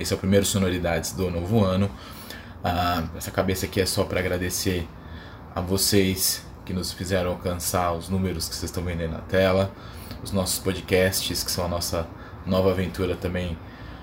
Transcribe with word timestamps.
bem-vindos 0.00 0.08
a 0.08 0.08
2021. 0.08 0.10
Esse 0.10 0.12
é 0.12 0.16
o 0.16 0.18
primeiro 0.18 0.46
Sonoridades 0.46 1.12
do 1.12 1.30
novo 1.30 1.62
ano. 1.62 1.90
Ah, 2.64 3.04
essa 3.16 3.30
cabeça 3.30 3.66
aqui 3.66 3.80
é 3.80 3.86
só 3.86 4.04
para 4.04 4.20
agradecer 4.20 4.88
a 5.54 5.60
vocês 5.60 6.44
que 6.64 6.72
nos 6.72 6.92
fizeram 6.92 7.30
alcançar 7.30 7.92
os 7.92 8.08
números 8.08 8.48
que 8.48 8.54
vocês 8.54 8.70
estão 8.70 8.82
vendo 8.82 9.02
aí 9.02 9.08
na 9.08 9.18
tela, 9.18 9.70
os 10.22 10.32
nossos 10.32 10.58
podcasts, 10.58 11.42
que 11.42 11.50
são 11.50 11.64
a 11.64 11.68
nossa 11.68 12.06
nova 12.46 12.70
aventura 12.70 13.16
também, 13.16 13.56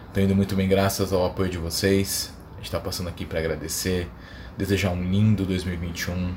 estão 0.07 0.23
indo 0.23 0.35
muito 0.35 0.55
bem 0.55 0.67
graças 0.67 1.11
ao 1.11 1.25
apoio 1.25 1.49
de 1.49 1.57
vocês. 1.57 2.33
A 2.53 2.55
gente 2.57 2.65
está 2.65 2.79
passando 2.79 3.09
aqui 3.09 3.25
para 3.25 3.39
agradecer, 3.39 4.09
desejar 4.57 4.91
um 4.91 5.03
lindo 5.03 5.45
2021, 5.45 6.33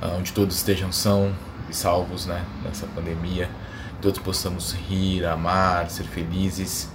ah, 0.00 0.16
onde 0.18 0.32
todos 0.32 0.56
estejam 0.56 0.90
são 0.90 1.34
e 1.68 1.74
salvos 1.74 2.26
né, 2.26 2.44
nessa 2.64 2.86
pandemia, 2.88 3.48
todos 4.02 4.18
possamos 4.18 4.72
rir, 4.72 5.24
amar, 5.24 5.90
ser 5.90 6.04
felizes 6.04 6.90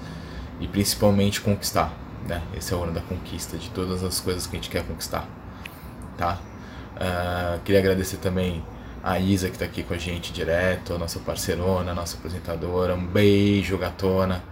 e 0.60 0.68
principalmente 0.68 1.42
conquistar. 1.42 1.94
Né? 2.28 2.42
Esse 2.56 2.74
é 2.74 2.76
o 2.76 2.84
ano 2.84 2.94
da 2.94 3.02
conquista 3.02 3.58
de 3.58 3.70
todas 3.70 4.04
as 4.04 4.20
coisas 4.20 4.48
que 4.48 4.56
a 4.56 4.60
gente 4.60 4.70
quer 4.70 4.84
conquistar. 4.84 5.28
Tá? 6.18 6.40
Uh, 6.96 7.60
queria 7.64 7.80
agradecer 7.80 8.18
também 8.18 8.64
a 9.04 9.20
Isa 9.20 9.50
que 9.50 9.56
está 9.56 9.66
aqui 9.66 9.84
com 9.84 9.94
a 9.94 9.98
gente 9.98 10.34
direto, 10.34 10.94
a 10.94 10.98
nossa 10.98 11.20
parceirona, 11.20 11.92
a 11.92 11.94
nossa 11.94 12.18
apresentadora. 12.18 12.96
Um 12.96 13.06
beijo, 13.06 13.78
gatona. 13.78 14.44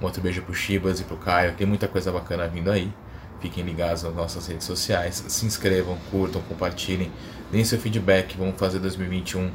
Um 0.00 0.04
outro 0.04 0.20
beijo 0.20 0.42
pro 0.42 0.52
Chibas 0.52 1.00
e 1.00 1.04
pro 1.04 1.16
Caio. 1.16 1.54
Tem 1.54 1.66
muita 1.66 1.88
coisa 1.88 2.12
bacana 2.12 2.46
vindo 2.46 2.70
aí. 2.70 2.92
Fiquem 3.40 3.64
ligados 3.64 4.02
nas 4.02 4.14
nossas 4.14 4.46
redes 4.46 4.66
sociais. 4.66 5.24
Se 5.28 5.46
inscrevam, 5.46 5.96
curtam, 6.10 6.42
compartilhem. 6.42 7.10
Deem 7.50 7.64
seu 7.64 7.78
feedback. 7.78 8.36
Vamos 8.36 8.58
fazer 8.58 8.78
2021 8.80 9.50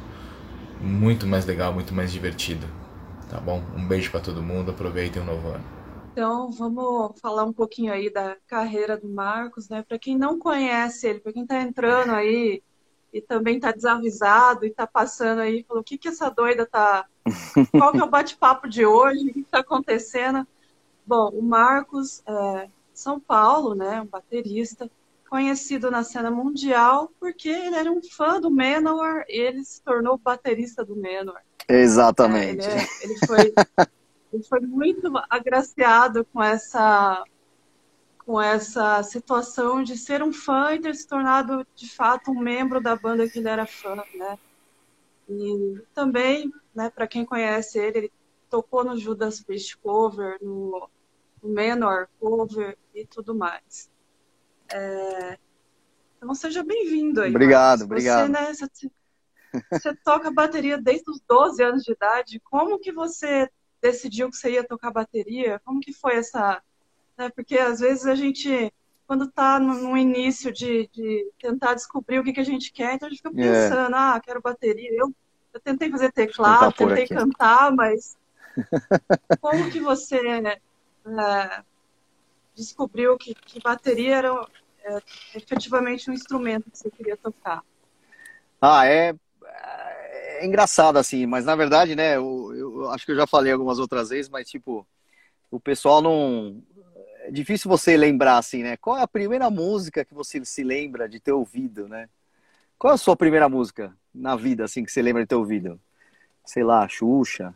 muito 0.80 1.26
mais 1.26 1.46
legal, 1.46 1.72
muito 1.72 1.94
mais 1.94 2.10
divertido. 2.10 2.66
Tá 3.30 3.38
bom? 3.38 3.62
Um 3.76 3.86
beijo 3.86 4.10
para 4.10 4.20
todo 4.20 4.42
mundo. 4.42 4.72
Aproveitem 4.72 5.22
o 5.22 5.24
novo 5.24 5.48
ano. 5.50 5.77
Então, 6.18 6.50
vamos 6.50 7.12
falar 7.20 7.44
um 7.44 7.52
pouquinho 7.52 7.92
aí 7.92 8.12
da 8.12 8.36
carreira 8.48 8.96
do 8.96 9.08
Marcos, 9.08 9.68
né? 9.68 9.84
Para 9.86 10.00
quem 10.00 10.18
não 10.18 10.36
conhece 10.36 11.06
ele, 11.06 11.20
para 11.20 11.32
quem 11.32 11.44
está 11.44 11.60
entrando 11.60 12.10
aí 12.10 12.60
e 13.12 13.20
também 13.20 13.54
está 13.54 13.70
desavisado 13.70 14.64
e 14.64 14.68
está 14.68 14.84
passando 14.84 15.42
aí, 15.42 15.62
falou: 15.62 15.80
o 15.80 15.84
que, 15.84 15.96
que 15.96 16.08
essa 16.08 16.28
doida 16.28 16.66
tá. 16.66 17.06
Qual 17.70 17.92
que 17.92 18.00
é 18.00 18.02
o 18.02 18.10
bate-papo 18.10 18.68
de 18.68 18.84
hoje? 18.84 19.28
O 19.28 19.32
que 19.32 19.40
está 19.42 19.60
acontecendo? 19.60 20.44
Bom, 21.06 21.28
o 21.28 21.40
Marcos 21.40 22.20
é 22.26 22.68
São 22.92 23.20
Paulo, 23.20 23.76
né? 23.76 24.00
Um 24.00 24.06
baterista 24.06 24.90
conhecido 25.30 25.88
na 25.88 26.02
cena 26.02 26.32
mundial 26.32 27.12
porque 27.20 27.48
ele 27.48 27.76
era 27.76 27.92
um 27.92 28.02
fã 28.02 28.40
do 28.40 28.50
Manowar 28.50 29.24
e 29.28 29.38
ele 29.38 29.64
se 29.64 29.80
tornou 29.82 30.18
baterista 30.18 30.84
do 30.84 30.96
Manowar. 30.96 31.44
Exatamente. 31.68 32.66
É, 32.66 32.72
ele, 32.72 32.80
é, 32.80 33.04
ele 33.04 33.18
foi 33.24 33.54
ele 34.32 34.42
foi 34.42 34.60
muito 34.60 35.10
agraciado 35.28 36.24
com 36.26 36.42
essa 36.42 37.24
com 38.28 38.38
essa 38.38 39.02
situação 39.02 39.82
de 39.82 39.96
ser 39.96 40.22
um 40.22 40.34
fã 40.34 40.74
e 40.74 40.80
ter 40.80 40.94
se 40.94 41.08
tornado 41.08 41.66
de 41.74 41.90
fato 41.90 42.30
um 42.30 42.38
membro 42.38 42.78
da 42.78 42.94
banda 42.94 43.26
que 43.26 43.38
ele 43.38 43.48
era 43.48 43.64
fã, 43.64 43.96
né? 44.14 44.38
E 45.26 45.82
também, 45.94 46.52
né, 46.74 46.90
para 46.90 47.06
quem 47.06 47.24
conhece 47.24 47.78
ele, 47.78 47.98
ele 47.98 48.12
tocou 48.50 48.84
no 48.84 48.98
Judas 48.98 49.40
Priest 49.40 49.78
cover, 49.78 50.36
no, 50.42 50.90
no 51.42 51.48
Menor 51.48 52.06
cover 52.20 52.76
e 52.94 53.06
tudo 53.06 53.34
mais. 53.34 53.90
É... 54.70 55.38
Então 56.18 56.34
seja 56.34 56.62
bem-vindo 56.62 57.22
aí. 57.22 57.30
Obrigado, 57.30 57.84
obrigado. 57.84 58.26
Você, 58.26 58.32
né, 58.32 58.52
você, 58.52 58.90
você 59.72 59.96
toca 60.04 60.30
bateria 60.30 60.76
desde 60.76 61.10
os 61.10 61.18
12 61.26 61.62
anos 61.62 61.82
de 61.82 61.92
idade. 61.92 62.40
Como 62.40 62.78
que 62.78 62.92
você 62.92 63.48
decidiu 63.80 64.30
que 64.30 64.36
você 64.36 64.52
ia 64.52 64.64
tocar 64.64 64.90
bateria? 64.90 65.60
Como 65.64 65.80
que 65.80 65.92
foi 65.92 66.16
essa... 66.16 66.62
Né? 67.16 67.28
Porque 67.30 67.56
às 67.58 67.80
vezes 67.80 68.06
a 68.06 68.14
gente, 68.14 68.72
quando 69.06 69.24
está 69.24 69.58
no, 69.58 69.96
início 69.96 70.52
de, 70.52 70.88
de, 70.92 71.30
tentar 71.40 71.74
descobrir 71.74 72.18
o 72.18 72.24
que, 72.24 72.32
que 72.32 72.40
a 72.40 72.44
gente 72.44 72.72
quer, 72.72 72.94
então 72.94 73.06
a 73.06 73.10
gente 73.10 73.22
fica 73.22 73.40
é. 73.40 73.68
pensando, 73.68 73.94
ah, 73.94 74.20
quero 74.24 74.40
bateria. 74.40 74.90
Eu, 74.92 75.12
eu 75.52 75.60
tentei 75.60 75.90
fazer 75.90 76.12
teclado, 76.12 76.72
tentei 76.72 77.04
aqui. 77.04 77.14
cantar, 77.14 77.72
mas 77.72 78.16
como 79.40 79.70
que 79.70 79.80
você 79.80 80.18
é, 80.46 81.62
descobriu 82.54 83.16
que, 83.16 83.34
que 83.34 83.60
bateria 83.60 84.16
era 84.16 84.46
é, 84.84 85.02
efetivamente 85.34 86.10
um 86.10 86.14
instrumento 86.14 86.70
que 86.70 86.78
você 86.78 86.90
queria 86.90 87.16
tocar? 87.16 87.62
Ah, 88.60 88.86
é, 88.86 89.14
é 90.38 90.46
engraçado 90.46 90.98
assim, 90.98 91.26
mas 91.26 91.44
na 91.44 91.54
verdade, 91.54 91.94
né, 91.94 92.16
eu, 92.16 92.54
eu, 92.54 92.90
acho 92.90 93.04
que 93.04 93.12
eu 93.12 93.16
já 93.16 93.26
falei 93.26 93.52
algumas 93.52 93.78
outras 93.78 94.10
vezes, 94.10 94.28
mas 94.30 94.48
tipo, 94.48 94.86
o 95.50 95.60
pessoal 95.60 96.00
não. 96.00 96.62
É 97.22 97.30
difícil 97.30 97.68
você 97.68 97.96
lembrar 97.96 98.38
assim, 98.38 98.62
né? 98.62 98.76
Qual 98.78 98.96
é 98.96 99.02
a 99.02 99.08
primeira 99.08 99.50
música 99.50 100.04
que 100.04 100.14
você 100.14 100.42
se 100.44 100.62
lembra 100.62 101.06
de 101.08 101.20
ter 101.20 101.32
ouvido, 101.32 101.86
né? 101.86 102.08
Qual 102.78 102.92
é 102.92 102.94
a 102.94 102.98
sua 102.98 103.16
primeira 103.16 103.48
música 103.48 103.94
na 104.14 104.34
vida, 104.34 104.64
assim, 104.64 104.84
que 104.84 104.90
você 104.90 105.02
lembra 105.02 105.22
de 105.22 105.28
ter 105.28 105.34
ouvido? 105.34 105.78
Sei 106.46 106.62
lá, 106.62 106.88
Xuxa. 106.88 107.54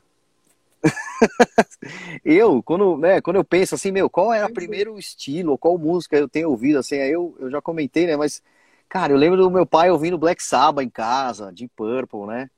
eu, 2.24 2.62
quando, 2.62 2.98
né, 2.98 3.20
quando 3.20 3.36
eu 3.36 3.44
penso 3.44 3.74
assim, 3.74 3.90
meu, 3.92 4.10
qual 4.10 4.32
era 4.32 4.46
o 4.46 4.52
primeiro 4.52 4.98
estilo, 4.98 5.56
qual 5.56 5.78
música 5.78 6.16
eu 6.16 6.28
tenho 6.28 6.50
ouvido, 6.50 6.78
assim, 6.78 6.96
aí 6.96 7.12
eu, 7.12 7.34
eu 7.38 7.50
já 7.50 7.62
comentei, 7.62 8.06
né, 8.06 8.16
mas, 8.16 8.42
cara, 8.88 9.12
eu 9.12 9.16
lembro 9.16 9.40
do 9.40 9.50
meu 9.50 9.64
pai 9.64 9.90
ouvindo 9.90 10.18
Black 10.18 10.42
Sabbath 10.42 10.84
em 10.84 10.90
casa, 10.90 11.52
de 11.52 11.68
Purple, 11.68 12.26
né, 12.26 12.50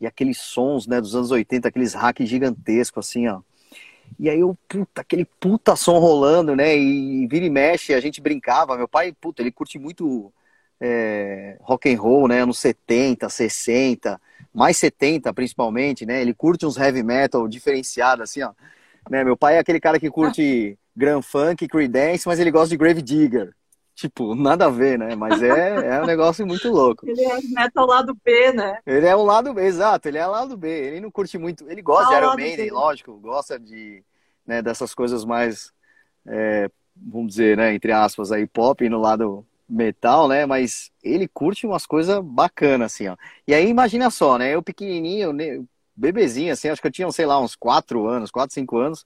e 0.00 0.06
aqueles 0.06 0.38
sons, 0.38 0.86
né, 0.86 1.00
dos 1.00 1.14
anos 1.14 1.30
80, 1.30 1.68
aqueles 1.68 1.94
hacks 1.94 2.28
gigantescos, 2.28 3.06
assim, 3.06 3.28
ó. 3.28 3.40
E 4.18 4.28
aí 4.28 4.40
eu, 4.40 4.56
puta, 4.68 5.00
aquele 5.02 5.24
puta 5.24 5.76
som 5.76 5.98
rolando, 5.98 6.56
né, 6.56 6.76
e 6.76 7.26
vira 7.28 7.44
e 7.44 7.50
mexe, 7.50 7.94
a 7.94 8.00
gente 8.00 8.20
brincava, 8.20 8.76
meu 8.76 8.88
pai, 8.88 9.12
puta, 9.12 9.42
ele 9.42 9.52
curte 9.52 9.78
muito 9.78 10.32
é, 10.80 11.56
rock 11.60 11.92
and 11.92 12.00
roll, 12.00 12.26
né, 12.26 12.40
anos 12.40 12.58
70, 12.58 13.28
60, 13.28 14.20
mais 14.52 14.76
70 14.78 15.32
principalmente, 15.32 16.06
né, 16.06 16.20
ele 16.22 16.34
curte 16.34 16.66
uns 16.66 16.76
heavy 16.76 17.02
metal 17.02 17.46
diferenciado, 17.46 18.22
assim, 18.22 18.42
ó. 18.42 18.52
Né, 19.08 19.24
meu 19.24 19.36
pai 19.36 19.56
é 19.56 19.58
aquele 19.58 19.80
cara 19.80 19.98
que 20.00 20.10
curte 20.10 20.76
ah. 20.76 20.80
Grand 20.96 21.22
Funk, 21.22 21.66
Creedence, 21.68 22.26
mas 22.26 22.38
ele 22.40 22.50
gosta 22.50 22.68
de 22.70 22.76
Grave 22.76 23.00
Digger. 23.00 23.54
Tipo, 24.00 24.34
nada 24.34 24.64
a 24.64 24.70
ver, 24.70 24.98
né? 24.98 25.14
Mas 25.14 25.42
é, 25.42 25.96
é 25.96 26.02
um 26.02 26.06
negócio 26.06 26.46
muito 26.46 26.70
louco. 26.70 27.06
Ele 27.06 27.22
é 27.22 27.38
metal 27.54 27.86
lado 27.86 28.16
B, 28.24 28.50
né? 28.50 28.78
Ele 28.86 29.06
é 29.06 29.14
o 29.14 29.22
lado 29.22 29.52
B, 29.52 29.62
exato, 29.62 30.08
ele 30.08 30.16
é 30.16 30.26
o 30.26 30.30
lado 30.30 30.56
B. 30.56 30.70
Ele 30.70 31.00
não 31.00 31.10
curte 31.10 31.36
muito. 31.36 31.68
Ele 31.68 31.82
gosta 31.82 32.06
ah, 32.06 32.18
de 32.18 32.24
Iron 32.24 32.34
Maiden, 32.34 32.70
lógico, 32.70 33.12
gosta 33.18 33.58
de 33.58 34.02
né, 34.46 34.62
dessas 34.62 34.94
coisas 34.94 35.22
mais, 35.22 35.70
é, 36.26 36.70
vamos 36.96 37.28
dizer, 37.28 37.58
né, 37.58 37.74
entre 37.74 37.92
aspas, 37.92 38.32
aí, 38.32 38.46
pop 38.46 38.88
no 38.88 38.98
lado 38.98 39.46
metal, 39.68 40.26
né? 40.28 40.46
Mas 40.46 40.90
ele 41.04 41.28
curte 41.28 41.66
umas 41.66 41.84
coisas 41.84 42.24
bacanas, 42.24 42.94
assim, 42.94 43.06
ó. 43.06 43.18
E 43.46 43.52
aí, 43.52 43.68
imagina 43.68 44.08
só, 44.08 44.38
né? 44.38 44.54
Eu 44.54 44.62
pequenininho, 44.62 45.30
né, 45.30 45.62
bebezinho, 45.94 46.54
assim, 46.54 46.70
acho 46.70 46.80
que 46.80 46.88
eu 46.88 46.92
tinha, 46.92 47.12
sei 47.12 47.26
lá, 47.26 47.38
uns 47.38 47.54
4 47.54 48.06
anos, 48.06 48.30
4, 48.30 48.54
5 48.54 48.78
anos 48.78 49.04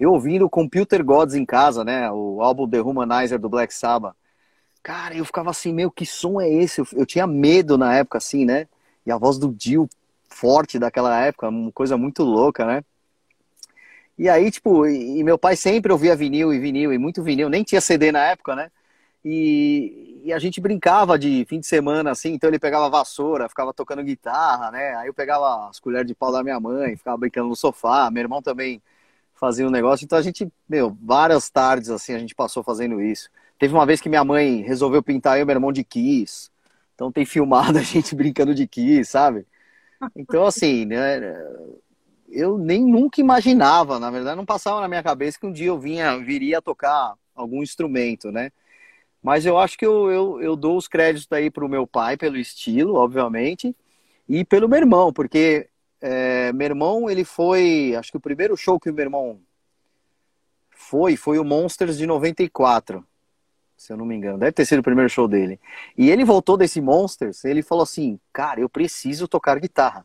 eu 0.00 0.12
ouvindo 0.12 0.48
Computer 0.48 1.04
Gods 1.04 1.34
em 1.34 1.44
casa, 1.44 1.84
né? 1.84 2.10
O 2.10 2.40
álbum 2.40 2.66
The 2.66 2.80
Humanizer 2.80 3.38
do 3.38 3.50
Black 3.50 3.74
Sabbath. 3.74 4.16
Cara, 4.82 5.14
eu 5.14 5.24
ficava 5.24 5.50
assim, 5.50 5.72
meu, 5.72 5.90
que 5.90 6.06
som 6.06 6.40
é 6.40 6.48
esse? 6.48 6.80
Eu, 6.80 6.86
eu 6.92 7.06
tinha 7.06 7.26
medo 7.26 7.76
na 7.76 7.94
época, 7.94 8.18
assim, 8.18 8.44
né? 8.44 8.66
E 9.04 9.10
a 9.12 9.18
voz 9.18 9.38
do 9.38 9.52
Dio 9.52 9.88
forte 10.28 10.78
daquela 10.78 11.18
época, 11.20 11.48
uma 11.48 11.72
coisa 11.72 11.96
muito 11.96 12.22
louca, 12.22 12.64
né? 12.64 12.84
E 14.18 14.28
aí, 14.28 14.50
tipo, 14.50 14.86
e, 14.86 15.18
e 15.18 15.24
meu 15.24 15.38
pai 15.38 15.56
sempre 15.56 15.92
ouvia 15.92 16.14
vinil 16.14 16.52
e 16.52 16.58
vinil, 16.58 16.92
e 16.92 16.98
muito 16.98 17.22
vinil, 17.22 17.48
nem 17.48 17.62
tinha 17.64 17.80
CD 17.80 18.12
na 18.12 18.24
época, 18.26 18.54
né? 18.54 18.70
E, 19.24 20.22
e, 20.24 20.32
a 20.32 20.38
gente 20.38 20.60
brincava 20.60 21.18
de 21.18 21.44
fim 21.46 21.60
de 21.60 21.66
semana, 21.66 22.10
assim, 22.10 22.32
então 22.32 22.48
ele 22.48 22.58
pegava 22.58 22.88
vassoura, 22.88 23.48
ficava 23.48 23.72
tocando 23.74 24.02
guitarra, 24.02 24.70
né? 24.70 24.94
Aí 24.96 25.08
eu 25.08 25.14
pegava 25.14 25.68
as 25.68 25.78
colheres 25.80 26.06
de 26.06 26.14
pau 26.14 26.32
da 26.32 26.42
minha 26.42 26.58
mãe, 26.60 26.96
ficava 26.96 27.16
brincando 27.18 27.48
no 27.48 27.56
sofá, 27.56 28.10
meu 28.10 28.22
irmão 28.22 28.42
também 28.42 28.82
fazia 29.34 29.66
um 29.66 29.70
negócio, 29.70 30.04
então 30.04 30.18
a 30.18 30.22
gente, 30.22 30.50
meu, 30.68 30.96
várias 31.02 31.50
tardes, 31.50 31.90
assim, 31.90 32.14
a 32.14 32.18
gente 32.18 32.34
passou 32.34 32.62
fazendo 32.62 33.00
isso. 33.00 33.30
Teve 33.60 33.74
uma 33.74 33.84
vez 33.84 34.00
que 34.00 34.08
minha 34.08 34.24
mãe 34.24 34.62
resolveu 34.62 35.02
pintar 35.02 35.36
eu 35.36 35.42
e 35.42 35.44
meu 35.44 35.54
irmão 35.54 35.70
de 35.70 35.84
Kiss. 35.84 36.48
Então 36.94 37.12
tem 37.12 37.26
filmado 37.26 37.76
a 37.76 37.82
gente 37.82 38.14
brincando 38.16 38.54
de 38.54 38.66
Kiss, 38.66 39.10
sabe? 39.10 39.46
Então, 40.16 40.46
assim, 40.46 40.86
né? 40.86 41.20
Eu 42.30 42.56
nem 42.56 42.82
nunca 42.82 43.20
imaginava, 43.20 44.00
na 44.00 44.10
verdade, 44.10 44.38
não 44.38 44.46
passava 44.46 44.80
na 44.80 44.88
minha 44.88 45.02
cabeça 45.02 45.38
que 45.38 45.46
um 45.46 45.52
dia 45.52 45.66
eu 45.66 45.78
vinha, 45.78 46.16
viria 46.16 46.56
a 46.56 46.62
tocar 46.62 47.12
algum 47.34 47.62
instrumento, 47.62 48.32
né? 48.32 48.50
Mas 49.22 49.44
eu 49.44 49.58
acho 49.58 49.76
que 49.76 49.84
eu, 49.84 50.10
eu, 50.10 50.40
eu 50.40 50.56
dou 50.56 50.78
os 50.78 50.88
créditos 50.88 51.30
aí 51.30 51.50
pro 51.50 51.68
meu 51.68 51.86
pai, 51.86 52.16
pelo 52.16 52.38
estilo, 52.38 52.94
obviamente, 52.94 53.76
e 54.26 54.42
pelo 54.42 54.70
meu 54.70 54.78
irmão, 54.78 55.12
porque 55.12 55.68
é, 56.00 56.50
meu 56.54 56.64
irmão, 56.64 57.10
ele 57.10 57.24
foi, 57.24 57.94
acho 57.94 58.10
que 58.10 58.16
o 58.16 58.20
primeiro 58.20 58.56
show 58.56 58.80
que 58.80 58.88
o 58.88 58.94
meu 58.94 59.04
irmão 59.04 59.38
foi, 60.70 61.14
foi 61.14 61.38
o 61.38 61.44
Monsters 61.44 61.98
de 61.98 62.06
94 62.06 63.04
se 63.80 63.90
eu 63.94 63.96
não 63.96 64.04
me 64.04 64.14
engano. 64.14 64.36
Deve 64.36 64.52
ter 64.52 64.66
sido 64.66 64.80
o 64.80 64.82
primeiro 64.82 65.08
show 65.08 65.26
dele. 65.26 65.58
E 65.96 66.10
ele 66.10 66.22
voltou 66.22 66.54
desse 66.54 66.82
Monsters, 66.82 67.46
ele 67.46 67.62
falou 67.62 67.82
assim, 67.82 68.20
cara, 68.30 68.60
eu 68.60 68.68
preciso 68.68 69.26
tocar 69.26 69.58
guitarra. 69.58 70.04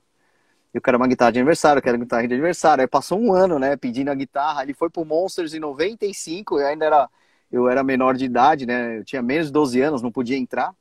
Eu 0.74 0.81
quero 0.81 0.95
uma 0.95 1.07
guitarra 1.07 1.33
de 1.33 1.39
aniversário, 1.39 1.80
eu 1.80 1.83
quero 1.83 1.98
uma 1.98 2.06
guitarra 2.06 2.25
de 2.25 2.33
aniversário. 2.33 2.81
Aí 2.81 2.88
passou 2.88 3.19
um 3.19 3.33
ano, 3.33 3.60
né, 3.60 3.75
pedindo 3.75 4.10
a 4.10 4.16
guitarra. 4.16 4.63
Ele 4.63 4.74
foi 4.74 4.89
pro 4.89 5.04
Monsters 5.04 5.54
em 5.54 5.60
95, 5.60 6.57
eu 6.57 6.68
ainda 6.68 6.86
era, 6.86 7.10
eu 7.51 7.68
era 7.68 7.83
menor 7.83 8.16
de 8.16 8.24
idade, 8.24 8.66
né? 8.66 9.00
Eu 9.00 9.04
tinha 9.04 9.22
menos 9.22 9.48
de 9.48 9.54
12 9.54 9.81
anos, 9.81 10.01
não 10.01 10.12
podia 10.12 10.38
entrar. 10.38 10.74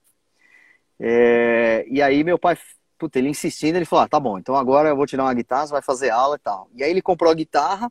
É, 1.01 1.85
e 1.89 2.01
aí 2.01 2.23
meu 2.23 2.39
pai, 2.39 2.57
puta, 2.97 3.19
ele 3.19 3.29
insistindo, 3.29 3.75
ele 3.75 3.85
falou: 3.85 4.05
ah, 4.05 4.09
tá 4.09 4.21
bom, 4.21 4.39
então 4.39 4.55
agora 4.55 4.91
eu 4.91 4.97
vou 4.97 5.07
te 5.07 5.17
dar 5.17 5.25
uma 5.25 5.35
guitarra, 5.35 5.67
você 5.67 5.73
vai 5.73 5.83
fazer 5.83 6.11
aula 6.11 6.37
e 6.37 6.39
tal. 6.39 6.69
E 6.77 6.85
aí 6.85 6.91
ele 6.91 7.03
comprou 7.03 7.31
a 7.31 7.35
guitarra, 7.35 7.91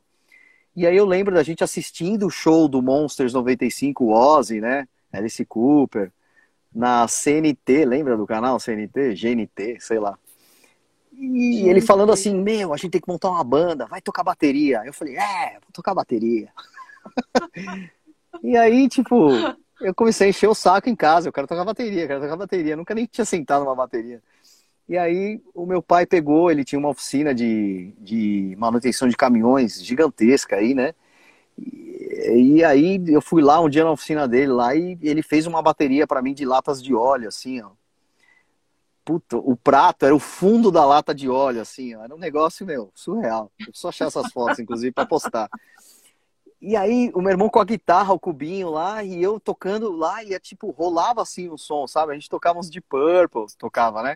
e 0.76 0.88
aí 0.88 0.96
eu 0.96 1.06
lembro 1.06 1.36
da 1.36 1.44
gente 1.44 1.64
assistindo 1.64 2.26
o 2.26 2.30
show 2.32 2.70
do 2.70 2.82
Monsters 2.82 3.34
95, 3.34 4.06
o 4.06 4.12
Ozzy, 4.14 4.62
né? 4.62 4.88
Alice 5.14 5.46
Cooper, 5.46 6.12
na 6.74 7.08
CNT, 7.08 7.86
lembra 7.86 8.18
do 8.18 8.26
canal 8.26 8.60
CNT? 8.60 9.14
GNT, 9.14 9.78
sei 9.80 10.00
lá. 10.00 10.18
E 11.16 11.70
ele 11.70 11.80
falando 11.80 12.12
assim, 12.12 12.36
meu, 12.36 12.74
a 12.74 12.78
gente 12.78 12.92
tem 12.92 13.02
que 13.02 13.08
montar 13.08 13.30
uma 13.30 13.44
banda, 13.44 13.86
vai 13.86 14.02
tocar 14.02 14.24
bateria. 14.24 14.82
Eu 14.84 14.94
falei, 14.94 15.16
é, 15.16 15.54
vou 15.54 15.72
tocar 15.72 15.94
bateria. 15.94 16.50
e 18.44 18.58
aí, 18.58 18.90
tipo, 18.90 19.30
eu 19.80 19.94
comecei 19.94 20.28
a 20.28 20.30
encher 20.32 20.48
o 20.48 20.56
saco 20.56 20.90
em 20.90 20.96
casa, 20.96 21.28
eu 21.28 21.34
quero 21.34 21.48
tocar 21.48 21.64
bateria, 21.64 22.08
quero 22.08 22.22
tocar 22.22 22.36
bateria. 22.36 22.74
Eu 22.74 22.78
nunca 22.78 22.96
nem 22.96 23.06
tinha 23.06 23.26
sentado 23.26 23.64
numa 23.64 23.76
bateria. 23.76 24.22
E 24.90 24.98
aí 24.98 25.42
o 25.54 25.66
meu 25.66 25.82
pai 25.82 26.06
pegou, 26.06 26.52
ele 26.52 26.66
tinha 26.66 26.80
uma 26.80 26.90
oficina 26.90 27.34
de, 27.34 27.94
de 28.00 28.56
manutenção 28.58 29.08
de 29.08 29.16
caminhões 29.16 29.82
gigantesca 29.84 30.58
aí, 30.58 30.74
né? 30.74 30.94
E, 31.58 31.93
e 32.36 32.64
aí 32.64 33.02
eu 33.08 33.22
fui 33.22 33.42
lá 33.42 33.60
um 33.60 33.70
dia 33.70 33.84
na 33.84 33.92
oficina 33.92 34.28
dele 34.28 34.52
lá 34.52 34.76
e 34.76 34.98
ele 35.02 35.22
fez 35.22 35.48
uma 35.48 35.62
bateria 35.62 36.08
para 36.08 36.22
mim 36.22 36.34
de 36.34 36.46
latas 36.46 36.82
de 36.82 36.94
óleo, 36.94 37.28
assim, 37.28 37.62
ó. 37.62 37.72
Puta, 39.06 39.36
o 39.36 39.56
prato 39.58 40.06
era 40.06 40.16
o 40.16 40.20
fundo 40.20 40.72
da 40.72 40.86
lata 40.86 41.14
de 41.14 41.30
óleo, 41.30 41.62
assim, 41.62 41.94
ó. 41.96 42.04
Era 42.04 42.16
um 42.16 42.18
negócio, 42.18 42.66
meu, 42.66 42.92
surreal. 42.96 43.52
Eu 43.60 43.66
preciso 43.68 43.88
achar 43.90 44.08
essas 44.08 44.32
fotos, 44.32 44.60
inclusive, 44.60 44.92
para 44.92 45.06
postar. 45.06 45.50
E 46.62 46.78
aí, 46.78 47.12
o 47.14 47.22
meu 47.22 47.32
irmão 47.32 47.50
com 47.50 47.60
a 47.60 47.66
guitarra, 47.66 48.14
o 48.14 48.20
cubinho 48.20 48.70
lá, 48.70 49.04
e 49.04 49.22
eu 49.22 49.38
tocando 49.38 49.92
lá, 49.92 50.24
e 50.24 50.34
é 50.34 50.40
tipo, 50.40 50.72
rolava 50.72 51.22
assim 51.22 51.50
o 51.50 51.58
som, 51.58 51.86
sabe? 51.86 52.14
A 52.14 52.16
gente 52.16 52.30
tocava 52.30 52.58
uns 52.58 52.70
de 52.70 52.80
Purple, 52.80 53.48
tocava, 53.58 54.02
né? 54.02 54.16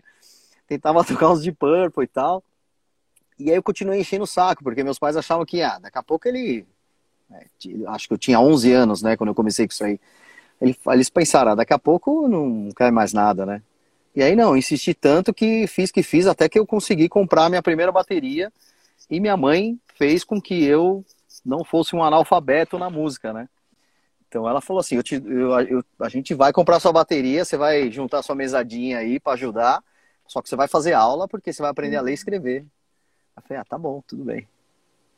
Tentava 0.66 1.04
tocar 1.04 1.30
uns 1.30 1.42
de 1.42 1.52
Purple 1.52 2.04
e 2.04 2.08
tal. 2.08 2.42
E 3.38 3.50
aí 3.50 3.56
eu 3.56 3.62
continuei 3.62 4.00
enchendo 4.00 4.24
o 4.24 4.26
saco, 4.26 4.64
porque 4.64 4.82
meus 4.82 4.98
pais 4.98 5.14
achavam 5.14 5.44
que, 5.44 5.60
ah, 5.60 5.78
daqui 5.78 5.98
a 5.98 6.02
pouco 6.02 6.26
ele. 6.26 6.66
É, 7.32 7.44
acho 7.88 8.08
que 8.08 8.14
eu 8.14 8.18
tinha 8.18 8.40
11 8.40 8.72
anos, 8.72 9.02
né, 9.02 9.16
quando 9.16 9.28
eu 9.28 9.34
comecei 9.34 9.66
com 9.66 9.72
isso 9.72 9.84
aí. 9.84 10.00
Eles 10.60 11.08
pensaram, 11.08 11.52
ah, 11.52 11.54
daqui 11.54 11.72
a 11.72 11.78
pouco 11.78 12.26
não 12.28 12.70
quer 12.76 12.90
mais 12.90 13.12
nada, 13.12 13.46
né? 13.46 13.62
E 14.14 14.22
aí 14.22 14.34
não, 14.34 14.56
insisti 14.56 14.92
tanto 14.94 15.32
que 15.32 15.66
fiz 15.68 15.92
que 15.92 16.02
fiz 16.02 16.26
até 16.26 16.48
que 16.48 16.58
eu 16.58 16.66
consegui 16.66 17.08
comprar 17.08 17.48
minha 17.48 17.62
primeira 17.62 17.92
bateria. 17.92 18.52
E 19.08 19.20
minha 19.20 19.36
mãe 19.36 19.78
fez 19.94 20.24
com 20.24 20.40
que 20.40 20.64
eu 20.64 21.04
não 21.44 21.64
fosse 21.64 21.94
um 21.94 22.02
analfabeto 22.02 22.78
na 22.78 22.90
música, 22.90 23.32
né? 23.32 23.48
Então 24.28 24.48
ela 24.48 24.60
falou 24.60 24.80
assim: 24.80 24.96
eu 24.96 25.02
te, 25.02 25.14
eu, 25.14 25.60
eu, 25.60 25.84
a 26.00 26.08
gente 26.08 26.34
vai 26.34 26.52
comprar 26.52 26.80
sua 26.80 26.92
bateria, 26.92 27.44
você 27.44 27.56
vai 27.56 27.90
juntar 27.90 28.22
sua 28.22 28.34
mesadinha 28.34 28.98
aí 28.98 29.20
para 29.20 29.34
ajudar, 29.34 29.82
só 30.26 30.42
que 30.42 30.48
você 30.48 30.56
vai 30.56 30.68
fazer 30.68 30.92
aula 30.92 31.28
porque 31.28 31.52
você 31.52 31.62
vai 31.62 31.70
aprender 31.70 31.96
a 31.96 32.02
ler 32.02 32.10
e 32.10 32.14
escrever. 32.14 32.66
Eu 33.36 33.42
falei: 33.42 33.60
ah, 33.60 33.64
tá 33.64 33.78
bom, 33.78 34.02
tudo 34.06 34.24
bem. 34.24 34.46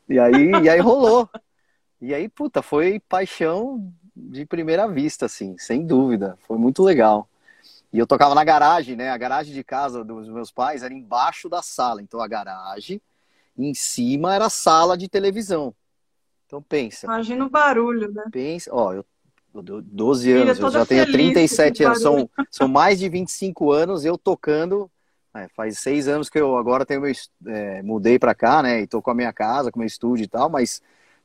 E 0.07 0.19
aí, 0.19 0.51
e 0.63 0.69
aí 0.69 0.79
rolou. 0.79 1.29
E 2.01 2.13
aí, 2.13 2.27
puta, 2.27 2.61
foi 2.61 2.99
paixão 2.99 3.93
de 4.15 4.45
primeira 4.45 4.87
vista, 4.87 5.27
assim, 5.27 5.55
sem 5.57 5.85
dúvida. 5.85 6.37
Foi 6.47 6.57
muito 6.57 6.83
legal. 6.83 7.29
E 7.93 7.99
eu 7.99 8.07
tocava 8.07 8.33
na 8.33 8.43
garagem, 8.43 8.95
né? 8.95 9.09
A 9.09 9.17
garagem 9.17 9.53
de 9.53 9.63
casa 9.63 10.03
dos 10.03 10.27
meus 10.27 10.51
pais 10.51 10.81
era 10.81 10.93
embaixo 10.93 11.47
da 11.47 11.61
sala. 11.61 12.01
Então 12.01 12.19
a 12.19 12.27
garagem, 12.27 13.01
em 13.57 13.73
cima 13.73 14.33
era 14.33 14.45
a 14.45 14.49
sala 14.49 14.97
de 14.97 15.07
televisão. 15.07 15.75
Então 16.47 16.61
pensa. 16.61 17.05
Imagina 17.05 17.45
o 17.45 17.49
barulho, 17.49 18.11
né? 18.11 18.23
Pensa, 18.31 18.69
ó, 18.73 18.93
eu, 18.93 19.05
12 19.53 20.31
anos, 20.31 20.59
eu 20.59 20.71
já 20.71 20.85
tenho 20.85 21.11
37 21.11 21.83
anos, 21.83 22.01
são, 22.01 22.29
são 22.49 22.67
mais 22.67 22.99
de 22.99 23.09
25 23.09 23.71
anos 23.71 24.05
eu 24.05 24.17
tocando. 24.17 24.89
É, 25.33 25.47
faz 25.49 25.79
seis 25.79 26.09
anos 26.09 26.29
que 26.29 26.39
eu 26.39 26.57
agora 26.57 26.85
tenho 26.85 27.01
meu, 27.01 27.11
é, 27.47 27.81
mudei 27.83 28.19
para 28.19 28.35
cá, 28.35 28.61
né? 28.61 28.81
E 28.81 28.87
tô 28.87 29.01
com 29.01 29.11
a 29.11 29.15
minha 29.15 29.31
casa, 29.31 29.71
com 29.71 29.79
meu 29.79 29.87
estúdio 29.87 30.25
e 30.25 30.27
tal, 30.27 30.49
mas 30.49 30.81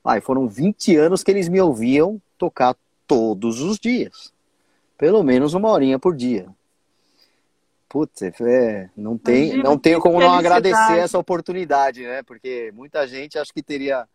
ai, 0.07 0.21
foram 0.21 0.49
20 0.49 0.97
anos 0.97 1.23
que 1.23 1.31
eles 1.31 1.49
me 1.49 1.61
ouviam 1.61 2.21
tocar 2.39 2.77
todos 3.07 3.61
os 3.61 3.79
dias. 3.79 4.33
Pelo 4.99 5.23
menos 5.23 5.55
uma 5.55 5.71
horinha 5.71 5.99
por 5.99 6.15
dia. 6.15 6.47
Putz, 7.89 8.23
é, 8.23 8.91
não 8.97 9.17
tem, 9.17 9.45
Imagina, 9.45 9.63
não 9.63 9.79
tenho 9.79 10.01
como 10.01 10.21
não 10.21 10.33
agradecer 10.33 10.99
essa 10.99 11.19
oportunidade, 11.19 12.03
né? 12.03 12.23
Porque 12.23 12.73
muita 12.75 13.07
gente 13.07 13.39
acho 13.39 13.55
que 13.55 13.63
teria 13.63 14.07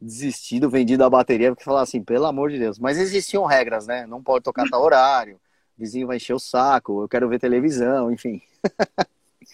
desistido, 0.00 0.70
vendido 0.70 1.04
a 1.04 1.10
bateria, 1.10 1.50
porque 1.50 1.62
falar 1.62 1.82
assim, 1.82 2.02
pelo 2.02 2.26
amor 2.26 2.50
de 2.50 2.58
Deus. 2.58 2.78
Mas 2.78 2.98
existiam 2.98 3.44
regras, 3.44 3.86
né? 3.86 4.06
Não 4.06 4.22
pode 4.22 4.42
tocar 4.42 4.68
tal 4.70 4.82
horário, 4.82 5.36
o 5.36 5.80
vizinho 5.80 6.06
vai 6.06 6.16
encher 6.16 6.34
o 6.34 6.38
saco, 6.38 7.02
eu 7.02 7.08
quero 7.08 7.28
ver 7.28 7.38
televisão, 7.38 8.10
enfim. 8.10 8.40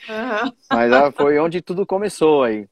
Uhum. 0.09 0.53
Mas 0.71 0.93
ah, 0.93 1.11
foi 1.11 1.39
onde 1.39 1.61
tudo 1.61 1.87
começou 1.87 2.45
aí. 2.45 2.69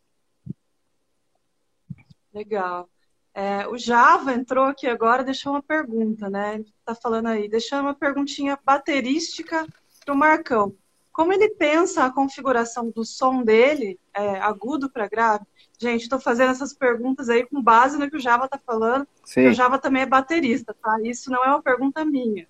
Legal. 2.33 2.89
É, 3.35 3.67
o 3.67 3.77
Java 3.77 4.33
entrou 4.33 4.67
aqui 4.67 4.87
agora, 4.87 5.25
deixou 5.25 5.53
uma 5.53 5.63
pergunta, 5.63 6.31
né? 6.31 6.55
Ele 6.55 6.67
tá 6.85 6.95
falando 6.95 7.27
aí, 7.27 7.49
deixando 7.49 7.83
uma 7.83 7.95
perguntinha 7.95 8.59
baterística 8.65 9.67
para 10.05 10.15
o 10.15 10.17
Marcão. 10.17 10.75
Como 11.13 11.33
ele 11.33 11.51
pensa 11.51 12.05
a 12.05 12.13
configuração 12.13 12.91
do 12.91 13.05
som 13.05 13.43
dele, 13.43 13.99
é, 14.13 14.39
agudo 14.41 14.91
para 14.91 15.09
grave, 15.09 15.45
Gente, 15.79 16.03
estou 16.03 16.21
fazendo 16.21 16.51
essas 16.51 16.73
perguntas 16.73 17.29
aí 17.29 17.45
com 17.45 17.61
base 17.61 17.99
no 17.99 18.09
que 18.09 18.17
o 18.17 18.21
Java 18.21 18.45
está 18.45 18.59
falando. 18.65 19.07
Sim. 19.25 19.49
O 19.49 19.53
Java 19.53 19.79
também 19.79 20.03
é 20.03 20.07
baterista, 20.07 20.75
tá? 20.81 20.99
Isso 21.03 21.31
não 21.31 21.45
é 21.45 21.49
uma 21.49 21.63
pergunta 21.63 22.05
minha. 22.05 22.47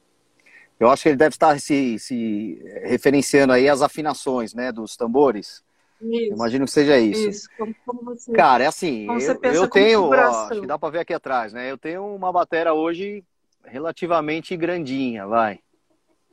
Eu 0.78 0.90
acho 0.90 1.04
que 1.04 1.08
ele 1.08 1.16
deve 1.16 1.34
estar 1.34 1.58
se, 1.58 1.98
se 1.98 2.62
referenciando 2.82 3.52
aí 3.52 3.68
às 3.68 3.80
afinações, 3.80 4.52
né, 4.52 4.70
dos 4.70 4.96
tambores. 4.96 5.64
Isso. 6.04 6.34
Imagino 6.34 6.64
que 6.66 6.70
seja 6.70 6.98
isso. 6.98 7.28
Isso. 7.28 7.48
Como, 7.56 7.74
como 7.86 8.04
você, 8.04 8.30
Cara, 8.32 8.64
é 8.64 8.66
assim, 8.66 9.06
eu, 9.06 9.52
eu 9.52 9.68
tenho, 9.68 10.04
ó, 10.04 10.12
acho 10.12 10.60
que 10.60 10.66
dá 10.66 10.78
para 10.78 10.90
ver 10.90 10.98
aqui 10.98 11.14
atrás, 11.14 11.52
né? 11.52 11.70
Eu 11.70 11.78
tenho 11.78 12.04
uma 12.14 12.30
bateria 12.30 12.74
hoje 12.74 13.24
relativamente 13.64 14.56
grandinha, 14.56 15.26
vai, 15.26 15.60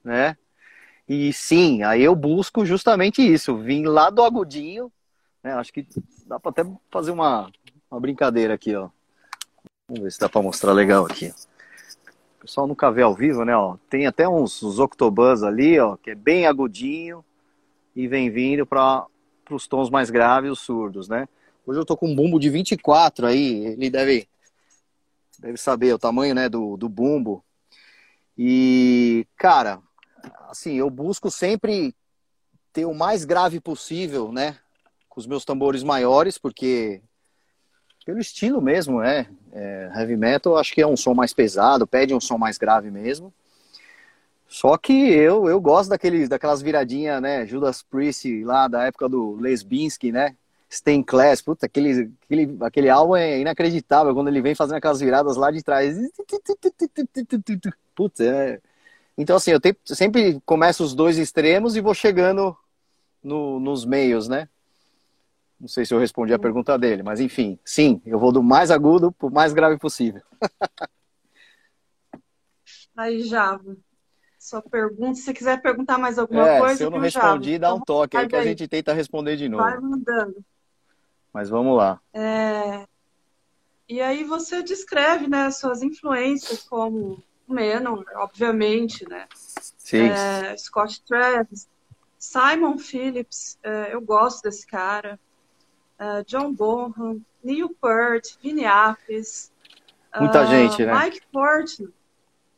né? 0.04 0.36
E 1.08 1.32
sim, 1.32 1.84
aí 1.84 2.04
eu 2.04 2.16
busco 2.16 2.66
justamente 2.66 3.22
isso, 3.22 3.58
vim 3.58 3.86
lá 3.86 4.10
do 4.10 4.24
agudinho, 4.24 4.92
né? 5.42 5.54
Acho 5.54 5.72
que 5.72 5.88
dá 6.28 6.40
para 6.40 6.51
até 6.51 6.72
fazer 6.90 7.12
uma, 7.12 7.50
uma 7.90 8.00
brincadeira 8.00 8.54
aqui, 8.54 8.75
ó. 8.75 8.90
Vamos 9.88 10.04
ver 10.04 10.12
se 10.12 10.20
dá 10.20 10.28
para 10.28 10.42
mostrar 10.42 10.74
legal 10.74 11.06
aqui. 11.06 11.34
O 12.38 12.42
pessoal 12.42 12.68
nunca 12.68 12.92
vê 12.92 13.04
ao 13.04 13.13
vivo, 13.13 13.46
né? 13.46 13.56
Ó. 13.56 13.78
Tem 13.90 14.08
até 14.08 14.28
uns, 14.28 14.62
uns 14.63 14.80
octobus 14.80 15.44
ali, 15.44 15.80
ó, 15.80 15.96
que 15.96 16.12
é 16.12 16.16
bem 16.16 16.46
agudinho 16.46 17.24
e 17.96 18.08
vem 18.08 18.30
vindo 18.30 18.66
para 18.66 19.06
os 19.55 19.67
tons 19.67 19.89
mais 19.89 20.10
graves, 20.10 20.51
os 20.51 20.60
surdos, 20.60 21.08
né? 21.08 21.27
Hoje 21.65 21.79
eu 21.79 21.86
tô 21.86 21.96
com 21.96 22.08
um 22.08 22.15
bumbo 22.15 22.39
de 22.39 22.50
24 22.50 23.27
aí, 23.27 23.65
ele 23.65 23.89
deve 23.89 24.27
deve 25.39 25.58
saber 25.58 25.93
o 25.93 26.00
tamanho, 26.00 26.36
né, 26.36 26.48
do, 26.48 26.77
do 26.77 26.88
bumbo. 26.88 27.43
E, 28.38 29.25
cara, 29.36 29.79
assim, 30.50 30.75
eu 30.75 30.89
busco 30.89 31.31
sempre 31.31 31.96
ter 32.72 32.86
o 32.86 32.93
mais 32.93 33.25
grave 33.25 33.60
possível, 33.60 34.31
né? 34.31 34.58
com 35.12 35.20
os 35.20 35.27
meus 35.27 35.43
tambores 35.43 35.84
maiores, 35.84 36.38
porque 36.38 37.01
pelo 38.05 38.17
estilo 38.17 38.62
mesmo, 38.62 39.01
né? 39.01 39.27
É, 39.51 39.91
heavy 39.93 40.15
metal 40.15 40.58
acho 40.58 40.74
que 40.74 40.81
é 40.81 40.88
um 40.88 40.96
som 40.96 41.13
mais 41.13 41.34
pesado, 41.34 41.86
pede 41.86 42.15
um 42.15 42.22
som 42.22 42.38
mais 42.38 42.58
grave 42.58 42.89
mesmo. 42.89 43.31
Só 44.51 44.77
que 44.77 44.91
eu, 44.91 45.48
eu 45.48 45.62
gosto 45.62 45.91
daqueles, 45.91 46.27
daquelas 46.27 46.62
viradinhas, 46.62 47.22
né? 47.22 47.46
Judas 47.48 47.81
Priest 47.81 48.43
lá 48.43 48.67
da 48.67 48.84
época 48.84 49.08
do 49.08 49.38
Lesbinsky, 49.38 50.12
né? 50.12 50.36
Stain 50.70 51.01
Class, 51.01 51.41
puta, 51.41 51.67
aquele, 51.67 52.12
aquele, 52.25 52.58
aquele 52.60 52.89
álbum 52.89 53.15
é 53.15 53.39
inacreditável 53.39 54.13
quando 54.13 54.27
ele 54.27 54.41
vem 54.41 54.53
fazendo 54.53 54.75
aquelas 54.75 55.00
viradas 55.00 55.38
lá 55.38 55.51
de 55.51 55.63
trás. 55.63 55.98
Putz, 57.96 58.20
é... 58.20 58.60
Então, 59.17 59.38
assim, 59.38 59.51
eu 59.51 59.60
te, 59.62 59.74
sempre 59.86 60.41
começo 60.46 60.84
os 60.84 60.93
dois 60.93 61.17
extremos 61.17 61.77
e 61.77 61.81
vou 61.81 61.93
chegando 61.93 62.53
no, 63.24 63.58
nos 63.58 63.86
meios, 63.86 64.27
né? 64.27 64.50
Não 65.58 65.70
sei 65.70 65.86
se 65.86 65.93
eu 65.93 66.00
respondi 66.00 66.34
a 66.34 66.39
pergunta 66.39 66.77
dele, 66.77 67.03
mas 67.03 67.22
enfim, 67.22 67.58
sim, 67.63 68.01
eu 68.05 68.20
vou 68.20 68.34
do 68.34 68.43
mais 68.43 68.70
agudo 68.70 69.13
para 69.13 69.27
o 69.27 69.31
mais 69.31 69.53
grave 69.53 69.77
possível. 69.77 70.22
Aí, 72.98 73.22
Java, 73.22 73.77
sua 74.41 74.60
pergunta, 74.60 75.13
se 75.13 75.21
você 75.21 75.33
quiser 75.36 75.62
perguntar 75.62 76.00
mais 76.00 76.17
alguma 76.17 76.50
é, 76.50 76.60
coisa. 76.60 76.75
Se 76.75 76.83
eu 76.83 76.89
não 76.89 76.98
respondi, 76.98 77.51
Java, 77.51 77.60
dá 77.60 77.74
um 77.74 77.75
então, 77.75 77.86
toque 77.86 78.17
aí 78.17 78.27
que 78.27 78.36
a 78.36 78.43
gente 78.43 78.67
tenta 78.67 78.91
responder 78.91 79.38
de 79.38 79.48
novo. 79.48 79.63
Vai 79.63 79.79
mandando. 79.79 80.43
Mas 81.31 81.48
vamos 81.48 81.77
lá. 81.77 82.01
É... 82.12 82.88
E 83.88 84.01
aí 84.01 84.24
você 84.24 84.63
descreve 84.63 85.27
né, 85.27 85.51
suas 85.51 85.83
influências 85.83 86.63
como 86.63 87.21
Menon, 87.48 88.01
obviamente, 88.15 89.07
né? 89.07 89.27
Sim. 89.77 90.10
É, 90.10 90.57
Scott 90.57 91.03
Travis, 91.03 91.69
Simon 92.17 92.79
Phillips, 92.79 93.60
é, 93.62 93.93
eu 93.93 94.01
gosto 94.01 94.41
desse 94.41 94.65
cara. 94.65 95.19
uh, 96.00 96.25
John 96.25 96.51
Bonham, 96.51 97.21
Neil 97.43 97.69
Peart, 97.79 98.38
Vinny 98.41 98.65
Appice. 98.65 99.51
Muita 100.19 100.43
uh, 100.43 100.48
gente, 100.48 100.83
né? 100.83 100.93
Mike 100.98 101.21
Portnoy. 101.31 101.93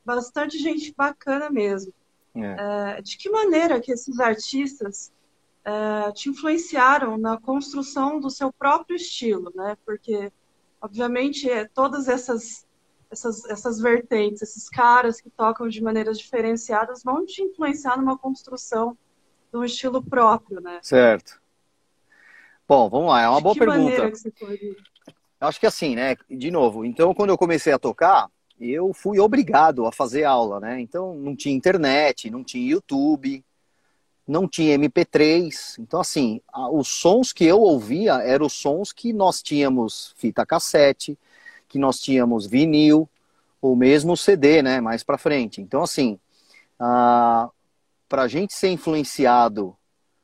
Bastante 0.06 0.58
gente 0.58 0.94
bacana 0.96 1.50
mesmo. 1.50 1.94
É. 2.36 3.00
Uh, 3.00 3.04
de 3.04 3.18
que 3.18 3.30
maneira 3.30 3.80
que 3.80 3.92
esses 3.92 4.20
artistas 4.20 5.12
te 6.14 6.30
influenciaram 6.30 7.18
na 7.18 7.40
construção 7.40 8.20
do 8.20 8.30
seu 8.30 8.52
próprio 8.52 8.98
estilo, 8.98 9.50
né? 9.56 9.78
Porque, 9.86 10.30
obviamente, 10.82 11.48
todas 11.74 12.10
essas 12.10 12.66
essas, 13.14 13.46
essas 13.46 13.80
vertentes, 13.80 14.42
esses 14.42 14.68
caras 14.68 15.22
que 15.22 15.30
tocam 15.30 15.68
de 15.68 15.82
maneiras 15.82 16.18
diferenciadas 16.18 17.04
vão 17.04 17.26
te 17.26 17.42
influenciar 17.42 17.96
numa 17.96 18.18
construção 18.18 18.98
de 19.52 19.58
um 19.58 19.64
estilo 19.64 20.04
próprio, 20.04 20.60
né? 20.60 20.80
Certo. 20.82 21.40
Bom, 22.68 22.90
vamos 22.90 23.10
lá, 23.10 23.22
é 23.22 23.30
uma 23.30 23.38
de 23.38 23.44
boa 23.44 23.56
pergunta. 23.56 24.12
Que 24.12 24.18
você 24.18 24.32
foi? 24.32 24.76
Acho 25.40 25.60
que 25.60 25.68
assim, 25.68 25.96
né? 25.96 26.16
De 26.30 26.50
novo, 26.50 26.84
então 26.84 27.14
quando 27.14 27.30
eu 27.30 27.38
comecei 27.38 27.72
a 27.72 27.80
tocar, 27.80 28.30
eu 28.72 28.94
fui 28.94 29.20
obrigado 29.20 29.86
a 29.86 29.92
fazer 29.92 30.24
aula, 30.24 30.60
né? 30.60 30.80
Então 30.80 31.16
não 31.16 31.36
tinha 31.36 31.56
internet, 31.56 32.30
não 32.30 32.44
tinha 32.44 32.70
YouTube, 32.70 33.44
não 34.28 34.48
tinha 34.48 34.78
MP3. 34.78 35.80
Então, 35.80 36.00
assim, 36.00 36.40
os 36.72 36.88
sons 36.88 37.34
que 37.34 37.44
eu 37.46 37.60
ouvia 37.60 38.14
eram 38.24 38.46
os 38.46 38.54
sons 38.54 38.94
que 38.94 39.12
nós 39.12 39.42
tínhamos 39.42 40.14
fita 40.18 40.46
cassete, 40.46 41.18
que 41.68 41.78
nós 41.78 42.00
tínhamos 42.00 42.46
vinil, 42.46 43.10
ou 43.62 43.76
mesmo 43.76 44.16
CD, 44.16 44.62
né, 44.62 44.80
mais 44.80 45.04
para 45.04 45.18
frente. 45.18 45.62
Então, 45.62 45.84
assim, 45.84 46.20
a 46.80 47.50
gente 48.28 48.54
ser 48.54 48.70
influenciado 48.70 49.76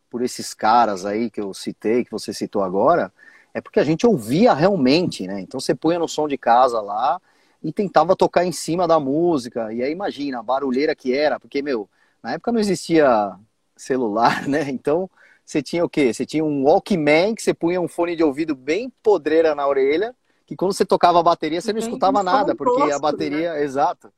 por 0.09 0.21
esses 0.21 0.53
caras 0.53 1.05
aí 1.05 1.29
que 1.29 1.41
eu 1.41 1.53
citei, 1.53 2.05
que 2.05 2.11
você 2.11 2.33
citou 2.33 2.63
agora, 2.63 3.11
é 3.53 3.59
porque 3.61 3.79
a 3.79 3.83
gente 3.83 4.05
ouvia 4.05 4.53
realmente, 4.53 5.25
né? 5.27 5.41
Então 5.41 5.59
você 5.59 5.73
punha 5.73 5.99
no 5.99 6.07
som 6.07 6.27
de 6.27 6.37
casa 6.37 6.79
lá 6.81 7.19
e 7.63 7.73
tentava 7.73 8.15
tocar 8.15 8.45
em 8.45 8.51
cima 8.51 8.87
da 8.87 8.99
música. 8.99 9.73
E 9.73 9.83
aí 9.83 9.91
imagina 9.91 10.39
a 10.39 10.43
barulheira 10.43 10.95
que 10.95 11.13
era, 11.13 11.39
porque, 11.39 11.61
meu, 11.61 11.89
na 12.23 12.33
época 12.33 12.51
não 12.51 12.59
existia 12.59 13.35
celular, 13.75 14.45
né? 14.47 14.69
Então 14.69 15.09
você 15.45 15.61
tinha 15.61 15.83
o 15.83 15.89
quê? 15.89 16.13
Você 16.13 16.25
tinha 16.25 16.43
um 16.43 16.63
Walkman 16.63 17.35
que 17.35 17.41
você 17.41 17.53
punha 17.53 17.81
um 17.81 17.87
fone 17.87 18.15
de 18.15 18.23
ouvido 18.23 18.55
bem 18.55 18.91
podreira 19.01 19.55
na 19.55 19.67
orelha 19.67 20.15
que 20.49 20.55
quando 20.55 20.73
você 20.73 20.83
tocava 20.83 21.19
a 21.19 21.23
bateria 21.23 21.61
você 21.61 21.71
não 21.71 21.77
escutava 21.79 22.23
nada, 22.23 22.55
porque 22.55 22.91
a 22.91 22.97
bateria, 22.97 23.53
né? 23.53 23.63
exato. 23.63 24.11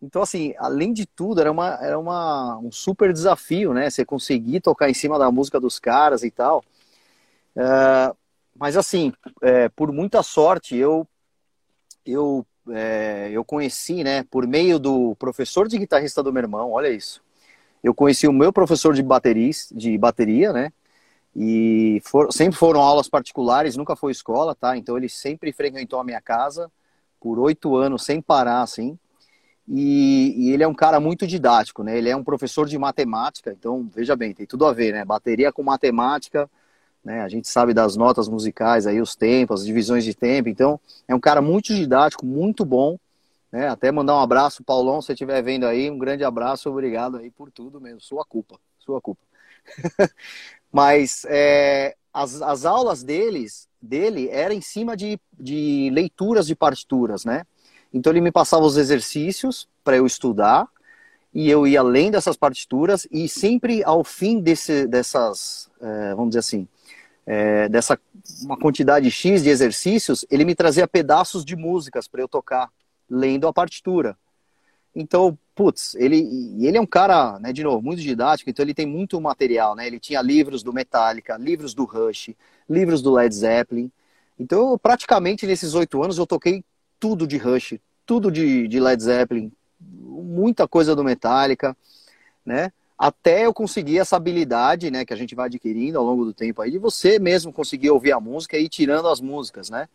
Então, 0.00 0.20
assim, 0.20 0.52
além 0.58 0.92
de 0.92 1.06
tudo, 1.06 1.40
era, 1.40 1.50
uma, 1.50 1.78
era 1.80 1.98
uma, 1.98 2.58
um 2.58 2.70
super 2.70 3.14
desafio, 3.14 3.72
né? 3.72 3.88
Você 3.88 4.04
conseguir 4.04 4.60
tocar 4.60 4.90
em 4.90 4.94
cima 4.94 5.18
da 5.18 5.30
música 5.30 5.58
dos 5.58 5.78
caras 5.78 6.22
e 6.22 6.30
tal. 6.30 6.62
Uh, 7.56 8.14
mas, 8.54 8.76
assim, 8.76 9.10
é, 9.40 9.70
por 9.70 9.90
muita 9.90 10.22
sorte, 10.22 10.76
eu, 10.76 11.08
eu, 12.12 12.46
é, 12.70 13.28
eu 13.32 13.44
conheci, 13.44 14.02
né, 14.02 14.24
por 14.24 14.46
meio 14.46 14.78
do 14.78 15.14
professor 15.16 15.68
de 15.68 15.78
guitarrista 15.78 16.22
do 16.22 16.32
meu 16.32 16.42
irmão, 16.42 16.72
olha 16.72 16.88
isso. 16.88 17.22
Eu 17.82 17.94
conheci 17.94 18.26
o 18.26 18.32
meu 18.32 18.52
professor 18.52 18.94
de, 18.94 19.02
bateris, 19.02 19.72
de 19.74 19.96
bateria, 19.96 20.52
né? 20.52 20.72
E 21.36 22.00
for, 22.04 22.32
sempre 22.32 22.58
foram 22.58 22.80
aulas 22.80 23.08
particulares, 23.08 23.76
nunca 23.76 23.94
foi 23.94 24.10
escola, 24.10 24.54
tá? 24.54 24.76
Então 24.76 24.96
ele 24.96 25.08
sempre 25.08 25.52
frequentou 25.52 26.00
a 26.00 26.04
minha 26.04 26.20
casa 26.20 26.70
por 27.20 27.38
oito 27.38 27.76
anos 27.76 28.04
sem 28.04 28.20
parar, 28.20 28.62
assim. 28.62 28.98
E, 29.68 30.34
e, 30.36 30.52
ele 30.52 30.62
é 30.62 30.68
um 30.68 30.74
cara 30.74 30.98
muito 30.98 31.26
didático, 31.26 31.82
né? 31.82 31.96
Ele 31.96 32.08
é 32.08 32.16
um 32.16 32.24
professor 32.24 32.66
de 32.66 32.78
matemática, 32.78 33.52
então 33.52 33.88
veja 33.94 34.16
bem, 34.16 34.32
tem 34.32 34.46
tudo 34.46 34.64
a 34.64 34.72
ver, 34.72 34.92
né? 34.92 35.04
Bateria 35.04 35.52
com 35.52 35.62
matemática, 35.62 36.50
né? 37.04 37.22
A 37.22 37.28
gente 37.28 37.48
sabe 37.48 37.72
das 37.72 37.96
notas 37.96 38.28
musicais 38.28 38.86
aí, 38.86 39.00
os 39.00 39.16
tempos, 39.16 39.60
as 39.60 39.66
divisões 39.66 40.04
de 40.04 40.14
tempo. 40.14 40.48
Então 40.48 40.80
é 41.06 41.14
um 41.14 41.20
cara 41.20 41.40
muito 41.40 41.74
didático, 41.74 42.26
muito 42.26 42.64
bom. 42.64 42.98
Né? 43.50 43.68
Até 43.68 43.90
mandar 43.90 44.16
um 44.16 44.20
abraço, 44.20 44.62
Paulão, 44.62 45.00
se 45.00 45.06
você 45.06 45.12
estiver 45.14 45.42
vendo 45.42 45.66
aí, 45.66 45.90
um 45.90 45.98
grande 45.98 46.22
abraço, 46.22 46.68
obrigado 46.68 47.16
aí 47.16 47.30
por 47.30 47.50
tudo 47.50 47.80
mesmo. 47.80 48.00
Sua 48.00 48.24
culpa, 48.24 48.58
sua 48.78 49.00
culpa. 49.00 49.22
Mas 50.70 51.24
é, 51.28 51.96
as, 52.12 52.42
as 52.42 52.64
aulas 52.64 53.02
deles, 53.02 53.68
dele 53.80 54.28
era 54.28 54.52
em 54.52 54.60
cima 54.60 54.96
de, 54.96 55.18
de 55.38 55.90
leituras 55.92 56.46
de 56.46 56.54
partituras, 56.54 57.24
né? 57.24 57.44
Então 57.92 58.12
ele 58.12 58.20
me 58.20 58.30
passava 58.30 58.64
os 58.64 58.76
exercícios 58.76 59.66
para 59.82 59.96
eu 59.96 60.04
estudar 60.04 60.68
e 61.32 61.48
eu 61.48 61.66
ia 61.66 61.80
além 61.80 62.10
dessas 62.10 62.36
partituras 62.36 63.06
e 63.10 63.28
sempre 63.28 63.82
ao 63.82 64.04
fim 64.04 64.40
desse, 64.40 64.86
dessas, 64.86 65.70
é, 65.80 66.14
vamos 66.14 66.30
dizer 66.30 66.40
assim, 66.40 66.68
é, 67.30 67.68
dessa 67.68 68.00
uma 68.42 68.56
quantidade 68.58 69.10
X 69.10 69.42
de 69.42 69.50
exercícios, 69.50 70.24
ele 70.30 70.46
me 70.46 70.54
trazia 70.54 70.88
pedaços 70.88 71.44
de 71.44 71.54
músicas 71.54 72.08
para 72.08 72.22
eu 72.22 72.28
tocar, 72.28 72.70
lendo 73.08 73.46
a 73.46 73.52
partitura. 73.52 74.16
Então, 74.96 75.38
putz, 75.54 75.94
ele, 75.96 76.16
ele 76.58 76.78
é 76.78 76.80
um 76.80 76.86
cara, 76.86 77.38
né, 77.38 77.52
de 77.52 77.62
novo, 77.62 77.82
muito 77.82 78.00
didático, 78.00 78.48
então 78.48 78.64
ele 78.64 78.72
tem 78.72 78.86
muito 78.86 79.20
material, 79.20 79.76
né? 79.76 79.86
Ele 79.86 80.00
tinha 80.00 80.22
livros 80.22 80.62
do 80.62 80.72
Metallica, 80.72 81.36
livros 81.36 81.74
do 81.74 81.84
Rush, 81.84 82.30
livros 82.68 83.02
do 83.02 83.12
Led 83.12 83.34
Zeppelin. 83.34 83.92
Então, 84.38 84.78
praticamente 84.78 85.46
nesses 85.46 85.74
oito 85.74 86.02
anos 86.02 86.16
eu 86.16 86.26
toquei 86.26 86.64
tudo 86.98 87.26
de 87.26 87.36
Rush, 87.36 87.74
tudo 88.06 88.30
de, 88.30 88.66
de 88.66 88.80
Led 88.80 89.02
Zeppelin, 89.02 89.52
muita 89.78 90.66
coisa 90.66 90.96
do 90.96 91.04
Metallica, 91.04 91.76
né? 92.44 92.72
Até 92.98 93.46
eu 93.46 93.54
conseguir 93.54 93.98
essa 93.98 94.16
habilidade, 94.16 94.90
né, 94.90 95.04
que 95.04 95.12
a 95.12 95.16
gente 95.16 95.34
vai 95.34 95.46
adquirindo 95.46 95.98
ao 95.98 96.04
longo 96.04 96.24
do 96.24 96.34
tempo 96.34 96.60
aí, 96.60 96.70
de 96.70 96.78
você 96.78 97.18
mesmo 97.18 97.52
conseguir 97.52 97.90
ouvir 97.90 98.12
a 98.12 98.18
música 98.18 98.56
e 98.56 98.64
ir 98.64 98.68
tirando 98.68 99.08
as 99.08 99.20
músicas, 99.20 99.70
né? 99.70 99.88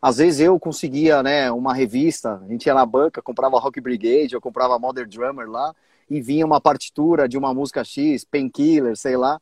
Às 0.00 0.16
vezes 0.16 0.40
eu 0.40 0.58
conseguia, 0.58 1.22
né, 1.22 1.50
uma 1.50 1.74
revista, 1.74 2.40
a 2.42 2.46
gente 2.46 2.66
ia 2.66 2.74
na 2.74 2.86
banca, 2.86 3.20
comprava 3.20 3.58
Rock 3.58 3.80
Brigade, 3.80 4.32
eu 4.32 4.40
comprava 4.40 4.78
Modern 4.78 5.08
Drummer 5.08 5.48
lá, 5.50 5.74
e 6.08 6.20
vinha 6.22 6.46
uma 6.46 6.60
partitura 6.60 7.28
de 7.28 7.36
uma 7.36 7.52
música 7.52 7.84
X, 7.84 8.24
Painkiller, 8.24 8.96
sei 8.96 9.16
lá, 9.16 9.40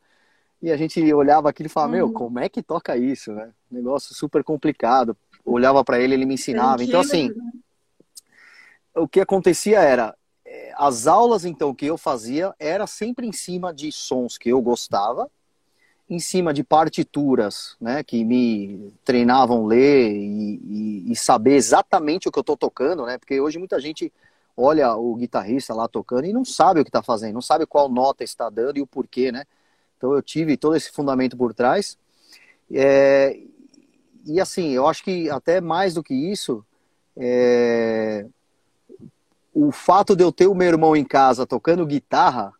e 0.61 0.71
a 0.71 0.75
gente 0.75 1.01
olhava 1.13 1.49
aquilo 1.49 1.67
e 1.67 1.69
falava, 1.69 1.93
uhum. 1.93 1.97
meu, 1.97 2.11
como 2.11 2.39
é 2.39 2.49
que 2.49 2.61
toca 2.61 2.97
isso, 2.97 3.31
né? 3.31 3.51
Negócio 3.69 4.13
super 4.15 4.43
complicado. 4.43 5.15
Olhava 5.45 5.83
para 5.83 5.99
ele, 5.99 6.15
ele 6.15 6.25
me 6.25 6.33
ensinava. 6.33 6.83
Então, 6.83 6.99
assim, 6.99 7.29
o 8.95 9.07
que 9.07 9.21
acontecia 9.21 9.79
era, 9.79 10.15
as 10.75 11.07
aulas, 11.07 11.45
então, 11.45 11.73
que 11.73 11.85
eu 11.85 11.97
fazia, 11.97 12.53
era 12.59 12.85
sempre 12.87 13.27
em 13.27 13.31
cima 13.31 13.73
de 13.73 13.91
sons 13.91 14.37
que 14.37 14.49
eu 14.49 14.61
gostava, 14.61 15.29
em 16.09 16.19
cima 16.19 16.53
de 16.53 16.63
partituras, 16.63 17.75
né, 17.81 18.01
que 18.03 18.23
me 18.23 18.93
treinavam 19.03 19.65
ler 19.65 20.09
e, 20.11 20.61
e, 20.63 21.11
e 21.11 21.15
saber 21.15 21.55
exatamente 21.55 22.29
o 22.29 22.31
que 22.31 22.39
eu 22.39 22.41
estou 22.41 22.55
tocando, 22.55 23.05
né, 23.05 23.17
porque 23.17 23.41
hoje 23.41 23.59
muita 23.59 23.79
gente 23.79 24.11
olha 24.55 24.95
o 24.95 25.15
guitarrista 25.15 25.73
lá 25.73 25.87
tocando 25.87 26.25
e 26.25 26.33
não 26.33 26.45
sabe 26.45 26.79
o 26.79 26.83
que 26.83 26.89
está 26.89 27.03
fazendo, 27.03 27.33
não 27.33 27.41
sabe 27.41 27.65
qual 27.65 27.89
nota 27.89 28.23
está 28.23 28.49
dando 28.49 28.77
e 28.77 28.81
o 28.81 28.87
porquê, 28.87 29.31
né. 29.31 29.43
Então 29.97 30.13
eu 30.13 30.21
tive 30.21 30.55
todo 30.55 30.75
esse 30.75 30.91
fundamento 30.91 31.35
por 31.35 31.53
trás. 31.53 31.97
É, 32.71 33.37
e 34.25 34.39
assim, 34.39 34.71
eu 34.71 34.87
acho 34.87 35.03
que 35.03 35.29
até 35.29 35.59
mais 35.59 35.93
do 35.93 36.03
que 36.03 36.13
isso, 36.13 36.65
é, 37.15 38.25
o 39.59 39.71
fato 39.71 40.15
de 40.15 40.23
eu 40.23 40.31
ter 40.31 40.45
o 40.45 40.53
meu 40.53 40.67
irmão 40.67 40.95
em 40.95 41.03
casa 41.03 41.47
tocando 41.47 41.83
guitarra, 41.83 42.53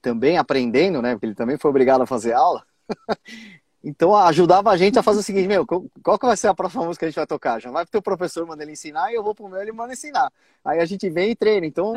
também 0.00 0.38
aprendendo, 0.38 1.02
né? 1.02 1.12
Porque 1.14 1.26
ele 1.26 1.34
também 1.34 1.58
foi 1.58 1.68
obrigado 1.68 2.02
a 2.02 2.06
fazer 2.06 2.32
aula. 2.32 2.64
então 3.82 4.14
ajudava 4.14 4.70
a 4.70 4.76
gente 4.76 4.96
a 4.96 5.02
fazer 5.02 5.18
o 5.18 5.22
seguinte, 5.24 5.48
meu, 5.48 5.66
qual 5.66 6.18
que 6.20 6.26
vai 6.26 6.36
ser 6.36 6.46
a 6.46 6.54
próxima 6.54 6.84
música 6.84 7.00
que 7.00 7.06
a 7.06 7.08
gente 7.08 7.16
vai 7.16 7.26
tocar? 7.26 7.60
Já 7.60 7.72
vai 7.72 7.84
pro 7.84 7.90
teu 7.90 8.00
professor 8.00 8.46
manda 8.46 8.62
ele 8.62 8.70
ensinar 8.72 9.10
e 9.10 9.16
eu 9.16 9.24
vou 9.24 9.34
pro 9.34 9.48
meu 9.48 9.60
ele 9.60 9.72
manda 9.72 9.92
ensinar. 9.92 10.30
Aí 10.64 10.78
a 10.78 10.84
gente 10.84 11.10
vem 11.10 11.32
e 11.32 11.34
treina. 11.34 11.66
Então, 11.66 11.94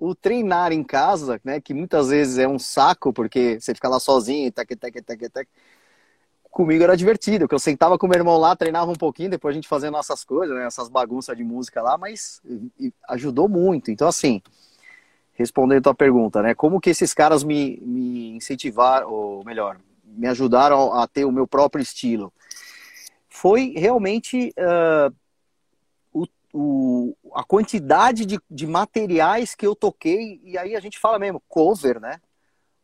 o 0.00 0.16
treinar 0.16 0.72
em 0.72 0.82
casa, 0.82 1.40
né, 1.44 1.60
que 1.60 1.72
muitas 1.72 2.08
vezes 2.08 2.38
é 2.38 2.48
um 2.48 2.58
saco, 2.58 3.12
porque 3.12 3.60
você 3.60 3.72
fica 3.72 3.88
lá 3.88 4.00
sozinho, 4.00 4.50
tec, 4.50 4.68
tec, 4.76 5.00
tec, 5.00 5.30
tec, 5.30 5.48
comigo 6.56 6.82
era 6.82 6.96
divertido, 6.96 7.40
porque 7.40 7.54
eu 7.54 7.58
sentava 7.58 7.98
com 7.98 8.08
meu 8.08 8.16
irmão 8.16 8.38
lá, 8.38 8.56
treinava 8.56 8.90
um 8.90 8.94
pouquinho, 8.94 9.28
depois 9.28 9.52
a 9.52 9.56
gente 9.56 9.68
fazia 9.68 9.90
nossas 9.90 10.24
coisas, 10.24 10.56
né, 10.56 10.64
essas 10.64 10.88
bagunças 10.88 11.36
de 11.36 11.44
música 11.44 11.82
lá, 11.82 11.98
mas 11.98 12.40
ajudou 13.10 13.46
muito. 13.46 13.90
Então, 13.90 14.08
assim, 14.08 14.40
respondendo 15.34 15.80
a 15.80 15.82
tua 15.82 15.94
pergunta, 15.94 16.40
né, 16.40 16.54
como 16.54 16.80
que 16.80 16.88
esses 16.88 17.12
caras 17.12 17.44
me, 17.44 17.78
me 17.82 18.30
incentivaram, 18.30 19.12
ou 19.12 19.44
melhor, 19.44 19.78
me 20.02 20.26
ajudaram 20.28 20.94
a 20.94 21.06
ter 21.06 21.26
o 21.26 21.30
meu 21.30 21.46
próprio 21.46 21.82
estilo. 21.82 22.32
Foi 23.28 23.74
realmente 23.76 24.50
uh, 24.56 25.14
o, 26.10 26.26
o, 26.54 27.16
a 27.34 27.44
quantidade 27.44 28.24
de, 28.24 28.40
de 28.50 28.66
materiais 28.66 29.54
que 29.54 29.66
eu 29.66 29.76
toquei, 29.76 30.40
e 30.42 30.56
aí 30.56 30.74
a 30.74 30.80
gente 30.80 30.98
fala 30.98 31.18
mesmo, 31.18 31.42
cover, 31.46 32.00
né? 32.00 32.18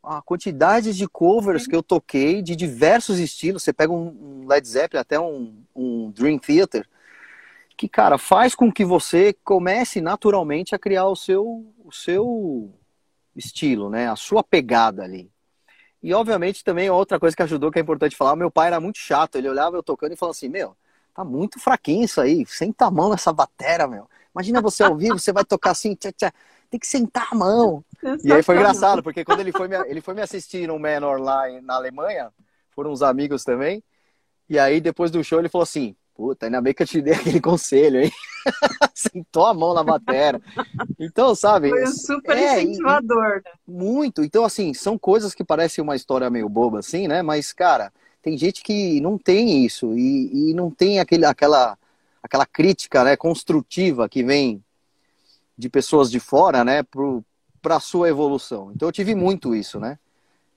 A 0.02 0.20
quantidade 0.20 0.92
de 0.92 1.08
covers 1.08 1.66
que 1.66 1.76
eu 1.76 1.82
toquei 1.82 2.42
de 2.42 2.56
diversos 2.56 3.18
estilos. 3.18 3.62
Você 3.62 3.72
pega 3.72 3.92
um 3.92 4.46
Led 4.48 4.66
Zeppelin, 4.66 5.00
até 5.00 5.20
um, 5.20 5.62
um 5.74 6.10
Dream 6.10 6.38
Theater, 6.38 6.88
que, 7.76 7.88
cara, 7.88 8.18
faz 8.18 8.54
com 8.54 8.70
que 8.72 8.84
você 8.84 9.32
comece 9.44 10.00
naturalmente 10.00 10.74
a 10.74 10.78
criar 10.78 11.06
o 11.06 11.16
seu, 11.16 11.64
o 11.84 11.92
seu 11.92 12.72
estilo, 13.36 13.88
né? 13.88 14.08
A 14.08 14.16
sua 14.16 14.42
pegada 14.42 15.02
ali. 15.02 15.30
E 16.02 16.12
obviamente 16.12 16.64
também 16.64 16.90
outra 16.90 17.20
coisa 17.20 17.36
que 17.36 17.42
ajudou, 17.42 17.70
que 17.70 17.78
é 17.78 17.82
importante 17.82 18.16
falar, 18.16 18.34
meu 18.34 18.50
pai 18.50 18.66
era 18.66 18.80
muito 18.80 18.98
chato. 18.98 19.36
Ele 19.36 19.48
olhava 19.48 19.76
eu 19.76 19.82
tocando 19.82 20.12
e 20.12 20.16
falava 20.16 20.36
assim, 20.36 20.48
meu, 20.48 20.76
tá 21.14 21.24
muito 21.24 21.60
fraquinho 21.60 22.04
isso 22.04 22.20
aí, 22.20 22.44
senta 22.46 22.86
a 22.86 22.90
mão 22.90 23.10
nessa 23.10 23.32
batera, 23.32 23.86
meu. 23.86 24.08
Imagina 24.34 24.60
você 24.60 24.82
ao 24.82 24.96
vivo, 24.96 25.18
você 25.18 25.32
vai 25.32 25.44
tocar 25.44 25.70
assim, 25.70 25.94
tchá, 25.94 26.10
tchá. 26.12 26.32
Tem 26.72 26.80
que 26.80 26.86
sentar 26.86 27.28
a 27.30 27.34
mão. 27.34 27.84
E 28.24 28.32
aí 28.32 28.42
foi 28.42 28.56
engraçado, 28.56 29.02
porque 29.02 29.24
quando 29.24 29.40
ele 29.40 29.52
foi 29.52 29.68
me, 29.68 29.76
ele 29.86 30.00
foi 30.00 30.14
me 30.14 30.22
assistir 30.22 30.66
no 30.66 30.78
Menor 30.78 31.20
lá 31.20 31.44
na 31.60 31.74
Alemanha, 31.74 32.30
foram 32.70 32.90
uns 32.90 33.02
amigos 33.02 33.44
também, 33.44 33.84
e 34.48 34.58
aí 34.58 34.80
depois 34.80 35.10
do 35.10 35.22
show 35.22 35.38
ele 35.38 35.50
falou 35.50 35.64
assim, 35.64 35.94
puta, 36.14 36.46
ainda 36.46 36.60
bem 36.62 36.72
que 36.72 36.82
eu 36.82 36.86
te 36.86 37.02
dei 37.02 37.12
aquele 37.14 37.40
conselho, 37.40 38.00
hein? 38.00 38.10
Sentou 38.94 39.46
a 39.46 39.54
mão 39.54 39.74
na 39.74 39.84
batera. 39.84 40.40
Então, 40.98 41.34
sabe? 41.34 41.68
Foi 41.68 41.84
um 41.84 41.92
super 41.92 42.36
é, 42.36 42.62
incentivador, 42.62 43.42
né? 43.44 43.52
Muito. 43.68 44.24
Então, 44.24 44.44
assim, 44.44 44.72
são 44.72 44.98
coisas 44.98 45.34
que 45.34 45.44
parecem 45.44 45.82
uma 45.82 45.94
história 45.94 46.30
meio 46.30 46.48
boba, 46.48 46.78
assim, 46.80 47.06
né? 47.06 47.22
Mas, 47.22 47.52
cara, 47.52 47.92
tem 48.22 48.36
gente 48.36 48.62
que 48.62 49.00
não 49.00 49.18
tem 49.18 49.64
isso 49.64 49.94
e, 49.96 50.50
e 50.50 50.54
não 50.54 50.70
tem 50.70 51.00
aquele, 51.00 51.24
aquela, 51.24 51.78
aquela 52.22 52.46
crítica 52.46 53.04
né, 53.04 53.16
construtiva 53.16 54.08
que 54.08 54.24
vem 54.24 54.62
de 55.62 55.68
pessoas 55.68 56.10
de 56.10 56.18
fora, 56.18 56.64
né, 56.64 56.82
para 57.62 57.76
a 57.76 57.80
sua 57.80 58.08
evolução. 58.08 58.72
Então 58.74 58.88
eu 58.88 58.92
tive 58.92 59.14
muito 59.14 59.54
isso, 59.54 59.78
né? 59.78 59.96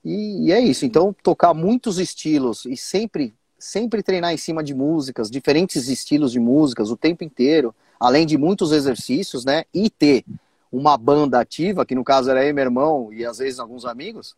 E, 0.03 0.47
e, 0.47 0.51
é 0.51 0.59
isso. 0.59 0.83
Então 0.83 1.15
tocar 1.21 1.53
muitos 1.53 1.99
estilos 1.99 2.65
e 2.65 2.75
sempre 2.75 3.35
sempre 3.57 4.03
treinar 4.03 4.33
em 4.33 4.37
cima 4.37 4.63
de 4.63 4.73
músicas, 4.73 5.29
diferentes 5.31 5.87
estilos 5.87 6.31
de 6.31 6.39
músicas 6.39 6.91
o 6.91 6.97
tempo 6.97 7.23
inteiro, 7.23 7.73
além 7.99 8.25
de 8.25 8.37
muitos 8.37 8.71
exercícios, 8.71 9.45
né? 9.45 9.63
E 9.73 9.89
ter 9.89 10.25
uma 10.71 10.97
banda 10.97 11.39
ativa, 11.39 11.85
que 11.85 11.95
no 11.95 12.03
caso 12.03 12.29
era 12.29 12.45
eu 12.45 12.53
meu 12.53 12.63
irmão 12.63 13.13
e 13.13 13.25
às 13.25 13.37
vezes 13.37 13.59
alguns 13.59 13.85
amigos, 13.85 14.35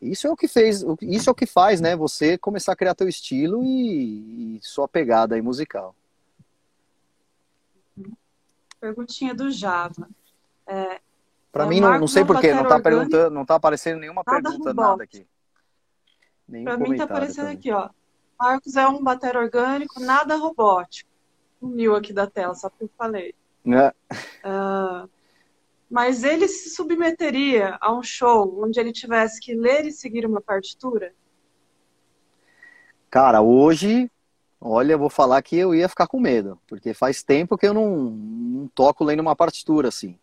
isso 0.00 0.26
é 0.26 0.30
o 0.30 0.36
que 0.36 0.48
fez, 0.48 0.84
isso 1.02 1.28
é 1.28 1.32
o 1.32 1.34
que 1.34 1.46
faz, 1.46 1.80
né? 1.80 1.96
Você 1.96 2.38
começar 2.38 2.72
a 2.72 2.76
criar 2.76 2.94
teu 2.94 3.08
estilo 3.08 3.64
e, 3.64 4.56
e 4.56 4.60
sua 4.62 4.86
pegada 4.86 5.34
aí 5.34 5.42
musical. 5.42 5.94
Perguntinha 8.86 9.34
do 9.34 9.50
Java. 9.50 10.08
É, 10.66 11.00
Para 11.50 11.64
é, 11.64 11.68
mim 11.68 11.80
não, 11.80 11.98
não 11.98 12.06
sei 12.06 12.24
porquê, 12.24 12.54
não 12.54 12.68
tá 12.68 12.80
perguntando, 12.80 13.34
não 13.34 13.44
tá 13.44 13.56
aparecendo 13.56 13.98
nenhuma 13.98 14.22
nada 14.24 14.50
pergunta 14.50 14.74
nada 14.74 15.02
aqui. 15.02 15.26
Para 16.62 16.76
mim 16.76 16.96
tá 16.96 17.04
aparecendo 17.04 17.46
também. 17.46 17.58
aqui, 17.58 17.72
ó. 17.72 17.90
Marcos 18.38 18.76
é 18.76 18.86
um 18.86 19.02
bater 19.02 19.36
orgânico, 19.36 19.98
nada 19.98 20.36
robótico. 20.36 21.10
Sumiu 21.58 21.96
aqui 21.96 22.12
da 22.12 22.28
tela, 22.28 22.54
só 22.54 22.68
porque 22.68 22.84
eu 22.84 22.90
falei. 22.96 23.34
É. 23.66 23.88
Uh, 24.46 25.08
mas 25.90 26.22
ele 26.22 26.46
se 26.46 26.70
submeteria 26.70 27.76
a 27.80 27.92
um 27.92 28.02
show 28.02 28.62
onde 28.62 28.78
ele 28.78 28.92
tivesse 28.92 29.40
que 29.40 29.54
ler 29.54 29.84
e 29.86 29.90
seguir 29.90 30.24
uma 30.24 30.40
partitura? 30.40 31.12
Cara, 33.10 33.40
hoje, 33.40 34.08
olha, 34.68 34.92
eu 34.92 34.98
vou 34.98 35.10
falar 35.10 35.42
que 35.42 35.56
eu 35.56 35.74
ia 35.74 35.88
ficar 35.88 36.06
com 36.06 36.20
medo, 36.20 36.58
porque 36.66 36.94
faz 36.94 37.22
tempo 37.22 37.56
que 37.56 37.66
eu 37.66 37.74
não, 37.74 38.10
não 38.10 38.68
toco 38.68 39.04
lendo 39.04 39.20
uma 39.20 39.36
partitura 39.36 39.88
assim. 39.88 40.18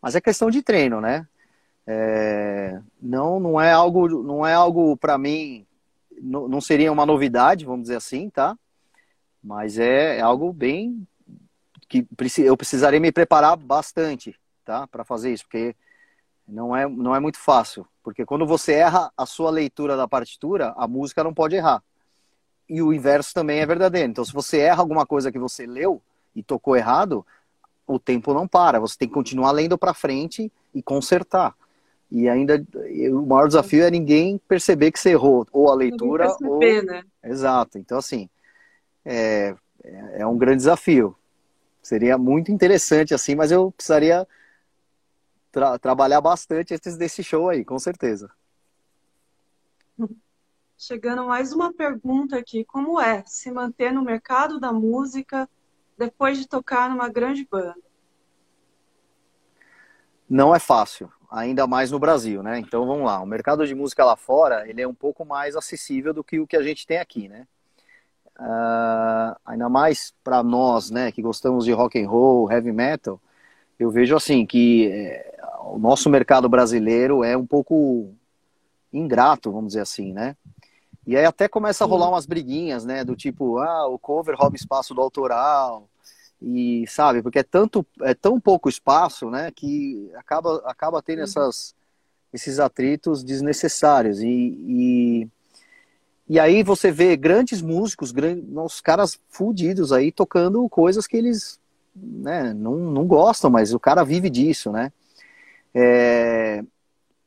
Mas 0.00 0.14
é 0.14 0.20
questão 0.20 0.50
de 0.50 0.62
treino, 0.62 1.00
né? 1.00 1.26
É, 1.86 2.80
não, 3.00 3.40
não 3.40 3.60
é 3.60 3.72
algo, 3.72 4.08
não 4.22 4.46
é 4.46 4.54
algo 4.54 4.96
para 4.96 5.16
mim, 5.18 5.66
não, 6.20 6.48
não 6.48 6.60
seria 6.60 6.92
uma 6.92 7.06
novidade, 7.06 7.64
vamos 7.64 7.82
dizer 7.82 7.96
assim, 7.96 8.30
tá? 8.30 8.56
Mas 9.42 9.78
é, 9.78 10.18
é 10.18 10.20
algo 10.20 10.52
bem 10.52 11.06
que 11.88 12.06
eu 12.38 12.56
precisaria 12.56 13.00
me 13.00 13.10
preparar 13.10 13.56
bastante 13.56 14.38
tá? 14.68 14.86
Para 14.86 15.02
fazer 15.02 15.32
isso, 15.32 15.44
porque 15.44 15.74
não 16.46 16.76
é, 16.76 16.86
não 16.86 17.16
é 17.16 17.20
muito 17.20 17.38
fácil. 17.38 17.88
Porque 18.02 18.26
quando 18.26 18.46
você 18.46 18.74
erra 18.74 19.10
a 19.16 19.24
sua 19.24 19.50
leitura 19.50 19.96
da 19.96 20.06
partitura, 20.06 20.74
a 20.76 20.86
música 20.86 21.24
não 21.24 21.32
pode 21.32 21.56
errar. 21.56 21.82
E 22.68 22.82
o 22.82 22.92
inverso 22.92 23.32
também 23.32 23.60
é 23.60 23.66
verdadeiro. 23.66 24.10
Então, 24.10 24.24
se 24.24 24.32
você 24.32 24.58
erra 24.58 24.82
alguma 24.82 25.06
coisa 25.06 25.32
que 25.32 25.38
você 25.38 25.66
leu 25.66 26.02
e 26.34 26.42
tocou 26.42 26.76
errado, 26.76 27.24
o 27.86 27.98
tempo 27.98 28.34
não 28.34 28.46
para. 28.46 28.78
Você 28.78 28.98
tem 28.98 29.08
que 29.08 29.14
continuar 29.14 29.50
lendo 29.52 29.78
para 29.78 29.94
frente 29.94 30.52
e 30.74 30.82
consertar. 30.82 31.54
E 32.10 32.28
ainda 32.28 32.64
o 33.12 33.26
maior 33.26 33.48
desafio 33.48 33.84
é 33.84 33.90
ninguém 33.90 34.38
perceber 34.48 34.92
que 34.92 34.98
você 34.98 35.10
errou 35.10 35.46
ou 35.52 35.70
a 35.70 35.74
leitura 35.74 36.26
perceber, 36.26 36.80
ou 36.80 36.86
né? 36.86 37.04
exato. 37.22 37.78
Então 37.78 37.98
assim 37.98 38.30
é, 39.04 39.54
é 40.14 40.26
um 40.26 40.38
grande 40.38 40.58
desafio. 40.58 41.14
Seria 41.82 42.16
muito 42.16 42.50
interessante 42.50 43.14
assim, 43.14 43.34
mas 43.34 43.50
eu 43.50 43.70
precisaria 43.70 44.26
tra 45.52 45.78
trabalhar 45.78 46.20
bastante 46.20 46.74
antes 46.74 46.96
desse 46.96 47.22
show 47.22 47.48
aí, 47.48 47.64
com 47.64 47.78
certeza. 47.78 48.30
Chegando 50.80 51.26
mais 51.26 51.52
uma 51.52 51.72
pergunta 51.72 52.38
aqui: 52.38 52.64
como 52.64 53.00
é 53.00 53.24
se 53.26 53.50
manter 53.50 53.92
no 53.92 54.00
mercado 54.00 54.60
da 54.60 54.72
música 54.72 55.50
depois 55.98 56.38
de 56.38 56.46
tocar 56.46 56.88
numa 56.88 57.08
grande 57.08 57.44
banda? 57.50 57.74
Não 60.30 60.54
é 60.54 60.60
fácil, 60.60 61.10
ainda 61.28 61.66
mais 61.66 61.90
no 61.90 61.98
Brasil, 61.98 62.44
né? 62.44 62.60
Então 62.60 62.86
vamos 62.86 63.04
lá, 63.06 63.20
o 63.20 63.26
mercado 63.26 63.66
de 63.66 63.74
música 63.74 64.04
lá 64.04 64.14
fora 64.14 64.68
ele 64.68 64.80
é 64.80 64.86
um 64.86 64.94
pouco 64.94 65.24
mais 65.24 65.56
acessível 65.56 66.14
do 66.14 66.22
que 66.22 66.38
o 66.38 66.46
que 66.46 66.56
a 66.56 66.62
gente 66.62 66.86
tem 66.86 66.98
aqui, 66.98 67.28
né? 67.28 67.48
Uh, 68.38 69.34
ainda 69.44 69.68
mais 69.68 70.14
para 70.22 70.44
nós, 70.44 70.92
né, 70.92 71.10
que 71.10 71.20
gostamos 71.20 71.64
de 71.64 71.72
rock 71.72 72.00
and 72.00 72.08
roll, 72.08 72.48
heavy 72.48 72.70
metal, 72.70 73.20
eu 73.80 73.90
vejo 73.90 74.14
assim 74.14 74.46
que 74.46 74.86
é, 74.92 75.40
o 75.62 75.76
nosso 75.76 76.08
mercado 76.08 76.48
brasileiro 76.48 77.24
é 77.24 77.36
um 77.36 77.44
pouco 77.44 78.14
ingrato, 78.92 79.50
vamos 79.50 79.70
dizer 79.70 79.80
assim, 79.80 80.12
né? 80.12 80.36
E 81.08 81.16
aí 81.16 81.24
até 81.24 81.48
começa 81.48 81.84
a 81.84 81.86
rolar 81.86 82.10
umas 82.10 82.26
briguinhas, 82.26 82.84
né? 82.84 83.02
Do 83.02 83.16
tipo, 83.16 83.56
ah, 83.56 83.86
o 83.88 83.98
cover 83.98 84.36
rouba 84.36 84.56
espaço 84.56 84.92
do 84.92 85.00
autoral. 85.00 85.88
E 86.40 86.84
sabe, 86.86 87.22
porque 87.22 87.38
é 87.38 87.42
tanto 87.42 87.84
é 88.02 88.12
tão 88.12 88.38
pouco 88.38 88.68
espaço, 88.68 89.30
né, 89.30 89.50
que 89.50 90.08
acaba 90.14 90.58
acaba 90.66 91.02
tendo 91.02 91.22
essas 91.22 91.74
esses 92.32 92.60
atritos 92.60 93.24
desnecessários 93.24 94.20
e, 94.20 94.28
e, 94.28 95.28
e 96.28 96.38
aí 96.38 96.62
você 96.62 96.92
vê 96.92 97.16
grandes 97.16 97.62
músicos, 97.62 98.12
grandes, 98.12 98.44
os 98.54 98.80
caras 98.80 99.18
fudidos 99.30 99.92
aí 99.92 100.12
tocando 100.12 100.68
coisas 100.68 101.06
que 101.06 101.16
eles 101.16 101.58
né, 101.96 102.52
não, 102.52 102.76
não 102.76 103.06
gostam, 103.06 103.50
mas 103.50 103.72
o 103.72 103.80
cara 103.80 104.04
vive 104.04 104.28
disso, 104.30 104.70
né? 104.70 104.92
É, 105.74 106.62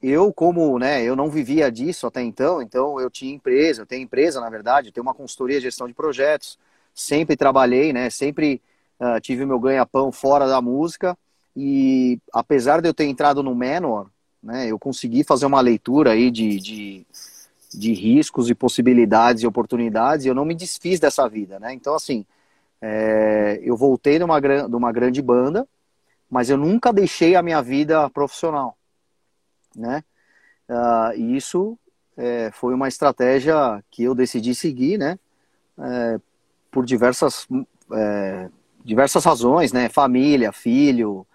eu, 0.01 0.33
como 0.33 0.79
né, 0.79 1.03
eu 1.03 1.15
não 1.15 1.29
vivia 1.29 1.71
disso 1.71 2.07
até 2.07 2.21
então, 2.21 2.61
então 2.61 2.99
eu 2.99 3.09
tinha 3.09 3.33
empresa, 3.33 3.83
eu 3.83 3.85
tenho 3.85 4.03
empresa, 4.03 4.41
na 4.41 4.49
verdade, 4.49 4.87
eu 4.87 4.91
tenho 4.91 5.05
uma 5.05 5.13
consultoria 5.13 5.57
de 5.57 5.63
gestão 5.63 5.87
de 5.87 5.93
projetos, 5.93 6.57
sempre 6.93 7.37
trabalhei, 7.37 7.93
né, 7.93 8.09
sempre 8.09 8.61
uh, 8.99 9.19
tive 9.21 9.45
meu 9.45 9.59
ganha-pão 9.59 10.11
fora 10.11 10.47
da 10.47 10.59
música, 10.59 11.15
e 11.55 12.19
apesar 12.33 12.81
de 12.81 12.89
eu 12.89 12.93
ter 12.93 13.05
entrado 13.05 13.43
no 13.43 13.53
Menor, 13.53 14.07
né, 14.41 14.67
eu 14.67 14.79
consegui 14.79 15.23
fazer 15.23 15.45
uma 15.45 15.61
leitura 15.61 16.11
aí 16.11 16.31
de, 16.31 16.59
de, 16.59 17.05
de 17.71 17.93
riscos 17.93 18.49
e 18.49 18.55
possibilidades 18.55 19.43
e 19.43 19.47
oportunidades, 19.47 20.25
e 20.25 20.29
eu 20.29 20.35
não 20.35 20.45
me 20.45 20.55
desfiz 20.55 20.99
dessa 20.99 21.29
vida, 21.29 21.59
né, 21.59 21.73
então 21.73 21.93
assim, 21.93 22.25
é, 22.81 23.59
eu 23.61 23.77
voltei 23.77 24.17
de 24.17 24.23
uma, 24.23 24.39
de 24.39 24.75
uma 24.75 24.91
grande 24.91 25.21
banda, 25.21 25.67
mas 26.27 26.49
eu 26.49 26.57
nunca 26.57 26.91
deixei 26.91 27.35
a 27.35 27.43
minha 27.43 27.61
vida 27.61 28.09
profissional, 28.09 28.75
né? 29.75 30.03
Uh, 30.69 31.17
e 31.17 31.35
isso 31.35 31.77
é, 32.17 32.51
foi 32.51 32.73
uma 32.73 32.87
estratégia 32.87 33.83
que 33.89 34.03
eu 34.03 34.13
decidi 34.15 34.53
seguir, 34.53 34.97
né? 34.97 35.17
É, 35.79 36.19
por 36.69 36.85
diversas, 36.85 37.47
é, 37.93 38.49
diversas 38.83 39.25
razões, 39.25 39.73
né? 39.73 39.89
Família, 39.89 40.51
filho, 40.51 41.25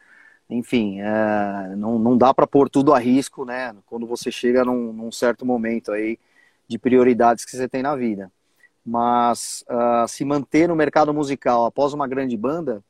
enfim, 0.49 1.01
é, 1.01 1.75
não, 1.77 1.99
não 1.99 2.17
dá 2.17 2.33
para 2.33 2.47
pôr 2.47 2.71
tudo 2.71 2.95
a 2.95 2.99
risco, 2.99 3.45
né? 3.45 3.75
Quando 3.87 4.07
você 4.07 4.31
chega 4.31 4.65
num, 4.65 4.93
num, 4.93 5.11
certo 5.11 5.45
momento 5.45 5.93
aí 5.93 6.19
de 6.69 6.79
prioridades 6.79 7.45
que 7.45 7.53
você 7.53 7.69
tem 7.69 7.83
na 7.83 7.97
vida. 7.97 8.31
Mas 8.85 9.65
uh, 9.69 10.07
se 10.09 10.25
manter 10.25 10.69
no 10.69 10.77
mercado 10.77 11.13
musical 11.13 11.67
após 11.67 11.93
uma 11.93 12.07
grande 12.07 12.37
banda, 12.37 12.83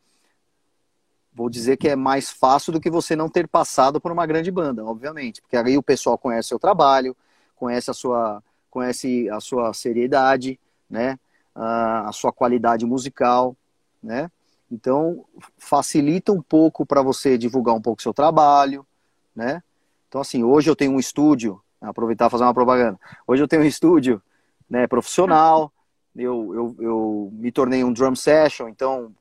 vou 1.36 1.50
dizer 1.50 1.76
que 1.76 1.86
é 1.86 1.94
mais 1.94 2.30
fácil 2.30 2.72
do 2.72 2.80
que 2.80 2.88
você 2.88 3.14
não 3.14 3.28
ter 3.28 3.46
passado 3.46 4.00
por 4.00 4.10
uma 4.10 4.24
grande 4.24 4.50
banda, 4.50 4.82
obviamente, 4.82 5.42
porque 5.42 5.54
aí 5.54 5.76
o 5.76 5.82
pessoal 5.82 6.16
conhece 6.16 6.48
seu 6.48 6.58
trabalho, 6.58 7.14
conhece 7.54 7.90
a 7.90 7.94
sua, 7.94 8.42
conhece 8.70 9.28
a 9.28 9.38
sua 9.38 9.74
seriedade, 9.74 10.58
né, 10.88 11.18
a 11.54 12.10
sua 12.12 12.32
qualidade 12.32 12.86
musical, 12.86 13.54
né, 14.02 14.30
então 14.72 15.26
facilita 15.58 16.32
um 16.32 16.40
pouco 16.40 16.86
para 16.86 17.02
você 17.02 17.36
divulgar 17.36 17.74
um 17.74 17.82
pouco 17.82 18.00
seu 18.00 18.14
trabalho, 18.14 18.86
né, 19.34 19.62
então 20.08 20.22
assim, 20.22 20.42
hoje 20.42 20.70
eu 20.70 20.76
tenho 20.76 20.92
um 20.92 20.98
estúdio, 20.98 21.60
aproveitar 21.82 22.30
fazer 22.30 22.44
uma 22.44 22.54
propaganda, 22.54 22.98
hoje 23.26 23.42
eu 23.42 23.48
tenho 23.48 23.60
um 23.60 23.66
estúdio, 23.66 24.22
né, 24.70 24.86
profissional, 24.86 25.70
eu, 26.16 26.54
eu, 26.54 26.76
eu 26.80 27.30
me 27.34 27.52
tornei 27.52 27.84
um 27.84 27.92
drum 27.92 28.14
session, 28.14 28.68
então 28.68 29.12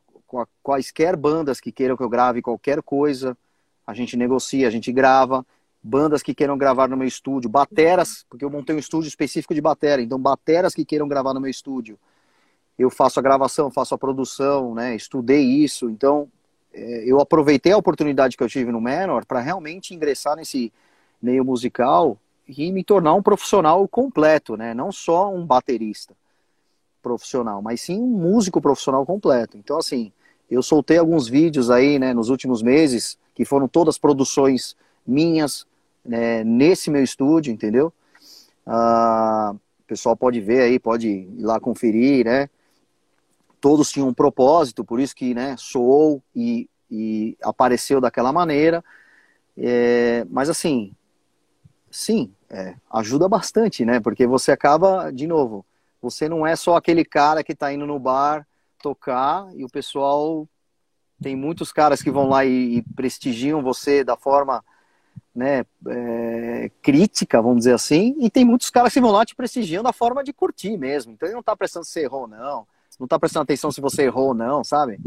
quaisquer 0.64 1.16
bandas 1.16 1.60
que 1.60 1.72
queiram 1.72 1.96
que 1.98 2.04
eu 2.04 2.10
grave 2.10 2.42
qualquer 2.42 2.82
coisa, 2.82 3.38
a 3.86 3.94
gente 3.94 4.18
negocia, 4.18 4.68
a 4.68 4.72
gente 4.72 4.92
grava. 4.92 5.46
bandas 5.86 6.24
que 6.24 6.34
queiram 6.34 6.58
gravar 6.58 6.90
no 6.90 6.98
meu 6.98 7.08
estúdio, 7.08 7.48
bateras, 7.48 8.26
porque 8.28 8.44
eu 8.44 8.50
montei 8.50 8.76
um 8.76 8.80
estúdio 8.80 9.08
específico 9.08 9.54
de 9.54 9.62
batera, 9.62 10.02
então 10.02 10.18
bateras 10.18 10.74
que 10.74 10.84
queiram 10.84 11.08
gravar 11.08 11.32
no 11.32 11.40
meu 11.40 11.52
estúdio. 11.52 12.00
Eu 12.78 12.90
faço 12.90 13.20
a 13.20 13.22
gravação, 13.22 13.70
faço 13.70 13.94
a 13.94 13.98
produção, 13.98 14.74
né? 14.74 14.96
Estudei 14.96 15.44
isso, 15.44 15.88
então 15.88 16.28
é, 16.74 17.04
eu 17.06 17.20
aproveitei 17.20 17.72
a 17.72 17.78
oportunidade 17.78 18.36
que 18.36 18.44
eu 18.44 18.50
tive 18.50 18.72
no 18.72 18.82
Menor 18.82 19.26
para 19.26 19.40
realmente 19.40 19.94
ingressar 19.94 20.36
nesse 20.36 20.74
meio 21.22 21.46
musical 21.46 22.18
e 22.48 22.72
me 22.72 22.84
tornar 22.84 23.14
um 23.14 23.22
profissional 23.22 23.88
completo, 23.88 24.58
né? 24.58 24.74
Não 24.74 24.92
só 24.92 25.32
um 25.32 25.46
baterista 25.46 26.16
profissional, 27.02 27.62
mas 27.62 27.82
sim 27.82 28.02
um 28.02 28.08
músico 28.08 28.60
profissional 28.60 29.06
completo. 29.06 29.56
Então, 29.56 29.78
assim, 29.78 30.12
eu 30.50 30.62
soltei 30.62 30.98
alguns 30.98 31.28
vídeos 31.28 31.70
aí, 31.70 31.98
né, 31.98 32.14
nos 32.14 32.30
últimos 32.30 32.62
meses, 32.62 33.18
que 33.34 33.46
foram 33.46 33.68
todas 33.68 33.98
produções 33.98 34.76
minhas, 35.06 35.66
né, 36.04 36.44
nesse 36.44 36.90
meu 36.90 37.04
estúdio, 37.04 37.52
entendeu? 37.52 37.92
Ah, 38.66 39.54
o 39.54 39.88
pessoal 39.88 40.16
pode 40.16 40.40
ver 40.40 40.62
aí, 40.62 40.80
pode 40.80 41.08
ir 41.08 41.44
lá 41.44 41.60
conferir, 41.60 42.26
né? 42.26 42.50
Todos 43.60 43.92
tinham 43.92 44.08
um 44.08 44.14
propósito, 44.14 44.84
por 44.84 45.00
isso 45.00 45.16
que, 45.16 45.34
né, 45.34 45.56
soou 45.58 46.22
e, 46.36 46.70
e 46.90 47.38
apareceu 47.42 48.00
daquela 48.00 48.32
maneira. 48.32 48.84
É, 49.58 50.26
mas 50.30 50.50
assim, 50.50 50.94
sim, 51.90 52.32
é, 52.50 52.76
ajuda 52.92 53.28
bastante, 53.28 53.86
né? 53.86 54.00
Porque 54.00 54.28
você 54.28 54.52
acaba, 54.52 55.12
de 55.12 55.28
novo, 55.28 55.66
você 56.02 56.30
não 56.30 56.46
é 56.46 56.56
só 56.56 56.76
aquele 56.76 57.04
cara 57.04 57.44
que 57.44 57.54
está 57.54 57.74
indo 57.74 57.86
no 57.86 58.00
bar 58.00 58.46
tocar 58.86 59.50
e 59.56 59.66
o 59.66 59.70
pessoal 59.70 60.48
tem 61.20 61.36
muitos 61.36 61.72
caras 61.72 62.04
que 62.04 62.12
vão 62.12 62.30
lá 62.30 62.46
e, 62.46 62.78
e 62.78 62.82
prestigiam 62.96 63.64
você 63.64 64.04
da 64.04 64.16
forma 64.16 64.64
né, 65.34 65.66
é, 65.88 66.70
crítica, 66.84 67.42
vamos 67.42 67.60
dizer 67.60 67.74
assim, 67.74 68.16
e 68.20 68.30
tem 68.30 68.46
muitos 68.46 68.70
caras 68.70 68.94
que 68.94 69.02
vão 69.02 69.10
lá 69.12 69.26
te 69.26 69.36
prestigiando 69.36 69.86
da 69.86 69.94
forma 69.94 70.24
de 70.24 70.32
curtir 70.32 70.78
mesmo. 70.78 71.14
Então 71.14 71.28
ele 71.28 71.34
não 71.34 71.40
está 71.40 71.56
prestando 71.56 71.84
se 71.84 71.94
você 71.94 72.02
errou 72.02 72.22
ou 72.22 72.28
não, 72.28 72.68
não 73.00 73.06
está 73.06 73.18
prestando 73.18 73.44
atenção 73.44 73.72
se 73.72 73.82
você 73.82 74.04
errou 74.04 74.28
ou 74.28 74.34
não, 74.36 74.64
sabe? 74.64 75.00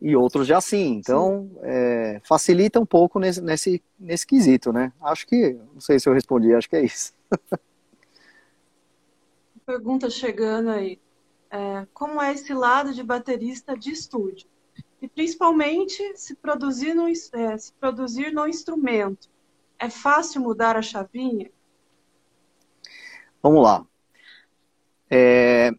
E 0.00 0.16
outros 0.16 0.44
já 0.44 0.60
sim. 0.60 0.96
Então 0.96 1.48
é, 1.62 2.20
facilita 2.24 2.80
um 2.80 2.86
pouco 2.86 3.20
nesse, 3.20 3.40
nesse, 3.40 3.80
nesse 3.96 4.26
quesito, 4.26 4.72
né? 4.72 4.92
Acho 5.00 5.24
que, 5.24 5.56
não 5.72 5.80
sei 5.80 6.00
se 6.00 6.08
eu 6.08 6.12
respondi, 6.12 6.52
acho 6.52 6.68
que 6.68 6.76
é 6.76 6.84
isso. 6.84 7.12
pergunta 9.64 10.10
chegando 10.10 10.70
aí. 10.70 10.98
É, 11.56 11.86
como 11.94 12.20
é 12.20 12.34
esse 12.34 12.52
lado 12.52 12.92
de 12.92 13.02
baterista 13.02 13.74
de 13.74 13.90
estúdio? 13.90 14.46
E 15.00 15.08
principalmente 15.08 16.14
se 16.14 16.34
produzir 16.34 16.92
no, 16.92 17.08
é, 17.08 17.56
se 17.56 17.72
produzir 17.80 18.30
no 18.30 18.46
instrumento. 18.46 19.30
É 19.78 19.88
fácil 19.88 20.42
mudar 20.42 20.76
a 20.76 20.82
chavinha? 20.82 21.50
Vamos 23.42 23.62
lá. 23.62 23.86
É, 25.10 25.70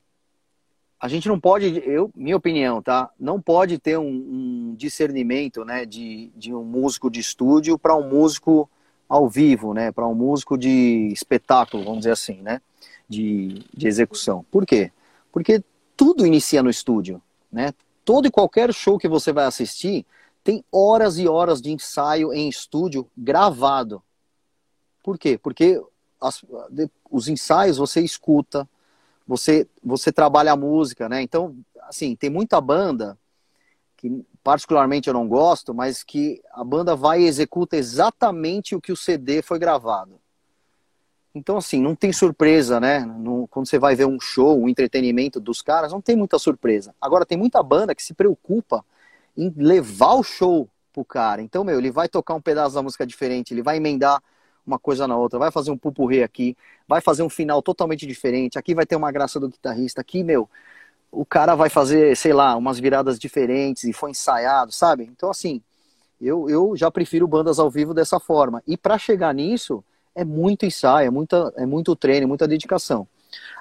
a 0.99 1.07
gente 1.07 1.27
não 1.27 1.39
pode, 1.39 1.83
eu, 1.85 2.09
minha 2.15 2.37
opinião, 2.37 2.81
tá? 2.81 3.11
Não 3.19 3.39
pode 3.39 3.77
ter 3.77 3.99
um, 3.99 4.07
um 4.07 4.75
discernimento, 4.75 5.63
né, 5.63 5.85
de, 5.85 6.31
de 6.35 6.55
um 6.55 6.63
músico 6.63 7.11
de 7.11 7.19
estúdio 7.19 7.77
para 7.77 7.95
um 7.95 8.09
músico 8.09 8.67
ao 9.07 9.29
vivo, 9.29 9.75
né, 9.75 9.91
para 9.91 10.07
um 10.07 10.15
músico 10.15 10.57
de 10.57 11.09
espetáculo, 11.11 11.83
vamos 11.83 11.99
dizer 11.99 12.11
assim, 12.11 12.41
né? 12.41 12.61
de, 13.07 13.63
de 13.73 13.87
execução. 13.87 14.45
Por 14.51 14.65
quê? 14.65 14.91
Porque 15.37 15.63
tudo 15.95 16.25
inicia 16.25 16.63
no 16.63 16.69
estúdio, 16.69 17.21
né? 17.51 17.71
Todo 18.03 18.25
e 18.27 18.31
qualquer 18.31 18.73
show 18.73 18.97
que 18.97 19.07
você 19.07 19.31
vai 19.31 19.45
assistir 19.45 20.03
tem 20.43 20.65
horas 20.71 21.19
e 21.19 21.27
horas 21.27 21.61
de 21.61 21.71
ensaio 21.71 22.33
em 22.33 22.49
estúdio 22.49 23.07
gravado. 23.15 24.01
Por 25.03 25.15
quê? 25.15 25.37
Porque 25.37 25.79
as, 26.19 26.43
os 27.11 27.27
ensaios 27.27 27.77
você 27.77 28.01
escuta, 28.01 28.67
você 29.27 29.67
você 29.83 30.11
trabalha 30.11 30.53
a 30.53 30.57
música, 30.57 31.07
né? 31.07 31.21
Então, 31.21 31.55
assim, 31.83 32.15
tem 32.15 32.31
muita 32.31 32.59
banda 32.59 33.15
que 33.95 34.25
particularmente 34.43 35.07
eu 35.07 35.13
não 35.13 35.27
gosto, 35.27 35.71
mas 35.71 36.01
que 36.01 36.41
a 36.51 36.63
banda 36.63 36.95
vai 36.95 37.21
e 37.21 37.27
executa 37.27 37.77
exatamente 37.77 38.73
o 38.73 38.81
que 38.81 38.91
o 38.91 38.97
CD 38.97 39.43
foi 39.43 39.59
gravado. 39.59 40.19
Então, 41.37 41.57
assim, 41.57 41.81
não 41.81 41.95
tem 41.95 42.11
surpresa, 42.11 42.79
né? 42.79 42.99
No, 42.99 43.47
quando 43.47 43.67
você 43.67 43.77
vai 43.77 43.95
ver 43.95 44.05
um 44.05 44.19
show, 44.19 44.59
um 44.59 44.67
entretenimento 44.67 45.39
dos 45.39 45.61
caras, 45.61 45.91
não 45.91 46.01
tem 46.01 46.15
muita 46.15 46.39
surpresa. 46.39 46.93
Agora, 46.99 47.25
tem 47.25 47.37
muita 47.37 47.61
banda 47.61 47.93
que 47.93 48.03
se 48.03 48.13
preocupa 48.13 48.83
em 49.37 49.53
levar 49.55 50.15
o 50.15 50.23
show 50.23 50.67
pro 50.91 51.05
cara. 51.05 51.41
Então, 51.41 51.63
meu, 51.63 51.77
ele 51.77 51.91
vai 51.91 52.09
tocar 52.09 52.33
um 52.33 52.41
pedaço 52.41 52.73
da 52.73 52.81
música 52.81 53.05
diferente, 53.05 53.53
ele 53.53 53.61
vai 53.61 53.77
emendar 53.77 54.21
uma 54.65 54.79
coisa 54.79 55.07
na 55.07 55.15
outra, 55.15 55.39
vai 55.39 55.51
fazer 55.51 55.71
um 55.71 55.77
pupurri 55.77 56.23
aqui, 56.23 56.57
vai 56.87 56.99
fazer 56.99 57.23
um 57.23 57.29
final 57.29 57.61
totalmente 57.61 58.05
diferente, 58.05 58.57
aqui 58.59 58.75
vai 58.75 58.85
ter 58.85 58.95
uma 58.95 59.11
graça 59.11 59.39
do 59.39 59.47
guitarrista, 59.47 60.01
aqui, 60.01 60.23
meu, 60.23 60.49
o 61.11 61.23
cara 61.23 61.55
vai 61.55 61.69
fazer, 61.69 62.17
sei 62.17 62.33
lá, 62.33 62.55
umas 62.55 62.79
viradas 62.79 63.17
diferentes 63.17 63.85
e 63.85 63.93
foi 63.93 64.11
ensaiado, 64.11 64.73
sabe? 64.73 65.03
Então, 65.05 65.29
assim, 65.29 65.61
eu, 66.19 66.49
eu 66.49 66.75
já 66.75 66.91
prefiro 66.91 67.27
bandas 67.27 67.59
ao 67.59 67.69
vivo 67.69 67.93
dessa 67.93 68.19
forma. 68.19 68.61
E 68.67 68.75
para 68.75 68.97
chegar 68.97 69.33
nisso, 69.33 69.83
é 70.17 70.25
muito 70.25 70.65
ensaio, 70.65 71.07
é, 71.07 71.09
muita, 71.11 71.53
é 71.55 71.65
muito 71.65 71.95
treino, 71.95 72.27
muita 72.27 72.47
dedicação. 72.47 73.07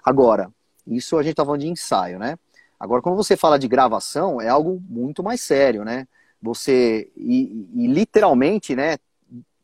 Agora, 0.02 0.50
isso 0.86 1.18
a 1.18 1.22
gente 1.22 1.34
tá 1.34 1.44
falando 1.44 1.60
de 1.60 1.68
ensaio, 1.68 2.18
né? 2.18 2.38
Agora, 2.80 3.02
quando 3.02 3.16
você 3.16 3.36
fala 3.36 3.58
de 3.58 3.68
gravação, 3.68 4.40
é 4.40 4.48
algo 4.48 4.82
muito 4.88 5.22
mais 5.22 5.42
sério, 5.42 5.84
né? 5.84 6.08
Você, 6.40 7.10
e, 7.14 7.68
e 7.74 7.86
literalmente, 7.86 8.74
né, 8.74 8.96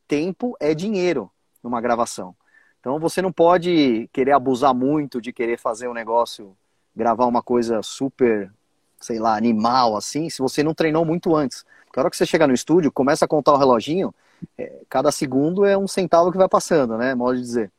tempo 0.07 0.55
é 0.61 0.74
dinheiro 0.74 1.31
numa 1.62 1.81
gravação. 1.81 2.37
Então 2.78 2.98
você 2.98 3.22
não 3.22 3.33
pode 3.33 4.09
querer 4.12 4.33
abusar 4.33 4.74
muito 4.74 5.18
de 5.18 5.33
querer 5.33 5.59
fazer 5.59 5.88
um 5.88 5.94
negócio, 5.94 6.55
gravar 6.94 7.24
uma 7.24 7.42
coisa 7.42 7.83
super, 7.83 8.52
sei 9.00 9.18
lá, 9.18 9.35
animal 9.35 9.96
assim, 9.96 10.28
se 10.28 10.40
você 10.40 10.62
não 10.62 10.74
treinou 10.74 11.05
muito 11.05 11.35
antes. 11.35 11.64
Porque 11.87 11.98
a 11.98 12.02
hora 12.02 12.11
que 12.11 12.16
você 12.16 12.26
chega 12.26 12.46
no 12.46 12.52
estúdio, 12.52 12.92
começa 12.92 13.24
a 13.24 13.28
contar 13.28 13.52
o 13.52 13.57
reloginho, 13.57 14.14
é, 14.57 14.81
cada 14.88 15.11
segundo 15.12 15.64
é 15.64 15.76
um 15.76 15.88
centavo 15.88 16.31
que 16.31 16.38
vai 16.38 16.48
passando, 16.48 16.96
né? 16.96 17.14
Modo 17.14 17.37
de 17.37 17.42
dizer. 17.42 17.72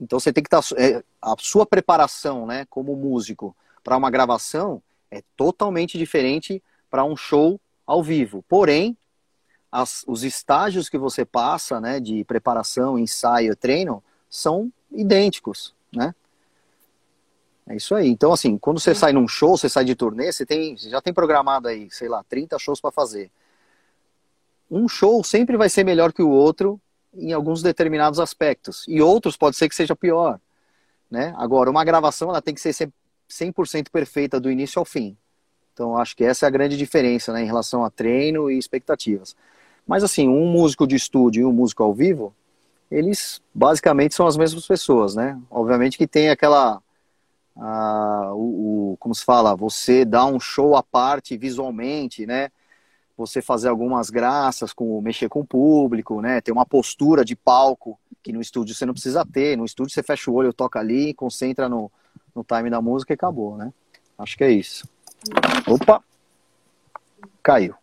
Então 0.00 0.18
você 0.18 0.32
tem 0.32 0.42
que 0.42 0.48
estar. 0.48 0.62
Tá, 0.62 0.82
é, 0.82 1.02
a 1.20 1.34
sua 1.38 1.64
preparação, 1.64 2.46
né, 2.46 2.66
como 2.68 2.94
músico, 2.94 3.56
para 3.82 3.96
uma 3.96 4.10
gravação 4.10 4.82
é 5.10 5.22
totalmente 5.36 5.96
diferente 5.96 6.62
para 6.90 7.04
um 7.04 7.16
show 7.16 7.60
ao 7.86 8.02
vivo. 8.02 8.44
Porém, 8.48 8.96
as, 9.70 10.04
os 10.06 10.22
estágios 10.22 10.88
que 10.88 10.98
você 10.98 11.24
passa, 11.24 11.80
né, 11.80 12.00
de 12.00 12.24
preparação, 12.24 12.98
ensaio, 12.98 13.56
treino, 13.56 14.02
são 14.28 14.72
idênticos, 14.90 15.74
né? 15.92 16.14
É 17.66 17.76
isso 17.76 17.94
aí. 17.94 18.08
Então, 18.08 18.32
assim, 18.32 18.58
quando 18.58 18.78
você 18.78 18.94
sai 18.94 19.12
num 19.12 19.26
show, 19.26 19.56
você 19.56 19.68
sai 19.68 19.84
de 19.84 19.94
turnê, 19.94 20.30
você, 20.30 20.44
tem, 20.44 20.76
você 20.76 20.90
já 20.90 21.00
tem 21.00 21.14
programado 21.14 21.66
aí, 21.66 21.88
sei 21.90 22.08
lá, 22.08 22.22
30 22.28 22.58
shows 22.58 22.80
para 22.80 22.90
fazer 22.90 23.30
um 24.70 24.88
show 24.88 25.22
sempre 25.22 25.56
vai 25.56 25.68
ser 25.68 25.84
melhor 25.84 26.12
que 26.12 26.22
o 26.22 26.30
outro 26.30 26.80
em 27.16 27.32
alguns 27.32 27.62
determinados 27.62 28.18
aspectos. 28.18 28.84
E 28.88 29.00
outros 29.00 29.36
pode 29.36 29.56
ser 29.56 29.68
que 29.68 29.74
seja 29.74 29.94
pior. 29.94 30.40
Né? 31.10 31.34
Agora, 31.36 31.70
uma 31.70 31.84
gravação 31.84 32.30
ela 32.30 32.42
tem 32.42 32.54
que 32.54 32.60
ser 32.60 32.90
100% 33.30 33.88
perfeita 33.90 34.40
do 34.40 34.50
início 34.50 34.78
ao 34.78 34.84
fim. 34.84 35.16
Então, 35.72 35.96
acho 35.96 36.16
que 36.16 36.24
essa 36.24 36.46
é 36.46 36.48
a 36.48 36.50
grande 36.50 36.76
diferença 36.76 37.32
né, 37.32 37.42
em 37.42 37.46
relação 37.46 37.84
a 37.84 37.90
treino 37.90 38.50
e 38.50 38.58
expectativas. 38.58 39.36
Mas, 39.86 40.04
assim, 40.04 40.28
um 40.28 40.46
músico 40.46 40.86
de 40.86 40.96
estúdio 40.96 41.42
e 41.42 41.44
um 41.44 41.52
músico 41.52 41.82
ao 41.82 41.92
vivo, 41.92 42.34
eles 42.90 43.42
basicamente 43.52 44.14
são 44.14 44.26
as 44.26 44.36
mesmas 44.36 44.66
pessoas, 44.66 45.14
né? 45.14 45.38
Obviamente 45.50 45.98
que 45.98 46.06
tem 46.06 46.30
aquela. 46.30 46.80
o, 48.34 48.92
o, 48.92 48.96
como 48.98 49.14
se 49.14 49.24
fala? 49.24 49.54
Você 49.56 50.04
dá 50.04 50.24
um 50.24 50.38
show 50.38 50.76
à 50.76 50.82
parte 50.82 51.36
visualmente, 51.36 52.24
né? 52.24 52.50
Você 53.16 53.40
fazer 53.40 53.68
algumas 53.68 54.10
graças, 54.10 54.72
com 54.72 55.00
mexer 55.00 55.28
com 55.28 55.40
o 55.40 55.46
público, 55.46 56.20
né? 56.20 56.40
Ter 56.40 56.52
uma 56.52 56.66
postura 56.66 57.24
de 57.24 57.36
palco 57.36 57.98
que 58.22 58.32
no 58.32 58.40
estúdio 58.40 58.74
você 58.74 58.84
não 58.84 58.94
precisa 58.94 59.24
ter. 59.24 59.56
No 59.56 59.64
estúdio 59.64 59.92
você 59.92 60.02
fecha 60.02 60.30
o 60.30 60.34
olho, 60.34 60.52
toca 60.52 60.80
ali, 60.80 61.14
concentra 61.14 61.68
no, 61.68 61.90
no 62.34 62.42
time 62.42 62.70
da 62.70 62.80
música 62.80 63.12
e 63.12 63.14
acabou, 63.14 63.56
né? 63.56 63.72
Acho 64.18 64.36
que 64.36 64.44
é 64.44 64.50
isso. 64.50 64.88
Opa! 65.66 66.02
Caiu. 67.42 67.74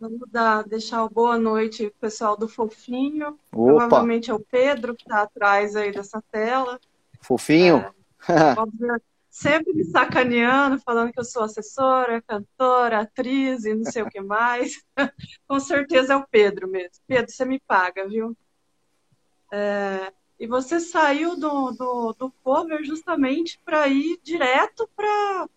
Vamos 0.00 0.20
dar, 0.30 0.62
deixar 0.62 1.02
uma 1.02 1.08
boa 1.08 1.36
noite 1.36 1.92
pessoal 2.00 2.36
do 2.36 2.46
Fofinho. 2.46 3.36
Opa. 3.52 3.78
Provavelmente 3.78 4.30
é 4.30 4.34
o 4.34 4.38
Pedro 4.38 4.94
que 4.94 5.02
está 5.02 5.22
atrás 5.22 5.74
aí 5.74 5.90
dessa 5.90 6.22
tela. 6.30 6.78
Fofinho? 7.20 7.84
É, 8.28 8.54
sempre 9.38 9.72
me 9.72 9.84
sacaneando, 9.84 10.80
falando 10.80 11.12
que 11.12 11.20
eu 11.20 11.24
sou 11.24 11.44
assessora, 11.44 12.20
cantora, 12.22 13.00
atriz 13.00 13.64
e 13.64 13.72
não 13.72 13.84
sei 13.84 14.02
o 14.02 14.08
que 14.10 14.20
mais. 14.20 14.84
Com 15.46 15.60
certeza 15.60 16.14
é 16.14 16.16
o 16.16 16.26
Pedro 16.26 16.66
mesmo. 16.66 17.00
Pedro, 17.06 17.30
você 17.30 17.44
me 17.44 17.60
paga, 17.60 18.08
viu? 18.08 18.36
É, 19.52 20.12
e 20.40 20.46
você 20.46 20.80
saiu 20.80 21.36
do, 21.38 21.70
do, 21.70 22.12
do 22.14 22.32
cover 22.42 22.82
justamente 22.84 23.60
para 23.64 23.86
ir 23.86 24.18
direto 24.24 24.90
para 24.96 25.48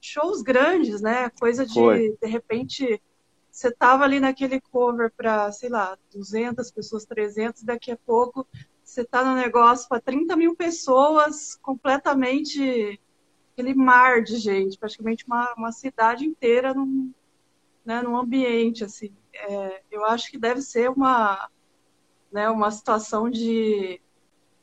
shows 0.00 0.40
grandes, 0.40 1.00
né? 1.00 1.28
Coisa 1.30 1.66
de, 1.66 1.74
Foi. 1.74 2.16
de 2.20 2.28
repente, 2.28 3.02
você 3.50 3.68
tava 3.72 4.04
ali 4.04 4.20
naquele 4.20 4.60
cover 4.60 5.10
para, 5.10 5.50
sei 5.50 5.70
lá, 5.70 5.98
200 6.12 6.70
pessoas, 6.70 7.04
300, 7.04 7.64
daqui 7.64 7.90
a 7.90 7.96
pouco 7.96 8.46
você 8.84 9.04
tá 9.04 9.24
no 9.24 9.34
negócio 9.34 9.88
para 9.88 10.00
30 10.00 10.36
mil 10.36 10.54
pessoas, 10.54 11.56
completamente 11.56 13.00
aquele 13.54 13.74
mar 13.74 14.22
de 14.22 14.36
gente, 14.36 14.76
praticamente 14.76 15.24
uma, 15.26 15.54
uma 15.56 15.72
cidade 15.72 16.24
inteira 16.24 16.74
num, 16.74 17.12
né, 17.84 18.02
num 18.02 18.16
ambiente, 18.16 18.84
assim. 18.84 19.12
É, 19.32 19.80
eu 19.90 20.04
acho 20.04 20.30
que 20.30 20.38
deve 20.38 20.60
ser 20.60 20.90
uma, 20.90 21.48
né, 22.32 22.50
uma 22.50 22.70
situação 22.70 23.30
de... 23.30 24.00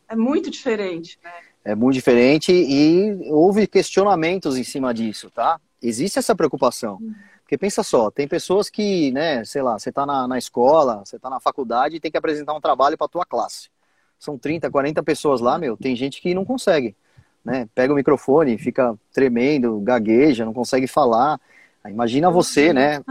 é 0.07 0.15
muito 0.15 0.51
diferente, 0.51 1.17
né? 1.23 1.31
É 1.63 1.75
muito 1.75 1.93
diferente 1.93 2.51
e 2.51 3.31
houve 3.31 3.67
questionamentos 3.67 4.57
em 4.57 4.63
cima 4.63 4.93
disso, 4.93 5.29
tá? 5.29 5.59
Existe 5.81 6.19
essa 6.19 6.35
preocupação. 6.35 6.97
Uhum. 6.99 7.13
Porque 7.41 7.57
pensa 7.57 7.83
só, 7.83 8.09
tem 8.09 8.27
pessoas 8.27 8.69
que, 8.69 9.11
né, 9.11 9.43
sei 9.45 9.61
lá, 9.61 9.77
você 9.77 9.89
está 9.89 10.05
na, 10.05 10.27
na 10.27 10.37
escola, 10.37 11.03
você 11.05 11.17
está 11.17 11.29
na 11.29 11.39
faculdade 11.39 11.95
e 11.95 11.99
tem 11.99 12.09
que 12.09 12.17
apresentar 12.17 12.53
um 12.53 12.61
trabalho 12.61 12.97
para 12.97 13.05
a 13.05 13.09
tua 13.09 13.25
classe. 13.25 13.69
São 14.17 14.37
30, 14.37 14.71
40 14.71 15.03
pessoas 15.03 15.41
lá, 15.41 15.57
meu, 15.57 15.75
tem 15.75 15.95
gente 15.95 16.21
que 16.21 16.33
não 16.33 16.45
consegue, 16.45 16.95
né? 17.43 17.67
Pega 17.73 17.93
o 17.93 17.95
microfone, 17.95 18.57
fica 18.57 18.97
tremendo, 19.13 19.79
gagueja, 19.79 20.45
não 20.45 20.53
consegue 20.53 20.87
falar. 20.87 21.39
Imagina 21.87 22.29
você, 22.29 22.71
né, 22.71 23.03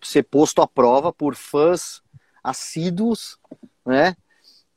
ser 0.00 0.22
posto 0.24 0.62
à 0.62 0.66
prova 0.66 1.12
por 1.12 1.34
fãs 1.34 2.02
assíduos, 2.42 3.38
né? 3.84 4.16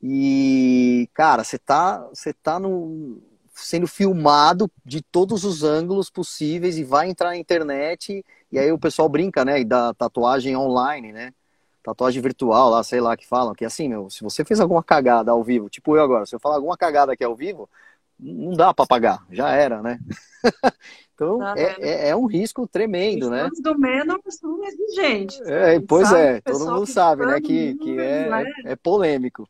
E, 0.02 1.10
cara, 1.14 1.44
você 1.44 1.58
tá, 1.58 2.00
você 2.14 2.34
tá 2.34 2.60
no, 2.60 3.22
sendo 3.56 3.88
filmado 3.88 4.70
de 4.84 5.02
todos 5.02 5.44
os 5.44 5.64
ângulos 5.64 6.10
possíveis 6.10 6.78
e 6.78 6.84
vai 6.84 7.10
entrar 7.10 7.30
na 7.30 7.38
internet 7.38 8.24
e 8.52 8.60
aí 8.60 8.72
o 8.72 8.78
pessoal 8.78 9.10
brinca, 9.10 9.44
né, 9.44 9.64
da 9.64 9.94
tatuagem 9.94 10.56
online, 10.56 11.12
né? 11.12 11.34
Tatuagem 11.82 12.22
virtual 12.22 12.70
lá, 12.70 12.84
sei 12.84 13.00
lá 13.00 13.16
que 13.16 13.28
falam, 13.28 13.54
que 13.54 13.64
assim, 13.64 13.88
meu, 13.88 14.10
se 14.10 14.24
você 14.24 14.44
fez 14.44 14.60
alguma 14.60 14.84
cagada 14.84 15.32
ao 15.32 15.44
vivo, 15.44 15.70
tipo 15.70 15.96
eu 15.96 16.04
agora, 16.04 16.26
se 16.26 16.36
eu 16.36 16.40
falar 16.40 16.56
alguma 16.56 16.76
cagada 16.76 17.14
aqui 17.14 17.24
ao 17.24 17.36
vivo, 17.36 17.70
não 18.20 18.54
dá 18.54 18.74
para 18.74 18.86
pagar, 18.86 19.26
já 19.30 19.50
era, 19.52 19.82
né? 19.82 20.00
então 21.14 21.42
ah, 21.42 21.54
é, 21.58 21.76
é, 21.80 22.10
é, 22.10 22.16
um 22.16 22.26
risco 22.26 22.68
tremendo, 22.68 23.30
né? 23.30 23.50
Do 23.62 23.78
Menor 23.78 24.20
são 24.30 24.64
exigentes. 24.64 25.40
É, 25.42 25.80
pois 25.80 26.12
é, 26.12 26.42
todo 26.42 26.66
mundo 26.66 26.86
sabe, 26.86 27.26
né, 27.26 27.42
que, 27.42 27.76
que 27.76 28.00
é, 28.00 28.30
é, 28.30 28.72
é 28.72 28.76
polêmico. 28.76 29.48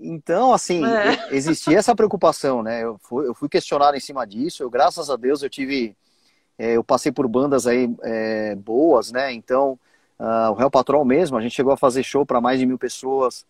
Então, 0.00 0.52
assim, 0.52 0.84
é. 0.84 1.34
existia 1.34 1.78
essa 1.78 1.94
preocupação, 1.94 2.62
né? 2.62 2.84
Eu 2.84 2.98
fui, 3.02 3.26
eu 3.26 3.34
fui 3.34 3.48
questionado 3.48 3.96
em 3.96 4.00
cima 4.00 4.24
disso. 4.26 4.62
Eu, 4.62 4.70
graças 4.70 5.10
a 5.10 5.16
Deus, 5.16 5.42
eu 5.42 5.50
tive. 5.50 5.96
É, 6.56 6.76
eu 6.76 6.84
passei 6.84 7.10
por 7.10 7.26
bandas 7.26 7.66
aí 7.66 7.92
é, 8.02 8.54
boas, 8.54 9.10
né? 9.10 9.32
Então, 9.32 9.78
uh, 10.18 10.50
o 10.50 10.54
Real 10.54 10.70
Patrol 10.70 11.04
mesmo, 11.04 11.36
a 11.36 11.40
gente 11.40 11.54
chegou 11.54 11.72
a 11.72 11.76
fazer 11.76 12.02
show 12.02 12.24
para 12.24 12.40
mais 12.40 12.58
de 12.58 12.66
mil 12.66 12.78
pessoas. 12.78 13.44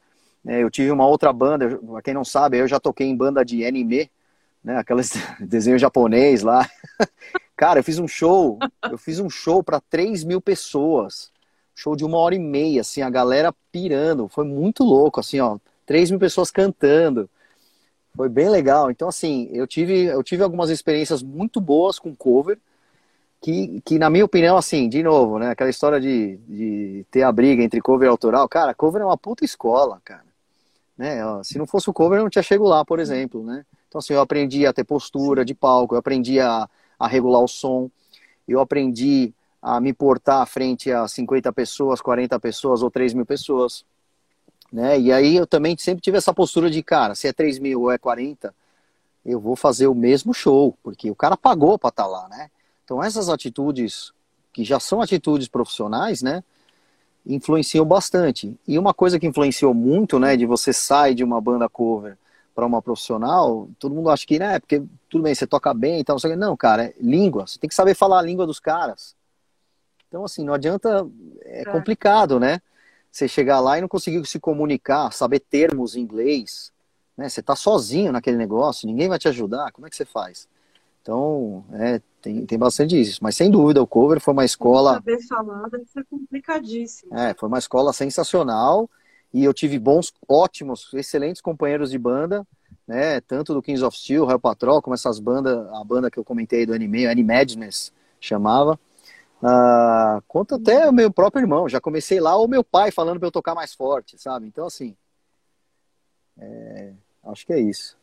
É, 0.47 0.63
eu 0.63 0.71
tive 0.71 0.91
uma 0.91 1.07
outra 1.07 1.33
banda, 1.33 1.79
pra 1.79 2.03
quem 2.03 2.15
não 2.15 2.25
sabe, 2.25 2.59
eu 2.59 2.69
já 2.69 2.79
toquei 2.79 3.07
em 3.07 3.17
banda 3.17 3.45
de 3.45 3.65
anime, 3.67 4.11
né? 4.63 4.77
Aqueles 4.77 5.13
desenho 5.41 5.79
japonês 5.79 6.43
lá. 6.43 6.69
Cara, 7.57 7.81
eu 7.81 7.85
fiz 7.85 7.99
um 7.99 8.07
show, 8.07 8.59
eu 8.91 8.97
fiz 8.97 9.19
um 9.19 9.29
show 9.29 9.63
para 9.63 9.81
3 9.81 10.25
mil 10.25 10.41
pessoas. 10.41 11.31
Show 11.75 11.97
de 11.97 12.05
uma 12.05 12.19
hora 12.19 12.35
e 12.35 12.39
meia, 12.39 12.81
assim, 12.81 13.03
a 13.03 13.11
galera 13.11 13.55
pirando. 13.73 14.29
Foi 14.29 14.45
muito 14.45 14.85
louco, 14.85 15.21
assim, 15.21 15.41
ó 15.41 15.59
3 15.89 16.11
mil 16.11 16.21
pessoas 16.21 16.51
cantando. 16.51 17.31
Foi 18.15 18.29
bem 18.29 18.51
legal. 18.51 18.91
Então, 18.91 19.09
assim, 19.09 19.49
eu 19.53 19.67
tive, 19.67 20.05
eu 20.05 20.23
tive 20.23 20.43
algumas 20.43 20.69
experiências 20.69 21.23
muito 21.23 21.61
boas 21.61 21.99
com 21.99 22.15
cover, 22.15 22.59
que, 23.41 23.81
que 23.85 23.99
na 23.99 24.11
minha 24.11 24.25
opinião, 24.25 24.59
assim, 24.59 24.89
de 24.89 25.03
novo, 25.03 25.39
né? 25.39 25.51
Aquela 25.51 25.71
história 25.71 25.99
de, 25.99 26.37
de 26.49 27.07
ter 27.11 27.23
a 27.23 27.33
briga 27.33 27.63
entre 27.63 27.81
cover 27.81 28.07
e 28.07 28.11
autoral. 28.11 28.47
Cara, 28.49 28.75
cover 28.75 29.01
é 29.01 29.05
uma 29.05 29.17
puta 29.17 29.45
escola, 29.45 30.01
cara. 30.05 30.29
Né? 30.97 31.21
Se 31.43 31.57
não 31.57 31.67
fosse 31.67 31.89
o 31.89 31.93
cover, 31.93 32.19
eu 32.19 32.25
não 32.25 32.31
tinha 32.31 32.43
chego 32.43 32.69
lá, 32.69 32.85
por 32.85 32.99
exemplo, 32.99 33.43
né? 33.43 33.65
Então, 33.89 33.99
assim, 34.01 34.13
eu 34.13 34.21
aprendi 34.21 34.67
a 34.67 34.73
ter 34.73 34.85
postura 34.85 35.45
de 35.45 35.55
palco, 35.55 35.95
eu 35.95 35.99
aprendi 35.99 36.39
a, 36.39 36.69
a 36.99 37.09
regular 37.09 37.43
o 37.43 37.49
som, 37.49 37.91
eu 38.47 38.61
aprendi 38.61 39.33
a 39.63 39.81
me 39.81 39.93
portar 39.93 40.47
frente 40.47 40.93
a 40.93 41.09
50 41.09 41.53
pessoas, 41.53 42.01
40 42.01 42.39
pessoas 42.39 42.83
ou 42.83 42.91
3 42.91 43.15
mil 43.15 43.25
pessoas. 43.27 43.85
Né? 44.71 45.01
E 45.01 45.13
aí 45.13 45.37
eu 45.37 45.47
também 45.47 45.77
sempre 45.79 46.03
tive 46.03 46.19
essa 46.19 46.35
postura 46.35 46.71
de, 46.71 46.83
cara, 46.83 47.15
se 47.15 47.27
é 47.27 47.33
3 47.33 47.59
mil 47.59 47.83
ou 47.83 47.91
é 47.91 47.97
40, 47.97 48.55
eu 49.25 49.41
vou 49.41 49.57
fazer 49.57 49.87
o 49.87 49.95
mesmo 49.95 50.35
show, 50.35 50.77
porque 50.83 51.11
o 51.11 51.15
cara 51.15 51.37
pagou 51.37 51.79
para 51.79 51.89
estar 51.89 52.05
tá 52.05 52.09
lá, 52.09 52.29
né? 52.29 52.51
Então 52.85 53.03
essas 53.03 53.29
atitudes, 53.29 54.13
que 54.53 54.65
já 54.65 54.79
são 54.79 55.03
atitudes 55.03 55.49
profissionais, 55.49 56.23
né? 56.23 56.45
Influenciam 57.27 57.85
bastante. 57.85 58.55
E 58.67 58.79
uma 58.79 58.95
coisa 58.95 59.19
que 59.19 59.27
influenciou 59.27 59.75
muito, 59.75 60.19
né, 60.19 60.37
de 60.37 60.47
você 60.47 60.73
sair 60.73 61.15
de 61.15 61.25
uma 61.25 61.41
banda 61.41 61.69
cover 61.69 62.17
para 62.59 62.67
uma 62.67 62.83
profissional, 62.83 63.69
todo 63.79 63.95
mundo 63.95 64.11
acha 64.11 64.27
que, 64.27 64.37
né, 64.37 64.59
porque 64.59 64.83
tudo 65.09 65.23
bem, 65.23 65.33
você 65.33 65.47
toca 65.47 65.73
bem 65.73 66.01
e 66.01 66.05
tal, 66.05 66.17
não, 66.37 66.57
cara, 66.57 66.87
é 66.87 66.95
língua, 67.01 67.47
você 67.47 67.57
tem 67.57 67.69
que 67.69 67.75
saber 67.75 67.95
falar 67.95 68.19
a 68.19 68.23
língua 68.23 68.49
dos 68.49 68.59
caras. 68.59 69.15
Então, 70.09 70.25
assim, 70.25 70.43
não 70.43 70.55
adianta, 70.55 71.07
é, 71.43 71.61
é. 71.61 71.65
complicado, 71.67 72.41
né? 72.41 72.61
você 73.13 73.29
chegar 73.29 73.61
lá 73.61 73.79
e 73.79 73.81
não 73.81 73.87
conseguir 73.87 74.27
se 74.27 74.41
comunicar, 74.41 75.13
saber 75.13 75.39
termos 75.39 75.95
em 75.95 76.01
inglês, 76.01 76.73
né? 77.17 77.29
Você 77.29 77.39
está 77.39 77.55
sozinho 77.55 78.11
naquele 78.11 78.37
negócio, 78.37 78.89
ninguém 78.89 79.09
vai 79.09 79.21
te 79.21 79.29
ajudar, 79.29 79.71
como 79.71 79.87
é 79.87 79.91
que 79.91 79.97
você 79.97 80.05
faz? 80.05 80.49
Então, 81.01 81.65
é, 81.75 82.01
tem, 82.21 82.45
tem 82.45 82.59
bastante 82.59 83.01
isso. 83.01 83.21
Mas 83.23 83.37
sem 83.37 83.49
dúvida, 83.51 83.81
o 83.81 83.87
cover 83.87 84.21
foi 84.21 84.35
uma 84.35 84.45
escola. 84.45 84.95
Saber 84.95 85.23
falar 85.29 85.69
deve 85.69 85.87
ser 85.87 86.05
complicadíssimo. 86.05 87.17
É, 87.17 87.35
foi 87.35 87.49
uma 87.49 87.59
escola 87.59 87.93
sensacional. 87.93 88.91
E 89.33 89.45
eu 89.45 89.53
tive 89.53 89.79
bons, 89.79 90.13
ótimos, 90.29 90.93
excelentes 90.95 91.41
companheiros 91.43 91.91
de 91.91 91.99
banda, 91.99 92.47
né? 92.87 93.21
Tanto 93.21 93.53
do 93.53 93.63
Kings 93.63 93.85
of 93.85 93.97
Steel, 93.97 94.25
Real 94.25 94.41
Patrol, 94.41 94.81
como 94.81 94.95
essas 94.95 95.21
bandas, 95.21 95.69
a 95.75 95.85
banda 95.85 96.11
que 96.11 96.19
eu 96.19 96.25
comentei 96.25 96.65
do 96.65 96.73
anime, 96.73 97.07
Animadness 97.07 97.93
chamava. 98.21 98.79
Ah, 99.43 100.21
conta 100.27 100.57
até 100.57 100.89
o 100.89 100.93
meu 100.93 101.13
próprio 101.13 101.43
irmão. 101.43 101.69
Já 101.69 101.81
comecei 101.81 102.21
lá, 102.21 102.37
o 102.37 102.49
meu 102.49 102.65
pai 102.65 102.91
falando 102.91 103.19
para 103.19 103.29
eu 103.29 103.33
tocar 103.33 103.55
mais 103.55 103.75
forte, 103.75 104.19
sabe? 104.19 104.47
Então, 104.47 104.67
assim, 104.67 104.97
é, 106.39 106.93
acho 107.25 107.47
que 107.47 107.53
é 107.53 107.61
isso. 107.61 107.97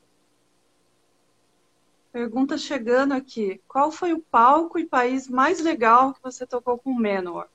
Pergunta 2.11 2.57
chegando 2.57 3.13
aqui. 3.13 3.61
Qual 3.67 3.91
foi 3.91 4.13
o 4.13 4.21
palco 4.21 4.79
e 4.79 4.85
país 4.85 5.27
mais 5.27 5.59
legal 5.59 6.13
que 6.13 6.21
você 6.21 6.47
tocou 6.47 6.77
com 6.77 6.91
o 6.91 6.97
Menor? 6.97 7.49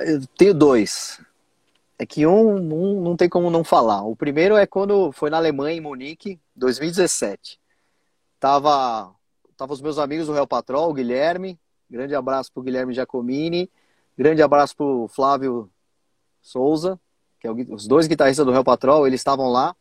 Eu 0.00 0.26
tenho 0.38 0.54
dois. 0.54 1.20
É 1.98 2.04
que 2.04 2.26
um, 2.26 2.56
um 2.56 3.02
não 3.02 3.16
tem 3.16 3.28
como 3.28 3.50
não 3.50 3.64
falar. 3.64 4.02
O 4.02 4.14
primeiro 4.14 4.56
é 4.56 4.66
quando 4.66 5.12
foi 5.12 5.30
na 5.30 5.38
Alemanha, 5.38 5.76
em 5.76 5.80
Munique, 5.80 6.38
2017. 6.54 7.58
Tava 8.38 9.16
Tava 9.56 9.72
os 9.72 9.80
meus 9.80 9.98
amigos 9.98 10.26
do 10.26 10.34
Real 10.34 10.46
Patrol, 10.46 10.90
o 10.90 10.92
Guilherme. 10.92 11.58
Grande 11.88 12.14
abraço 12.14 12.52
pro 12.52 12.62
Guilherme 12.62 12.92
Giacomini. 12.92 13.70
Grande 14.16 14.42
abraço 14.42 14.76
pro 14.76 15.08
Flávio 15.08 15.70
Souza, 16.42 17.00
que 17.40 17.46
é 17.46 17.50
o, 17.50 17.74
os 17.74 17.86
dois 17.86 18.06
guitarristas 18.06 18.44
do 18.44 18.52
Real 18.52 18.64
Patrol, 18.64 19.06
eles 19.06 19.20
estavam 19.20 19.50
lá. 19.50 19.74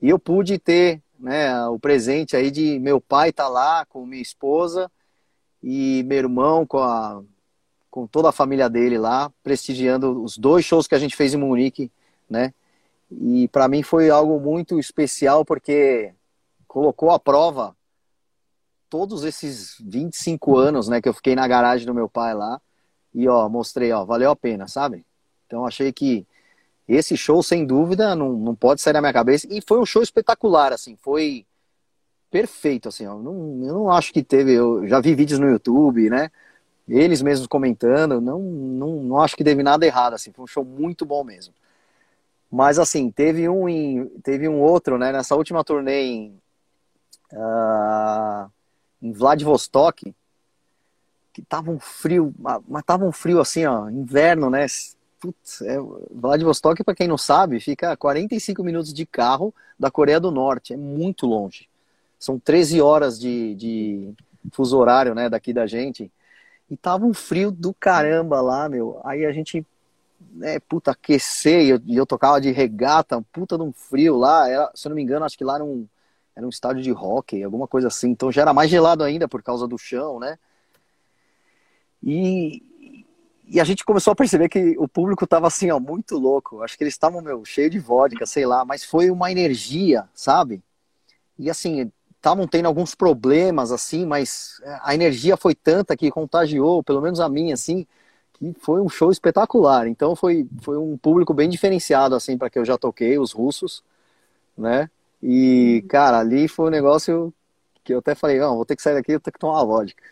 E 0.00 0.08
eu 0.08 0.18
pude 0.18 0.58
ter 0.58 1.02
né, 1.18 1.66
o 1.66 1.78
presente 1.78 2.36
aí 2.36 2.52
de 2.52 2.78
meu 2.78 3.00
pai 3.00 3.30
estar 3.30 3.44
tá 3.44 3.48
lá 3.48 3.84
com 3.86 4.06
minha 4.06 4.22
esposa 4.22 4.90
e 5.60 6.04
meu 6.04 6.18
irmão 6.18 6.64
com, 6.64 6.78
a, 6.78 7.20
com 7.96 8.06
toda 8.06 8.28
a 8.28 8.32
família 8.32 8.68
dele 8.68 8.98
lá, 8.98 9.32
prestigiando 9.42 10.22
os 10.22 10.36
dois 10.36 10.66
shows 10.66 10.86
que 10.86 10.94
a 10.94 10.98
gente 10.98 11.16
fez 11.16 11.32
em 11.32 11.38
Munique, 11.38 11.90
né? 12.28 12.52
E 13.10 13.48
para 13.48 13.68
mim 13.68 13.82
foi 13.82 14.10
algo 14.10 14.38
muito 14.38 14.78
especial 14.78 15.46
porque 15.46 16.12
colocou 16.68 17.10
à 17.10 17.18
prova 17.18 17.74
todos 18.90 19.24
esses 19.24 19.78
25 19.80 20.58
anos, 20.58 20.88
né, 20.88 21.00
que 21.00 21.08
eu 21.08 21.14
fiquei 21.14 21.34
na 21.34 21.48
garagem 21.48 21.86
do 21.86 21.94
meu 21.94 22.06
pai 22.06 22.34
lá, 22.34 22.60
e 23.14 23.26
ó, 23.26 23.48
mostrei, 23.48 23.90
ó, 23.92 24.04
valeu 24.04 24.30
a 24.30 24.36
pena, 24.36 24.68
sabe? 24.68 25.02
Então 25.46 25.64
achei 25.64 25.90
que 25.90 26.26
esse 26.86 27.16
show, 27.16 27.42
sem 27.42 27.64
dúvida, 27.64 28.14
não, 28.14 28.34
não 28.34 28.54
pode 28.54 28.82
sair 28.82 28.92
da 28.92 29.00
minha 29.00 29.12
cabeça, 29.12 29.48
e 29.50 29.62
foi 29.66 29.80
um 29.80 29.86
show 29.86 30.02
espetacular, 30.02 30.70
assim, 30.70 30.96
foi 30.96 31.46
perfeito, 32.30 32.90
assim, 32.90 33.06
ó, 33.06 33.16
não, 33.16 33.64
eu 33.64 33.72
não 33.72 33.90
acho 33.90 34.12
que 34.12 34.22
teve, 34.22 34.52
eu 34.52 34.86
já 34.86 35.00
vi 35.00 35.14
vídeos 35.14 35.40
no 35.40 35.48
YouTube, 35.48 36.10
né, 36.10 36.30
eles 36.88 37.20
mesmos 37.20 37.46
comentando, 37.46 38.20
não, 38.20 38.38
não, 38.38 39.02
não 39.02 39.20
acho 39.20 39.36
que 39.36 39.44
teve 39.44 39.62
nada 39.62 39.84
errado, 39.84 40.14
assim, 40.14 40.32
foi 40.32 40.44
um 40.44 40.48
show 40.48 40.64
muito 40.64 41.04
bom 41.04 41.24
mesmo. 41.24 41.52
Mas 42.50 42.78
assim, 42.78 43.10
teve 43.10 43.48
um 43.48 43.68
em, 43.68 44.06
teve 44.22 44.48
um 44.48 44.60
outro, 44.60 44.96
né, 44.96 45.12
nessa 45.12 45.34
última 45.34 45.64
turnê 45.64 46.02
em, 46.02 46.40
uh, 47.32 48.50
em 49.02 49.12
Vladivostok, 49.12 50.14
que 51.32 51.42
tava 51.42 51.70
um 51.70 51.78
frio, 51.78 52.32
mas 52.66 52.82
tava 52.84 53.04
um 53.04 53.12
frio 53.12 53.40
assim, 53.40 53.66
ó, 53.66 53.90
inverno, 53.90 54.48
né? 54.48 54.64
Putz, 55.20 55.60
é, 55.60 55.76
Vladivostok, 56.10 56.82
para 56.82 56.94
quem 56.94 57.06
não 57.08 57.18
sabe, 57.18 57.60
fica 57.60 57.92
a 57.92 57.96
45 57.96 58.62
minutos 58.64 58.94
de 58.94 59.04
carro 59.04 59.54
da 59.78 59.90
Coreia 59.90 60.18
do 60.18 60.30
Norte, 60.30 60.72
é 60.72 60.76
muito 60.76 61.26
longe. 61.26 61.68
São 62.18 62.38
13 62.38 62.80
horas 62.80 63.20
de, 63.20 63.54
de 63.54 64.14
fuso 64.50 64.78
horário, 64.78 65.14
né, 65.14 65.28
daqui 65.28 65.52
da 65.52 65.66
gente. 65.66 66.10
E 66.70 66.76
tava 66.76 67.04
um 67.04 67.14
frio 67.14 67.50
do 67.50 67.72
caramba 67.72 68.40
lá, 68.40 68.68
meu. 68.68 69.00
Aí 69.04 69.24
a 69.24 69.32
gente, 69.32 69.64
né, 70.32 70.58
puta, 70.60 70.90
aquecer, 70.90 71.62
e 71.62 71.68
eu, 71.70 71.80
e 71.86 71.96
eu 71.96 72.06
tocava 72.06 72.40
de 72.40 72.50
regata, 72.50 73.22
puta 73.32 73.56
de 73.56 73.62
um 73.62 73.72
frio 73.72 74.16
lá. 74.16 74.48
Era, 74.48 74.70
se 74.74 74.86
eu 74.86 74.90
não 74.90 74.96
me 74.96 75.02
engano, 75.02 75.24
acho 75.24 75.38
que 75.38 75.44
lá 75.44 75.54
era 75.56 75.64
um, 75.64 75.86
era 76.34 76.44
um 76.44 76.50
estádio 76.50 76.82
de 76.82 76.92
hockey, 76.92 77.42
alguma 77.42 77.68
coisa 77.68 77.88
assim. 77.88 78.10
Então 78.10 78.32
já 78.32 78.42
era 78.42 78.52
mais 78.52 78.70
gelado 78.70 79.04
ainda 79.04 79.28
por 79.28 79.42
causa 79.42 79.66
do 79.66 79.78
chão, 79.78 80.18
né? 80.18 80.38
E, 82.02 82.62
e 83.46 83.60
a 83.60 83.64
gente 83.64 83.84
começou 83.84 84.12
a 84.12 84.16
perceber 84.16 84.48
que 84.48 84.76
o 84.78 84.88
público 84.88 85.26
tava 85.26 85.46
assim, 85.46 85.70
ó, 85.70 85.78
muito 85.78 86.16
louco. 86.18 86.62
Acho 86.62 86.76
que 86.76 86.82
eles 86.82 86.94
estavam, 86.94 87.22
meu, 87.22 87.44
cheio 87.44 87.70
de 87.70 87.78
vodka, 87.78 88.26
sei 88.26 88.44
lá, 88.44 88.64
mas 88.64 88.84
foi 88.84 89.10
uma 89.10 89.30
energia, 89.30 90.08
sabe? 90.14 90.62
E 91.38 91.48
assim, 91.48 91.92
estavam 92.26 92.46
tendo 92.48 92.66
alguns 92.66 92.92
problemas, 92.92 93.70
assim, 93.70 94.04
mas 94.04 94.60
a 94.82 94.92
energia 94.94 95.36
foi 95.36 95.54
tanta 95.54 95.96
que 95.96 96.10
contagiou, 96.10 96.82
pelo 96.82 97.00
menos 97.00 97.20
a 97.20 97.28
minha, 97.28 97.54
assim, 97.54 97.86
que 98.32 98.52
foi 98.60 98.80
um 98.80 98.88
show 98.88 99.12
espetacular. 99.12 99.86
Então 99.86 100.16
foi, 100.16 100.48
foi 100.60 100.76
um 100.76 100.96
público 100.96 101.32
bem 101.32 101.48
diferenciado, 101.48 102.16
assim, 102.16 102.36
para 102.36 102.50
que 102.50 102.58
eu 102.58 102.64
já 102.64 102.76
toquei, 102.76 103.16
os 103.16 103.30
russos, 103.30 103.82
né? 104.58 104.90
E, 105.22 105.84
cara, 105.88 106.18
ali 106.18 106.48
foi 106.48 106.66
um 106.66 106.70
negócio 106.70 107.32
que 107.84 107.94
eu 107.94 108.00
até 108.00 108.16
falei, 108.16 108.40
não, 108.40 108.56
vou 108.56 108.64
ter 108.64 108.74
que 108.74 108.82
sair 108.82 108.94
daqui, 108.94 109.12
eu 109.12 109.20
tenho 109.20 109.32
que 109.32 109.38
tomar 109.38 109.62
uma 109.62 109.64
vodka. 109.64 110.02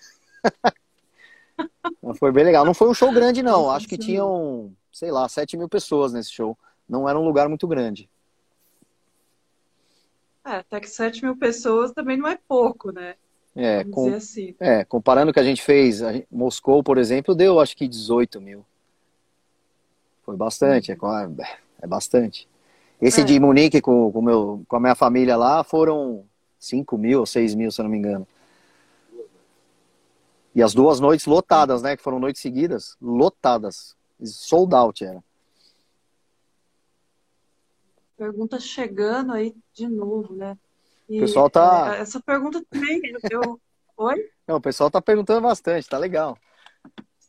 foi 2.19 2.31
bem 2.31 2.45
legal. 2.45 2.65
Não 2.65 2.75
foi 2.75 2.89
um 2.89 2.95
show 2.95 3.13
grande, 3.13 3.43
não. 3.43 3.71
Acho 3.71 3.89
que 3.89 3.99
tinham, 3.99 4.73
sei 4.93 5.11
lá, 5.11 5.29
7 5.29 5.57
mil 5.57 5.69
pessoas 5.69 6.13
nesse 6.13 6.31
show. 6.31 6.57
Não 6.89 7.09
era 7.09 7.19
um 7.19 7.25
lugar 7.25 7.49
muito 7.49 7.67
grande. 7.67 8.09
É, 10.55 10.59
até 10.59 10.81
que 10.81 10.89
7 10.89 11.25
mil 11.25 11.37
pessoas 11.37 11.91
também 11.93 12.17
não 12.17 12.29
é 12.29 12.39
pouco, 12.49 12.93
né? 12.93 13.15
É, 13.57 13.85
com, 13.85 14.13
assim. 14.15 14.55
é 14.59 14.85
comparando 14.85 15.31
o 15.31 15.35
que 15.35 15.39
a 15.39 15.45
gente 15.45 15.63
fez, 15.63 16.03
a 16.03 16.13
gente, 16.13 16.27
Moscou, 16.31 16.83
por 16.83 16.99
exemplo, 16.99 17.35
deu 17.35 17.61
acho 17.61 17.77
que 17.77 17.87
18 17.87 18.41
mil. 18.41 18.65
Foi 20.25 20.37
bastante, 20.37 20.91
é, 20.91 20.97
é 21.81 21.87
bastante. 21.87 22.49
Esse 23.01 23.21
é. 23.21 23.25
de 23.25 23.39
Munique 23.39 23.81
com, 23.81 24.11
com, 24.11 24.23
meu, 24.23 24.65
com 24.67 24.77
a 24.77 24.81
minha 24.81 24.95
família 24.95 25.37
lá 25.37 25.63
foram 25.63 26.25
5 26.59 26.97
mil 26.97 27.21
ou 27.21 27.27
6 27.27 27.55
mil, 27.55 27.71
se 27.71 27.81
eu 27.81 27.85
não 27.85 27.91
me 27.91 27.99
engano. 27.99 28.27
E 30.55 30.63
as 30.63 30.73
duas 30.73 31.01
noites 31.01 31.27
lotadas, 31.27 31.83
né? 31.83 31.97
Que 31.97 32.03
foram 32.03 32.21
noites 32.21 32.41
seguidas, 32.41 32.97
lotadas. 33.03 33.97
Sold 34.23 34.75
out 34.75 35.05
era. 35.05 35.23
Pergunta 38.17 38.61
chegando 38.61 39.33
aí 39.33 39.55
de 39.73 39.89
novo, 39.89 40.35
né? 40.35 40.57
E, 41.09 41.19
o 41.19 41.21
pessoal 41.21 41.51
tá. 41.51 41.97
É, 41.97 42.01
essa 42.01 42.21
pergunta 42.21 42.65
também. 42.71 43.01
Eu... 43.31 43.61
Oi? 43.97 44.31
Não, 44.47 44.57
o 44.57 44.61
pessoal 44.61 44.91
tá 44.91 45.01
perguntando 45.01 45.43
bastante, 45.43 45.89
tá 45.89 45.99
legal. 45.99 46.39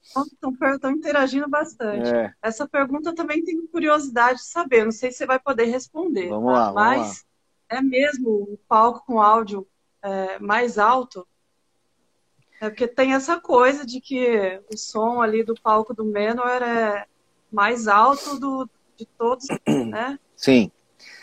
Estão 0.03 0.91
interagindo 0.91 1.49
bastante. 1.49 2.09
É. 2.09 2.33
Essa 2.41 2.67
pergunta 2.67 3.13
também 3.13 3.43
tenho 3.43 3.67
curiosidade 3.67 4.39
de 4.39 4.45
saber. 4.45 4.85
Não 4.85 4.91
sei 4.91 5.11
se 5.11 5.17
você 5.17 5.25
vai 5.25 5.39
poder 5.39 5.65
responder. 5.65 6.29
Vamos 6.29 6.53
tá? 6.53 6.59
lá, 6.59 6.65
vamos 6.65 6.75
Mas 6.75 7.25
lá. 7.71 7.77
é 7.77 7.81
mesmo 7.81 8.29
o 8.29 8.59
palco 8.67 9.05
com 9.05 9.21
áudio 9.21 9.67
é, 10.01 10.39
mais 10.39 10.77
alto? 10.77 11.27
É 12.61 12.69
porque 12.69 12.87
tem 12.87 13.13
essa 13.13 13.39
coisa 13.39 13.85
de 13.85 13.99
que 13.99 14.61
o 14.73 14.77
som 14.77 15.21
ali 15.21 15.43
do 15.43 15.55
palco 15.55 15.93
do 15.93 16.05
Menor 16.05 16.61
é 16.61 17.05
mais 17.51 17.87
alto 17.87 18.39
do, 18.39 18.69
de 18.95 19.05
todos, 19.05 19.45
né? 19.67 20.17
Sim. 20.35 20.71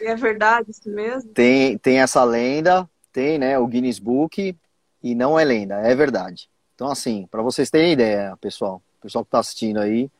É 0.02 0.14
verdade 0.16 0.70
isso 0.70 0.88
mesmo? 0.88 1.30
Tem, 1.32 1.78
tem 1.78 2.00
essa 2.00 2.24
lenda, 2.24 2.88
tem, 3.12 3.38
né, 3.38 3.58
o 3.58 3.66
Guinness 3.66 3.98
Book, 3.98 4.56
e 5.02 5.14
não 5.14 5.38
é 5.38 5.44
lenda, 5.44 5.76
é 5.76 5.94
verdade. 5.94 6.48
Então, 6.74 6.90
assim, 6.90 7.26
para 7.30 7.42
vocês 7.42 7.70
terem 7.70 7.92
ideia, 7.92 8.36
pessoal, 8.40 8.82
pessoal 9.00 9.24
que 9.24 9.28
está 9.28 9.38
assistindo 9.38 9.78
aí, 9.78 10.10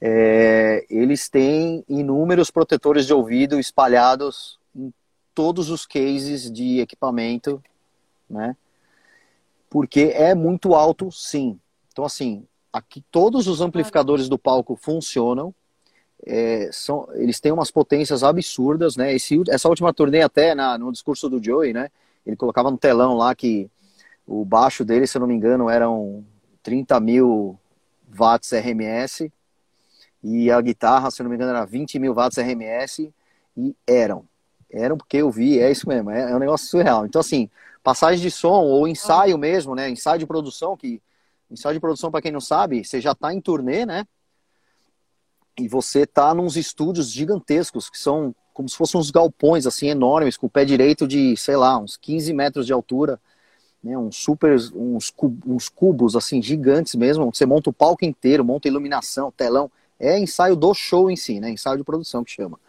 é, 0.00 0.84
eles 0.90 1.28
têm 1.28 1.84
inúmeros 1.88 2.50
protetores 2.50 3.06
de 3.06 3.14
ouvido 3.14 3.60
espalhados 3.60 4.58
em 4.74 4.92
todos 5.34 5.70
os 5.70 5.86
cases 5.86 6.50
de 6.50 6.80
equipamento, 6.80 7.62
né? 8.28 8.56
Porque 9.70 10.12
é 10.14 10.34
muito 10.34 10.74
alto, 10.74 11.10
sim. 11.12 11.58
Então, 11.92 12.04
assim, 12.04 12.44
aqui 12.72 13.04
todos 13.10 13.46
os 13.46 13.60
amplificadores 13.60 14.28
do 14.28 14.38
palco 14.38 14.74
funcionam, 14.74 15.54
é, 16.24 16.70
são, 16.72 17.08
eles 17.14 17.40
têm 17.40 17.52
umas 17.52 17.70
potências 17.70 18.22
absurdas, 18.22 18.96
né? 18.96 19.14
Esse, 19.14 19.40
essa 19.48 19.68
última 19.68 19.92
turnê 19.92 20.22
até 20.22 20.54
na, 20.54 20.78
no 20.78 20.92
discurso 20.92 21.28
do 21.28 21.42
Joey, 21.42 21.72
né? 21.72 21.90
Ele 22.24 22.36
colocava 22.36 22.70
no 22.70 22.78
telão 22.78 23.14
lá 23.16 23.34
que 23.34 23.68
o 24.26 24.44
baixo 24.44 24.84
dele, 24.84 25.06
se 25.06 25.16
eu 25.16 25.20
não 25.20 25.26
me 25.26 25.34
engano, 25.34 25.68
eram 25.68 26.24
30 26.62 27.00
mil 27.00 27.58
watts 28.16 28.52
RMS 28.52 29.32
e 30.22 30.50
a 30.50 30.60
guitarra, 30.60 31.10
se 31.10 31.20
eu 31.20 31.24
não 31.24 31.30
me 31.30 31.36
engano, 31.36 31.50
era 31.50 31.64
20 31.64 31.98
mil 31.98 32.14
watts 32.14 32.38
RMS 32.38 33.12
e 33.56 33.74
eram. 33.86 34.24
Eram 34.70 34.96
porque 34.96 35.18
eu 35.18 35.30
vi, 35.30 35.58
é 35.58 35.70
isso 35.70 35.88
mesmo, 35.88 36.10
é, 36.10 36.30
é 36.30 36.36
um 36.36 36.38
negócio 36.38 36.68
surreal. 36.68 37.04
Então, 37.04 37.20
assim, 37.20 37.50
passagem 37.82 38.22
de 38.22 38.30
som 38.30 38.62
ou 38.62 38.86
ensaio 38.86 39.36
mesmo, 39.36 39.74
né? 39.74 39.90
Ensaio 39.90 40.20
de 40.20 40.26
produção, 40.26 40.76
que 40.76 41.02
ensaio 41.50 41.74
de 41.74 41.80
produção, 41.80 42.10
para 42.10 42.22
quem 42.22 42.32
não 42.32 42.40
sabe, 42.40 42.84
você 42.84 43.00
já 43.00 43.12
está 43.12 43.34
em 43.34 43.40
turnê, 43.40 43.84
né? 43.84 44.06
E 45.58 45.68
você 45.68 46.06
tá 46.06 46.34
nos 46.34 46.56
estúdios 46.56 47.10
gigantescos, 47.10 47.90
que 47.90 47.98
são 47.98 48.34
como 48.52 48.68
se 48.68 48.76
fossem 48.76 49.00
uns 49.00 49.10
galpões, 49.10 49.66
assim, 49.66 49.88
enormes, 49.88 50.36
com 50.36 50.46
o 50.46 50.50
pé 50.50 50.64
direito 50.64 51.08
de, 51.08 51.36
sei 51.36 51.56
lá, 51.56 51.78
uns 51.78 51.96
15 51.96 52.32
metros 52.32 52.66
de 52.66 52.72
altura, 52.72 53.18
né, 53.82 53.96
uns 53.96 54.16
super, 54.16 54.54
uns, 54.74 55.12
uns 55.46 55.68
cubos, 55.68 56.14
assim, 56.14 56.42
gigantes 56.42 56.94
mesmo, 56.94 57.32
você 57.34 57.46
monta 57.46 57.70
o 57.70 57.72
palco 57.72 58.04
inteiro, 58.04 58.44
monta 58.44 58.68
iluminação, 58.68 59.32
telão, 59.32 59.70
é 59.98 60.18
ensaio 60.18 60.54
do 60.54 60.74
show 60.74 61.10
em 61.10 61.16
si, 61.16 61.40
né, 61.40 61.50
ensaio 61.50 61.78
de 61.78 61.84
produção 61.84 62.22
que 62.22 62.30
chama. 62.30 62.60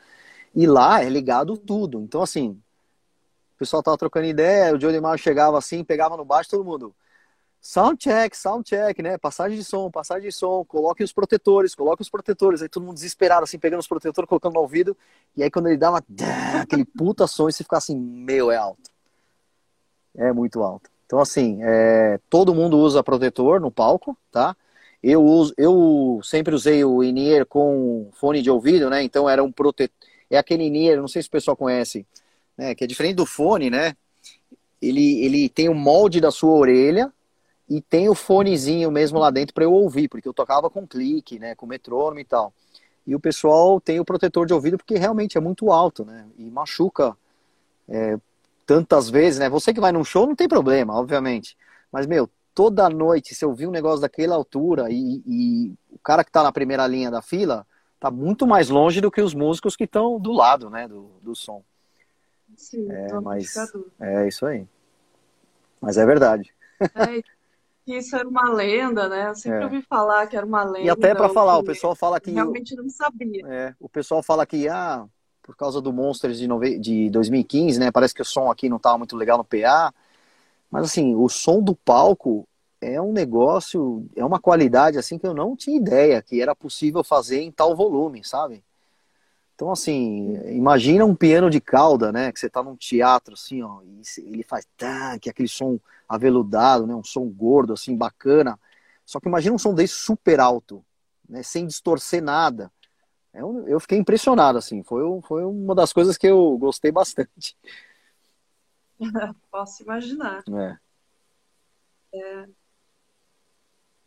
E 0.56 0.66
lá 0.66 1.04
é 1.04 1.10
ligado 1.10 1.58
tudo, 1.58 2.00
então, 2.00 2.22
assim, 2.22 2.52
o 3.56 3.60
pessoal 3.60 3.84
tava 3.84 3.98
trocando 3.98 4.26
ideia, 4.26 4.74
o 4.74 4.80
Joe 4.80 4.92
DeMar 4.92 5.18
chegava 5.18 5.58
assim, 5.58 5.84
pegava 5.84 6.16
no 6.16 6.26
baixo, 6.26 6.50
todo 6.50 6.64
mundo, 6.64 6.96
sound 7.64 7.98
check, 7.98 8.36
sound 8.36 8.70
check, 8.70 9.00
né? 9.00 9.18
Passagem 9.18 9.58
de 9.58 9.64
som, 9.64 9.90
passagem 9.90 10.28
de 10.28 10.36
som, 10.36 10.66
coloque 10.66 11.02
os 11.02 11.14
protetores, 11.14 11.74
coloque 11.74 12.02
os 12.02 12.10
protetores. 12.10 12.62
Aí 12.62 12.68
todo 12.68 12.84
mundo 12.84 12.96
desesperado, 12.96 13.46
assim, 13.46 13.58
pegando 13.58 13.80
os 13.80 13.88
protetores, 13.88 14.28
colocando 14.28 14.56
no 14.56 14.60
ouvido. 14.60 14.98
E 15.36 15.42
aí 15.42 15.50
quando 15.50 15.68
ele 15.68 15.78
dava 15.78 16.04
aquele 16.62 16.84
puta 16.84 17.26
som, 17.26 17.46
você 17.46 17.64
fica 17.64 17.78
assim, 17.78 17.96
meu, 17.98 18.52
é 18.52 18.58
alto. 18.58 18.92
É 20.14 20.34
muito 20.34 20.62
alto. 20.62 20.92
Então, 21.06 21.20
assim, 21.20 21.60
é, 21.64 22.20
todo 22.30 22.54
mundo 22.54 22.78
usa 22.78 23.02
protetor 23.02 23.62
no 23.62 23.72
palco, 23.72 24.18
tá? 24.30 24.56
Eu, 25.02 25.24
uso, 25.24 25.54
eu 25.58 26.20
sempre 26.22 26.54
usei 26.54 26.84
o 26.84 27.02
in 27.02 27.46
com 27.48 28.10
fone 28.14 28.42
de 28.42 28.50
ouvido, 28.52 28.90
né? 28.90 29.04
Então 29.04 29.30
era 29.30 29.42
um 29.42 29.52
protetor. 29.52 29.96
É 30.30 30.38
aquele 30.38 30.66
in 30.66 30.96
não 30.98 31.08
sei 31.08 31.22
se 31.22 31.30
o 31.30 31.32
pessoal 31.32 31.56
conhece, 31.56 32.06
né? 32.58 32.76
Que 32.76 32.84
é 32.84 32.88
diferente 32.88 33.16
do 33.16 33.26
fone, 33.26 33.70
né? 33.70 33.96
Ele, 34.82 35.24
ele 35.24 35.50
tem 35.50 35.70
o 35.70 35.74
molde 35.74 36.20
da 36.20 36.30
sua 36.30 36.52
orelha, 36.52 37.12
e 37.70 37.82
tem 37.82 38.10
o 38.10 38.16
fonezinho 38.16 38.92
mesmo 38.92 39.20
lá 39.20 39.30
dentro 39.32 39.54
para 39.54 39.64
eu 39.64 39.74
ouvir, 39.74 40.08
porque 40.08 40.28
eu 40.28 40.34
tocava 40.34 40.70
com 40.70 40.88
clique, 40.88 41.40
né, 41.40 41.56
com 41.56 41.66
metrônomo 41.66 42.20
e 42.20 42.26
tal. 42.26 42.54
E 43.06 43.16
o 43.16 43.20
pessoal 43.20 43.80
tem 43.82 44.00
o 44.00 44.06
protetor 44.06 44.46
de 44.46 44.54
ouvido 44.54 44.78
porque 44.78 44.98
realmente 44.98 45.38
é 45.38 45.42
muito 45.42 45.72
alto, 45.72 46.06
né, 46.06 46.26
e 46.38 46.50
machuca 46.50 47.16
é, 47.88 48.18
tantas 48.66 49.10
vezes, 49.10 49.40
né. 49.40 49.50
Você 49.50 49.74
que 49.74 49.80
vai 49.80 49.92
num 49.92 50.04
show 50.04 50.26
não 50.26 50.36
tem 50.36 50.48
problema, 50.48 50.94
obviamente, 50.94 51.58
mas 51.92 52.06
meu, 52.06 52.30
toda 52.54 52.90
noite 52.90 53.34
se 53.34 53.44
eu 53.44 53.50
ouvir 53.50 53.68
um 53.68 53.72
negócio 53.72 54.02
daquela 54.02 54.36
altura 54.36 54.88
e, 54.90 55.24
e 55.26 55.74
o 55.92 56.00
cara 56.00 56.24
que 56.24 56.30
está 56.30 56.44
na 56.44 56.52
primeira 56.52 56.86
linha 56.86 57.10
da 57.10 57.22
fila 57.22 57.66
tá 58.00 58.12
muito 58.12 58.46
mais 58.46 58.70
longe 58.70 59.00
do 59.00 59.10
que 59.10 59.22
os 59.22 59.34
músicos 59.34 59.76
que 59.78 59.86
estão 59.86 60.20
do 60.20 60.34
lado, 60.34 60.70
né, 60.70 60.88
do, 60.88 61.10
do 61.22 61.34
som. 61.34 61.64
Sim, 62.58 62.92
é, 62.92 63.14
mas 63.20 63.56
é 64.00 64.28
isso 64.28 64.46
aí. 64.46 64.68
Mas 65.82 65.98
é 65.98 66.06
verdade. 66.06 66.54
É, 66.82 67.24
que 67.86 67.98
isso 67.98 68.16
era 68.16 68.28
uma 68.28 68.50
lenda, 68.50 69.10
né? 69.10 69.30
Eu 69.30 69.36
sempre 69.36 69.62
é. 69.62 69.64
ouvi 69.66 69.82
falar 69.82 70.28
que 70.28 70.38
era 70.38 70.46
uma 70.46 70.64
lenda. 70.64 70.86
E 70.86 70.90
até 70.90 71.14
para 71.14 71.30
falar, 71.30 71.58
o 71.58 71.64
pessoal 71.64 71.96
fala 71.96 72.20
que. 72.20 72.32
Realmente 72.32 72.76
não 72.76 72.90
sabia. 72.90 73.46
É, 73.48 73.76
o 73.80 73.90
pessoal 73.90 74.24
fala 74.24 74.46
que, 74.46 74.68
ah, 74.68 75.06
por 75.42 75.56
causa 75.56 75.82
do 75.82 75.92
Monsters 75.92 76.38
de, 76.38 76.48
nove... 76.48 76.80
de 76.80 77.10
2015, 77.10 77.80
né? 77.80 77.92
Parece 77.92 78.14
que 78.14 78.22
o 78.22 78.26
som 78.26 78.50
aqui 78.50 78.70
não 78.70 78.78
estava 78.78 78.98
muito 78.98 79.16
legal 79.16 79.38
no 79.38 79.44
PA. 79.44 79.94
Mas 80.72 80.86
assim, 80.86 81.14
o 81.16 81.30
som 81.30 81.62
do 81.62 81.76
palco 81.76 82.48
é 82.82 83.00
um 83.00 83.14
negócio, 83.14 84.06
é 84.16 84.26
uma 84.26 84.40
qualidade 84.40 84.98
assim 84.98 85.18
que 85.18 85.28
eu 85.28 85.34
não 85.34 85.56
tinha 85.56 85.78
ideia 85.78 86.22
que 86.22 86.42
era 86.42 86.56
possível 86.56 87.04
fazer 87.04 87.42
em 87.42 87.52
tal 87.52 87.76
volume, 87.76 88.24
sabe? 88.24 88.64
Então, 89.56 89.72
assim, 89.72 90.34
imagina 90.48 91.06
um 91.06 91.16
piano 91.16 91.50
de 91.50 91.62
cauda, 91.62 92.12
né? 92.12 92.32
Que 92.32 92.40
você 92.40 92.50
tá 92.50 92.64
num 92.64 92.76
teatro, 92.76 93.34
assim, 93.36 93.62
ó, 93.62 93.82
e 93.84 94.02
ele 94.18 94.44
faz 94.44 94.68
que 95.22 95.30
é 95.30 95.32
aquele 95.32 95.48
som 95.48 95.80
aveludado, 96.10 96.88
né? 96.88 96.96
Um 96.96 97.04
som 97.04 97.28
gordo, 97.30 97.74
assim, 97.74 97.96
bacana. 97.96 98.60
Só 99.06 99.20
que 99.20 99.28
imagina 99.28 99.56
um 99.56 99.60
som 99.60 99.74
desse 99.74 99.94
super 99.94 100.40
alto, 100.40 100.84
né? 101.30 101.44
Sem 101.44 101.68
distorcer 101.68 102.22
nada. 102.22 102.72
Eu, 103.34 103.66
é 103.68 103.74
eu 103.74 103.80
fiquei 103.80 103.98
impressionado, 103.98 104.58
assim. 104.58 104.82
Foi, 104.84 105.04
foi 105.22 105.44
uma 105.44 105.76
das 105.76 105.94
coisas 105.94 106.18
que 106.18 106.28
eu 106.28 106.58
gostei 106.58 106.92
bastante. 106.92 107.56
Posso 109.52 109.84
imaginar. 109.84 110.44
É. 110.52 110.78
é. 112.20 112.48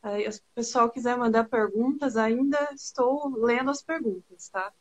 Aí, 0.02 0.30
se 0.30 0.40
o 0.40 0.54
pessoal 0.54 0.90
quiser 0.90 1.16
mandar 1.16 1.48
perguntas, 1.48 2.16
ainda 2.16 2.68
estou 2.72 3.28
lendo 3.36 3.70
as 3.70 3.82
perguntas, 3.82 4.48
tá? 4.48 4.72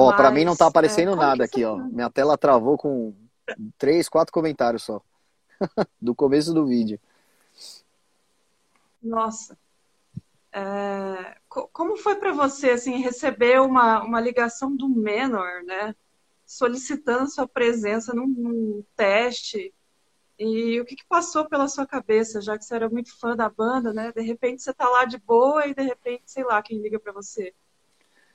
Ó, 0.00 0.16
para 0.16 0.30
mim 0.30 0.44
não 0.44 0.56
tá 0.56 0.66
aparecendo 0.66 1.12
é, 1.12 1.16
nada 1.16 1.44
aqui, 1.44 1.64
ó. 1.64 1.76
Minha 1.76 2.10
tela 2.10 2.38
travou 2.38 2.76
com 2.76 3.14
três, 3.78 4.08
quatro 4.08 4.32
comentários 4.32 4.82
só. 4.82 5.02
do 6.00 6.14
começo 6.14 6.54
do 6.54 6.66
vídeo. 6.66 6.98
Nossa. 9.02 9.56
É, 10.52 11.36
como 11.48 11.96
foi 11.96 12.16
para 12.16 12.32
você 12.32 12.70
assim 12.70 12.96
receber 12.96 13.60
uma, 13.60 14.02
uma 14.02 14.20
ligação 14.20 14.74
do 14.74 14.88
Menor, 14.88 15.62
né? 15.62 15.94
Solicitando 16.44 17.30
sua 17.30 17.46
presença 17.46 18.12
num, 18.12 18.26
num 18.26 18.84
teste 18.96 19.72
e 20.38 20.80
o 20.80 20.86
que, 20.86 20.96
que, 20.96 21.04
passou 21.06 21.46
pela 21.46 21.68
sua 21.68 21.86
cabeça, 21.86 22.40
já 22.40 22.56
que 22.56 22.64
você 22.64 22.74
era 22.74 22.88
muito 22.88 23.16
fã 23.18 23.36
da 23.36 23.48
banda, 23.48 23.92
né? 23.92 24.10
De 24.10 24.22
repente 24.22 24.62
você 24.62 24.72
tá 24.72 24.88
lá 24.88 25.04
de 25.04 25.18
boa 25.18 25.66
e 25.66 25.74
de 25.74 25.82
repente, 25.82 26.22
sei 26.26 26.42
lá, 26.44 26.62
quem 26.62 26.80
liga 26.80 26.98
para 26.98 27.12
você. 27.12 27.54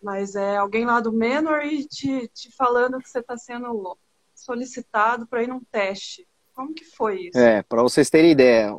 Mas 0.01 0.35
é 0.35 0.57
alguém 0.57 0.85
lá 0.85 0.99
do 0.99 1.11
Menor 1.11 1.61
te, 1.89 2.27
te 2.33 2.55
falando 2.55 2.99
que 2.99 3.09
você 3.09 3.19
está 3.19 3.37
sendo 3.37 3.97
solicitado 4.33 5.25
para 5.27 5.43
ir 5.43 5.47
num 5.47 5.61
teste. 5.71 6.27
Como 6.53 6.73
que 6.73 6.85
foi 6.85 7.27
isso? 7.27 7.37
É, 7.37 7.63
para 7.63 7.81
vocês 7.81 8.09
terem 8.09 8.31
ideia, 8.31 8.71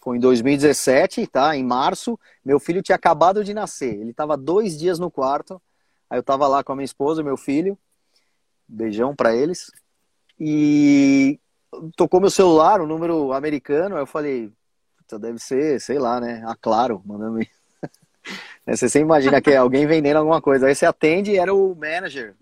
foi 0.00 0.16
em 0.16 0.20
2017, 0.20 1.26
tá? 1.26 1.56
Em 1.56 1.64
março, 1.64 2.18
meu 2.44 2.60
filho 2.60 2.82
tinha 2.82 2.96
acabado 2.96 3.42
de 3.42 3.52
nascer. 3.52 3.94
Ele 3.94 4.10
estava 4.10 4.36
dois 4.36 4.78
dias 4.78 4.98
no 4.98 5.10
quarto. 5.10 5.60
Aí 6.08 6.18
eu 6.18 6.20
estava 6.20 6.46
lá 6.46 6.62
com 6.62 6.72
a 6.72 6.76
minha 6.76 6.84
esposa, 6.84 7.22
meu 7.22 7.36
filho. 7.36 7.78
Beijão 8.68 9.14
para 9.14 9.34
eles. 9.34 9.70
E 10.38 11.38
tocou 11.96 12.20
meu 12.20 12.30
celular, 12.30 12.80
o 12.80 12.84
um 12.84 12.86
número 12.86 13.32
americano, 13.32 13.94
aí 13.96 14.02
eu 14.02 14.06
falei, 14.06 14.50
deve 15.20 15.38
ser, 15.38 15.80
sei 15.80 15.98
lá, 15.98 16.20
né? 16.20 16.42
A 16.46 16.54
Claro, 16.56 17.02
mandando 17.04 17.38
Você 18.66 18.88
sempre 18.88 19.06
imagina 19.06 19.40
que 19.40 19.50
é 19.50 19.56
alguém 19.56 19.86
vendendo 19.86 20.16
alguma 20.16 20.40
coisa. 20.40 20.66
Aí 20.66 20.74
você 20.74 20.86
atende 20.86 21.32
e 21.32 21.38
era 21.38 21.54
o 21.54 21.74
manager. 21.74 22.34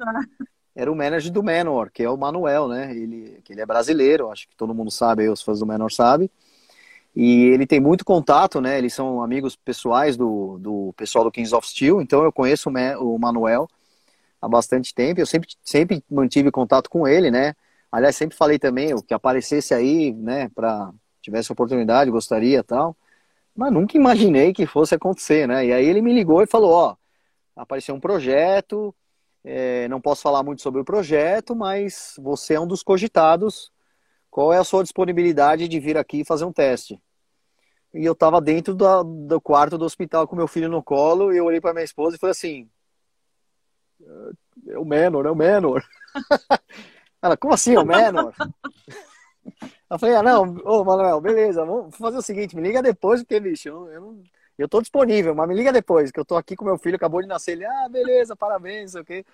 Era 0.74 0.92
o 0.92 0.96
manager 0.96 1.32
do 1.32 1.42
Menor, 1.42 1.90
que 1.90 2.02
é 2.02 2.10
o 2.10 2.16
Manuel, 2.16 2.68
né? 2.68 2.92
Ele, 2.92 3.40
que 3.42 3.52
ele 3.52 3.60
é 3.60 3.66
brasileiro, 3.66 4.30
acho 4.30 4.48
que 4.48 4.56
todo 4.56 4.74
mundo 4.74 4.90
sabe, 4.90 5.28
os 5.28 5.42
fãs 5.42 5.58
do 5.58 5.66
Menor 5.66 5.90
sabem. 5.90 6.30
E 7.16 7.46
ele 7.46 7.66
tem 7.66 7.80
muito 7.80 8.04
contato, 8.04 8.60
né? 8.60 8.78
Eles 8.78 8.94
são 8.94 9.22
amigos 9.22 9.56
pessoais 9.56 10.16
do, 10.16 10.58
do 10.58 10.94
pessoal 10.96 11.24
do 11.24 11.32
Kings 11.32 11.52
of 11.54 11.66
Steel, 11.66 12.00
então 12.00 12.22
eu 12.22 12.32
conheço 12.32 12.70
o, 12.70 13.14
o 13.14 13.18
Manuel 13.18 13.68
há 14.40 14.48
bastante 14.48 14.94
tempo. 14.94 15.20
Eu 15.20 15.26
sempre, 15.26 15.48
sempre 15.64 16.04
mantive 16.08 16.50
contato 16.52 16.88
com 16.88 17.08
ele, 17.08 17.30
né? 17.30 17.54
Aliás, 17.90 18.14
sempre 18.14 18.36
falei 18.36 18.58
também 18.58 18.94
o 18.94 19.02
que 19.02 19.14
aparecesse 19.14 19.74
aí, 19.74 20.12
né, 20.12 20.50
para 20.54 20.92
tivesse 21.22 21.50
oportunidade, 21.50 22.10
gostaria 22.10 22.62
tal. 22.62 22.96
Mas 23.58 23.72
nunca 23.72 23.96
imaginei 23.96 24.52
que 24.52 24.66
fosse 24.66 24.94
acontecer, 24.94 25.48
né? 25.48 25.66
E 25.66 25.72
aí 25.72 25.84
ele 25.84 26.00
me 26.00 26.12
ligou 26.12 26.40
e 26.40 26.46
falou: 26.46 26.70
Ó, 26.70 26.96
apareceu 27.56 27.92
um 27.92 27.98
projeto, 27.98 28.94
é, 29.42 29.88
não 29.88 30.00
posso 30.00 30.22
falar 30.22 30.44
muito 30.44 30.62
sobre 30.62 30.80
o 30.80 30.84
projeto, 30.84 31.56
mas 31.56 32.14
você 32.22 32.54
é 32.54 32.60
um 32.60 32.68
dos 32.68 32.84
cogitados. 32.84 33.72
Qual 34.30 34.52
é 34.52 34.58
a 34.58 34.64
sua 34.64 34.84
disponibilidade 34.84 35.66
de 35.66 35.80
vir 35.80 35.98
aqui 35.98 36.24
fazer 36.24 36.44
um 36.44 36.52
teste? 36.52 37.02
E 37.92 38.04
eu 38.04 38.12
estava 38.12 38.40
dentro 38.40 38.76
do, 38.76 39.02
do 39.02 39.40
quarto 39.40 39.76
do 39.76 39.84
hospital 39.84 40.28
com 40.28 40.36
meu 40.36 40.46
filho 40.46 40.68
no 40.68 40.80
colo 40.80 41.32
e 41.32 41.38
eu 41.38 41.44
olhei 41.44 41.60
para 41.60 41.72
minha 41.74 41.84
esposa 41.84 42.14
e 42.14 42.18
falei 42.20 42.30
assim: 42.30 42.70
é 44.68 44.78
o 44.78 44.84
menor, 44.84 45.26
é 45.26 45.32
o 45.32 45.34
menor. 45.34 45.84
Ela, 47.20 47.36
como 47.36 47.54
assim, 47.54 47.76
o 47.76 47.84
menor? 47.84 48.32
Eu 49.90 49.98
falei, 49.98 50.16
ah, 50.16 50.22
não, 50.22 50.42
ô 50.64 50.84
Manuel, 50.84 51.20
beleza, 51.20 51.64
vamos 51.64 51.96
fazer 51.96 52.18
o 52.18 52.22
seguinte, 52.22 52.54
me 52.54 52.62
liga 52.62 52.82
depois, 52.82 53.22
porque, 53.22 53.40
bicho, 53.40 53.68
eu, 53.68 53.88
eu, 53.90 54.00
não, 54.00 54.22
eu 54.58 54.68
tô 54.68 54.80
disponível, 54.80 55.34
mas 55.34 55.48
me 55.48 55.54
liga 55.54 55.72
depois, 55.72 56.10
que 56.10 56.20
eu 56.20 56.24
tô 56.24 56.36
aqui 56.36 56.54
com 56.54 56.64
meu 56.64 56.76
filho, 56.76 56.96
acabou 56.96 57.22
de 57.22 57.28
nascer. 57.28 57.52
Ele, 57.52 57.64
ah, 57.64 57.88
beleza, 57.88 58.36
parabéns, 58.36 58.92
sei 58.92 59.00
o 59.00 59.04
quê. 59.04 59.24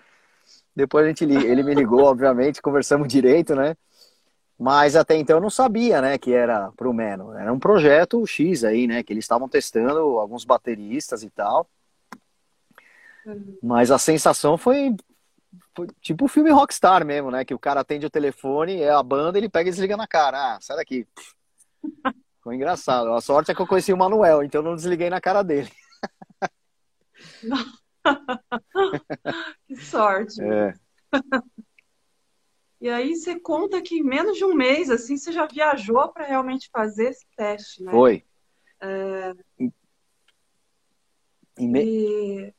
Depois 0.75 1.03
a 1.03 1.07
gente, 1.09 1.25
ele 1.25 1.63
me 1.63 1.73
ligou, 1.73 2.03
obviamente, 2.05 2.61
conversamos 2.61 3.07
direito, 3.07 3.55
né? 3.55 3.75
Mas 4.57 4.95
até 4.95 5.15
então 5.17 5.37
eu 5.37 5.41
não 5.41 5.49
sabia, 5.49 6.01
né, 6.01 6.17
que 6.17 6.31
era 6.31 6.71
pro 6.77 6.93
Menor. 6.93 7.37
Era 7.37 7.51
um 7.51 7.59
projeto 7.59 8.25
X 8.25 8.63
aí, 8.63 8.87
né, 8.87 9.03
que 9.03 9.11
eles 9.11 9.25
estavam 9.25 9.49
testando 9.49 10.17
alguns 10.17 10.45
bateristas 10.45 11.23
e 11.23 11.29
tal. 11.29 11.67
Uhum. 13.25 13.57
Mas 13.61 13.91
a 13.91 13.97
sensação 13.97 14.57
foi 14.57 14.95
tipo 16.01 16.25
o 16.25 16.27
filme 16.27 16.51
Rockstar 16.51 17.05
mesmo, 17.05 17.31
né? 17.31 17.43
Que 17.43 17.53
o 17.53 17.59
cara 17.59 17.81
atende 17.81 18.05
o 18.05 18.09
telefone, 18.09 18.81
é 18.81 18.89
a 18.89 19.03
banda, 19.03 19.37
ele 19.37 19.49
pega 19.49 19.69
e 19.69 19.71
desliga 19.71 19.97
na 19.97 20.07
cara. 20.07 20.55
Ah, 20.55 20.61
sai 20.61 20.77
daqui. 20.77 21.07
Foi 22.41 22.55
engraçado. 22.55 23.11
A 23.11 23.21
sorte 23.21 23.51
é 23.51 23.55
que 23.55 23.61
eu 23.61 23.67
conheci 23.67 23.91
o 23.91 23.97
Manuel, 23.97 24.43
então 24.43 24.59
eu 24.61 24.65
não 24.65 24.75
desliguei 24.75 25.09
na 25.09 25.19
cara 25.19 25.41
dele. 25.41 25.71
que 29.67 29.75
sorte. 29.77 30.41
É. 30.43 30.73
E 32.79 32.87
aí 32.87 33.15
você 33.15 33.39
conta 33.39 33.81
que 33.81 33.95
em 33.95 34.03
menos 34.03 34.37
de 34.37 34.45
um 34.45 34.53
mês, 34.53 34.91
assim, 34.91 35.17
você 35.17 35.31
já 35.31 35.47
viajou 35.47 36.07
para 36.09 36.25
realmente 36.25 36.69
fazer 36.71 37.09
esse 37.09 37.25
teste, 37.35 37.81
né? 37.83 37.91
Foi. 37.91 38.23
É... 38.79 39.33
Em. 39.57 39.73
E 41.57 42.53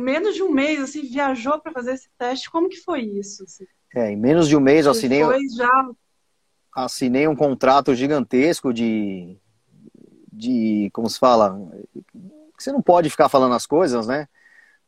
menos 0.00 0.34
de 0.34 0.42
um 0.42 0.50
mês, 0.50 0.80
assim, 0.80 1.02
viajou 1.02 1.58
para 1.60 1.72
fazer 1.72 1.94
esse 1.94 2.08
teste. 2.18 2.50
Como 2.50 2.68
que 2.68 2.76
foi 2.76 3.00
isso? 3.02 3.44
Assim? 3.44 3.64
É, 3.94 4.10
em 4.10 4.16
menos 4.16 4.48
de 4.48 4.56
um 4.56 4.60
mês 4.60 4.86
eu 4.86 4.92
assinei, 4.92 5.22
já... 5.56 5.90
assinei 6.74 7.26
um 7.26 7.36
contrato 7.36 7.94
gigantesco 7.94 8.72
de, 8.72 9.36
de, 10.32 10.90
como 10.92 11.08
se 11.08 11.18
fala, 11.18 11.58
você 12.58 12.70
não 12.72 12.82
pode 12.82 13.10
ficar 13.10 13.28
falando 13.28 13.54
as 13.54 13.66
coisas, 13.66 14.06
né? 14.06 14.28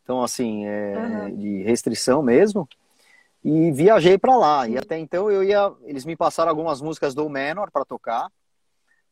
Então, 0.03 0.23
assim, 0.23 0.67
é, 0.67 0.97
uhum. 0.97 1.37
de 1.37 1.63
restrição 1.63 2.23
mesmo. 2.23 2.69
E 3.43 3.71
viajei 3.73 4.19
para 4.19 4.37
lá. 4.37 4.69
E 4.69 4.77
até 4.77 4.99
então 4.99 5.31
eu 5.31 5.43
ia, 5.43 5.73
eles 5.85 6.05
me 6.05 6.17
passaram 6.17 6.51
algumas 6.51 6.81
músicas 6.83 7.15
do 7.15 7.29
Menor 7.29 7.71
para 7.71 7.85
tocar 7.85 8.31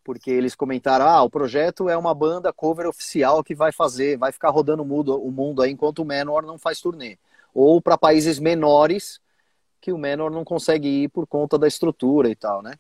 porque 0.08 0.30
eles 0.30 0.54
comentaram: 0.54 1.06
ah, 1.06 1.22
o 1.22 1.28
projeto 1.28 1.86
é 1.86 1.94
uma 1.94 2.14
banda 2.14 2.50
cover 2.50 2.86
oficial 2.86 3.44
que 3.44 3.54
vai 3.54 3.70
fazer, 3.70 4.16
vai 4.16 4.32
ficar 4.32 4.48
rodando 4.48 4.82
o 4.82 4.86
mundo, 4.86 5.14
o 5.22 5.30
mundo 5.30 5.60
aí 5.60 5.70
enquanto 5.70 5.98
o 5.98 6.04
Menor 6.06 6.44
não 6.44 6.58
faz 6.58 6.80
turnê. 6.80 7.18
Ou 7.52 7.78
para 7.78 7.98
países 7.98 8.38
menores 8.38 9.20
que 9.82 9.92
o 9.92 9.98
Menor 9.98 10.30
não 10.30 10.44
consegue 10.44 10.88
ir 10.88 11.08
por 11.10 11.26
conta 11.26 11.58
da 11.58 11.68
estrutura 11.68 12.30
e 12.30 12.34
tal, 12.34 12.62
né? 12.62 12.72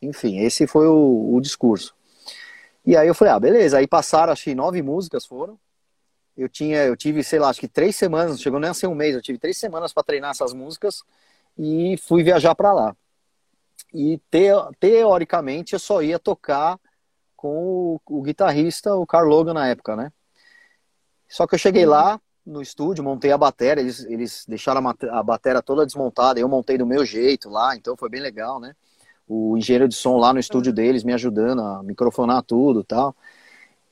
Enfim, 0.00 0.38
esse 0.38 0.68
foi 0.68 0.86
o, 0.86 1.34
o 1.34 1.40
discurso. 1.40 1.96
E 2.86 2.96
aí 2.96 3.08
eu 3.08 3.14
falei: 3.14 3.34
ah, 3.34 3.40
beleza. 3.40 3.78
Aí 3.78 3.88
passaram, 3.88 4.32
acho 4.32 4.44
que 4.44 4.54
nove 4.54 4.80
músicas 4.80 5.26
foram. 5.26 5.58
Eu 6.36 6.48
tinha, 6.48 6.84
eu 6.84 6.96
tive, 6.96 7.24
sei 7.24 7.40
lá, 7.40 7.48
acho 7.48 7.58
que 7.58 7.66
três 7.66 7.96
semanas, 7.96 8.40
chegou 8.40 8.60
nem 8.60 8.70
a 8.70 8.74
ser 8.74 8.86
um 8.86 8.94
mês, 8.94 9.16
eu 9.16 9.22
tive 9.22 9.36
três 9.36 9.58
semanas 9.58 9.92
para 9.92 10.04
treinar 10.04 10.30
essas 10.30 10.54
músicas 10.54 11.02
e 11.58 11.96
fui 12.06 12.22
viajar 12.22 12.54
para 12.54 12.72
lá 12.72 12.96
e 13.92 14.18
te, 14.30 14.48
teoricamente 14.78 15.72
eu 15.72 15.78
só 15.78 16.02
ia 16.02 16.18
tocar 16.18 16.78
com 17.36 17.56
o, 17.56 18.00
o, 18.06 18.22
guitarrista, 18.22 18.94
o 18.94 19.06
Carl 19.06 19.28
Logan 19.28 19.54
na 19.54 19.68
época, 19.68 19.96
né? 19.96 20.12
Só 21.28 21.46
que 21.46 21.54
eu 21.54 21.58
cheguei 21.58 21.84
uhum. 21.84 21.90
lá 21.90 22.20
no 22.44 22.62
estúdio, 22.62 23.04
montei 23.04 23.30
a 23.30 23.38
bateria, 23.38 23.82
eles, 23.82 24.04
eles 24.06 24.44
deixaram 24.48 24.86
a, 24.88 24.94
a 25.18 25.22
bateria 25.22 25.62
toda 25.62 25.84
desmontada, 25.84 26.40
eu 26.40 26.48
montei 26.48 26.78
do 26.78 26.86
meu 26.86 27.04
jeito 27.04 27.48
lá, 27.48 27.76
então 27.76 27.96
foi 27.96 28.08
bem 28.08 28.20
legal, 28.20 28.58
né? 28.58 28.74
O 29.26 29.56
engenheiro 29.56 29.86
de 29.86 29.94
som 29.94 30.16
lá 30.16 30.32
no 30.32 30.40
estúdio 30.40 30.70
uhum. 30.70 30.76
deles 30.76 31.04
me 31.04 31.12
ajudando 31.12 31.60
a 31.60 31.82
microfonar 31.82 32.42
tudo 32.42 32.82
tal. 32.82 33.14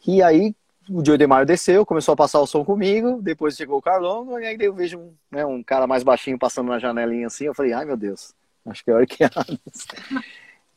E 0.07 0.23
aí 0.23 0.55
o 0.89 1.05
Joe 1.05 1.19
DeMaio 1.19 1.45
desceu, 1.45 1.85
começou 1.85 2.15
a 2.15 2.17
passar 2.17 2.41
o 2.41 2.47
som 2.47 2.65
comigo, 2.65 3.21
depois 3.21 3.57
chegou 3.57 3.79
o 3.79 3.83
Carlão, 3.83 4.41
e 4.41 4.47
aí 4.47 4.57
eu 4.61 4.73
vejo 4.73 4.99
um, 4.99 5.15
né, 5.31 5.45
um 5.45 5.63
cara 5.63 5.87
mais 5.87 6.03
baixinho 6.03 6.39
passando 6.39 6.69
na 6.69 6.79
janelinha 6.79 7.27
assim, 7.27 7.45
eu 7.45 7.55
falei, 7.55 7.73
ai 7.73 7.85
meu 7.85 7.97
Deus, 7.97 8.33
Acho 8.67 8.85
que 8.85 8.91
é 8.91 8.95
Orquianos. 8.95 9.87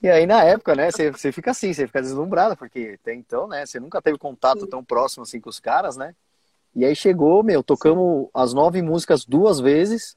E 0.01 0.07
aí, 0.07 0.25
na 0.25 0.43
época, 0.43 0.75
né, 0.75 0.91
você, 0.91 1.11
você 1.11 1.31
fica 1.31 1.51
assim, 1.51 1.73
você 1.73 1.85
fica 1.85 2.01
deslumbrado, 2.01 2.55
porque 2.55 2.97
até 3.01 3.13
então, 3.13 3.47
né, 3.47 3.65
você 3.65 3.79
nunca 3.79 4.01
teve 4.01 4.17
contato 4.17 4.65
tão 4.65 4.83
próximo 4.83 5.23
assim 5.23 5.41
com 5.41 5.49
os 5.49 5.59
caras, 5.59 5.97
né? 5.97 6.15
E 6.73 6.85
aí 6.85 6.95
chegou, 6.95 7.43
meu, 7.43 7.61
tocamos 7.61 8.29
as 8.33 8.53
nove 8.53 8.81
músicas 8.81 9.25
duas 9.25 9.59
vezes. 9.59 10.15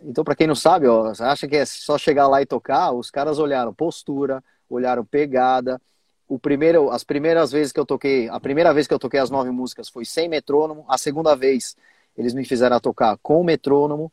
Então, 0.00 0.24
para 0.24 0.34
quem 0.34 0.48
não 0.48 0.54
sabe, 0.54 0.88
ó, 0.88 1.12
acha 1.20 1.46
que 1.46 1.56
é 1.56 1.64
só 1.64 1.96
chegar 1.96 2.26
lá 2.26 2.42
e 2.42 2.46
tocar? 2.46 2.90
Os 2.92 3.10
caras 3.10 3.38
olharam 3.38 3.72
postura, 3.72 4.42
olharam 4.68 5.04
pegada. 5.04 5.80
O 6.26 6.38
primeiro, 6.38 6.90
as 6.90 7.04
primeiras 7.04 7.52
vezes 7.52 7.72
que 7.72 7.78
eu 7.78 7.86
toquei, 7.86 8.28
a 8.28 8.40
primeira 8.40 8.72
vez 8.74 8.88
que 8.88 8.94
eu 8.94 8.98
toquei 8.98 9.20
as 9.20 9.30
nove 9.30 9.50
músicas 9.50 9.88
foi 9.88 10.04
sem 10.04 10.28
metrônomo. 10.28 10.84
A 10.88 10.98
segunda 10.98 11.36
vez 11.36 11.76
eles 12.16 12.34
me 12.34 12.44
fizeram 12.44 12.80
tocar 12.80 13.16
com 13.22 13.44
metrônomo. 13.44 14.10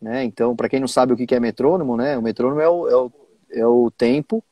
Né? 0.00 0.24
Então, 0.24 0.56
para 0.56 0.68
quem 0.68 0.80
não 0.80 0.88
sabe 0.88 1.12
o 1.12 1.16
que 1.16 1.34
é 1.34 1.40
metrônomo, 1.40 1.96
né? 1.96 2.16
o 2.16 2.22
metrônomo 2.22 2.60
é 2.60 2.68
o, 2.68 2.88
é 2.88 2.96
o, 2.96 3.12
é 3.50 3.66
o 3.66 3.90
tempo, 3.90 4.42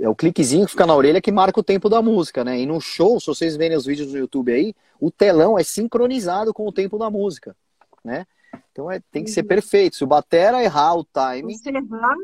é 0.00 0.08
o 0.08 0.14
cliquezinho 0.14 0.64
que 0.64 0.72
fica 0.72 0.86
na 0.86 0.94
orelha 0.94 1.20
que 1.20 1.30
marca 1.30 1.60
o 1.60 1.64
tempo 1.64 1.88
da 1.88 2.00
música, 2.00 2.42
né? 2.42 2.58
E 2.58 2.64
no 2.64 2.80
show, 2.80 3.20
se 3.20 3.26
vocês 3.26 3.56
verem 3.56 3.76
os 3.76 3.84
vídeos 3.84 4.10
no 4.10 4.18
YouTube 4.18 4.52
aí, 4.52 4.74
o 4.98 5.10
telão 5.10 5.58
é 5.58 5.62
sincronizado 5.62 6.54
com 6.54 6.66
o 6.66 6.72
tempo 6.72 6.98
da 6.98 7.10
música, 7.10 7.54
né? 8.02 8.26
Então 8.70 8.90
é, 8.90 9.00
tem 9.10 9.22
que 9.22 9.30
ser 9.30 9.42
uhum. 9.42 9.48
perfeito. 9.48 9.96
Se 9.96 10.04
o 10.04 10.06
batera 10.06 10.62
errar 10.62 10.94
o 10.94 11.04
time, 11.04 11.54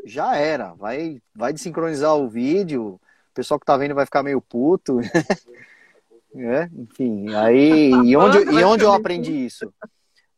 já 0.04 0.36
era. 0.36 0.72
Vai, 0.74 1.20
vai 1.34 1.52
desincronizar 1.52 2.16
o 2.16 2.28
vídeo. 2.28 2.98
pessoal 3.34 3.60
que 3.60 3.66
tá 3.66 3.76
vendo 3.76 3.94
vai 3.94 4.06
ficar 4.06 4.22
meio 4.22 4.40
puto. 4.40 5.00
é, 6.34 6.70
enfim, 6.74 7.34
aí 7.34 7.90
e 7.90 8.16
onde, 8.16 8.38
e 8.38 8.64
onde 8.64 8.84
eu 8.84 8.92
aprendi 8.92 9.32
isso? 9.44 9.72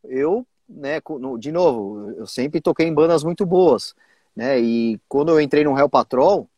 Eu, 0.02 0.44
né, 0.70 1.00
de 1.38 1.50
novo, 1.50 2.12
eu 2.12 2.26
sempre 2.26 2.60
toquei 2.60 2.86
em 2.86 2.94
bandas 2.94 3.24
muito 3.24 3.44
boas, 3.44 3.94
né? 4.34 4.58
E 4.60 5.00
quando 5.08 5.30
eu 5.30 5.40
entrei 5.40 5.64
no 5.64 5.74
Real 5.74 5.88
Patrol, 5.88 6.48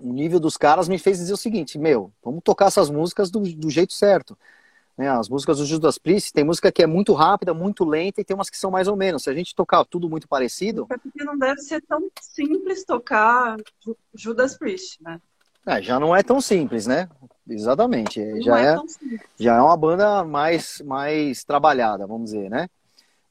o 0.00 0.12
nível 0.12 0.38
dos 0.38 0.56
caras 0.56 0.88
me 0.88 0.98
fez 0.98 1.18
dizer 1.18 1.32
o 1.32 1.36
seguinte, 1.36 1.78
meu, 1.78 2.12
vamos 2.22 2.42
tocar 2.42 2.66
essas 2.66 2.88
músicas 2.88 3.30
do, 3.30 3.40
do 3.40 3.68
jeito 3.68 3.92
certo. 3.92 4.38
Né, 4.96 5.08
as 5.08 5.28
músicas 5.28 5.56
do 5.58 5.64
Judas 5.64 5.96
Priest, 5.96 6.32
tem 6.32 6.44
música 6.44 6.70
que 6.70 6.82
é 6.82 6.86
muito 6.86 7.14
rápida, 7.14 7.54
muito 7.54 7.82
lenta 7.82 8.20
e 8.20 8.24
tem 8.24 8.34
umas 8.34 8.50
que 8.50 8.58
são 8.58 8.70
mais 8.70 8.88
ou 8.88 8.96
menos. 8.96 9.22
Se 9.22 9.30
a 9.30 9.34
gente 9.34 9.54
tocar 9.54 9.84
tudo 9.86 10.08
muito 10.08 10.28
parecido. 10.28 10.86
É 10.90 10.98
porque 10.98 11.24
não 11.24 11.36
deve 11.36 11.60
ser 11.62 11.80
tão 11.82 12.10
simples 12.20 12.84
tocar 12.84 13.56
Judas 14.14 14.56
Priest, 14.56 15.02
né? 15.02 15.18
É, 15.64 15.80
já 15.80 15.98
não 15.98 16.14
é 16.14 16.22
tão 16.22 16.40
simples, 16.40 16.86
né? 16.86 17.08
Exatamente. 17.48 18.20
Não 18.20 18.42
já 18.42 18.60
é, 18.60 18.74
é 18.74 18.78
já 19.38 19.56
é 19.56 19.62
uma 19.62 19.76
banda 19.76 20.24
mais, 20.24 20.82
mais 20.84 21.44
trabalhada, 21.44 22.06
vamos 22.06 22.30
dizer, 22.30 22.50
né? 22.50 22.68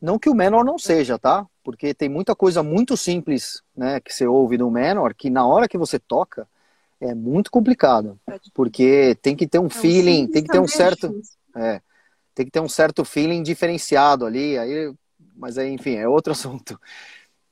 Não 0.02 0.18
que 0.18 0.30
o 0.30 0.36
Menor 0.36 0.66
não 0.66 0.80
seja, 0.80 1.20
tá? 1.20 1.46
Porque 1.64 1.94
tem 1.94 2.10
muita 2.10 2.36
coisa 2.36 2.64
muito 2.64 2.98
simples, 2.98 3.62
né, 3.76 4.00
que 4.00 4.12
você 4.12 4.26
ouve 4.26 4.58
no 4.58 4.72
Menor, 4.72 5.14
que 5.14 5.30
na 5.30 5.46
hora 5.46 5.68
que 5.68 5.78
você 5.78 6.00
toca 6.00 6.48
é 7.00 7.14
muito 7.14 7.52
complicado. 7.52 8.20
É 8.28 8.40
porque 8.54 9.16
tem 9.22 9.36
que 9.36 9.48
ter 9.48 9.60
um 9.60 9.70
feeling, 9.70 10.28
tem 10.28 10.44
que 10.44 10.52
ter 10.52 10.60
um 10.60 10.68
certo. 10.68 11.14
É, 11.56 11.82
tem 12.34 12.46
que 12.46 12.52
ter 12.52 12.60
um 12.60 12.70
certo 12.70 13.04
feeling 13.04 13.44
diferenciado 13.44 14.26
ali, 14.26 14.58
aí, 14.58 14.94
mas 15.36 15.58
aí, 15.58 15.72
enfim, 15.72 15.96
é 15.96 16.08
outro 16.08 16.32
assunto. 16.34 16.80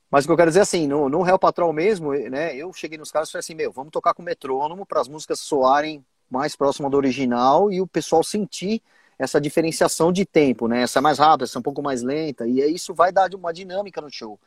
Mas 0.10 0.24
o 0.24 0.28
que 0.28 0.32
eu 0.32 0.38
quero 0.38 0.50
dizer 0.50 0.62
assim, 0.62 0.88
no, 0.88 1.08
no 1.08 1.22
Real 1.22 1.38
Patrol 1.38 1.72
mesmo, 1.72 2.14
né, 2.14 2.56
eu 2.56 2.74
cheguei 2.74 2.98
nos 2.98 3.12
caras 3.12 3.30
e 3.30 3.32
falei 3.32 3.42
assim, 3.42 3.56
meu, 3.56 3.72
vamos 3.72 3.92
tocar 3.92 4.14
com 4.14 4.24
metrônomo 4.24 4.86
para 4.86 5.02
as 5.02 5.08
músicas 5.08 5.40
soarem 5.40 6.04
mais 6.30 6.56
próximo 6.56 6.90
do 6.90 6.98
original 6.98 7.72
e 7.72 7.82
o 7.82 7.88
pessoal 7.88 8.24
sentir 8.24 8.82
essa 9.20 9.40
diferenciação 9.40 10.14
de 10.14 10.26
tempo, 10.26 10.68
né? 10.70 10.84
Essa 10.84 11.00
é 11.00 11.02
mais 11.02 11.20
rápida, 11.20 11.44
essa 11.44 11.58
é 11.58 11.60
um 11.60 11.64
pouco 11.64 11.84
mais 11.84 12.02
lenta, 12.02 12.48
e 12.48 12.62
isso 12.74 12.94
vai 12.94 13.12
dar 13.12 13.30
uma 13.36 13.52
dinâmica 13.52 14.00
no 14.00 14.10
show. 14.10 14.40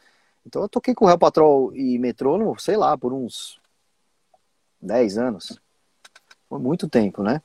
Então 0.47 0.63
eu 0.63 0.69
toquei 0.69 0.95
com 0.95 1.05
o 1.05 1.09
Real 1.09 1.19
Patrol 1.19 1.77
e 1.77 1.99
metrônomo, 1.99 2.59
sei 2.59 2.77
lá, 2.77 2.97
por 2.97 3.13
uns 3.13 3.61
10 4.81 5.19
anos. 5.19 5.61
Foi 6.49 6.59
muito 6.59 6.89
tempo, 6.89 7.23
né? 7.23 7.43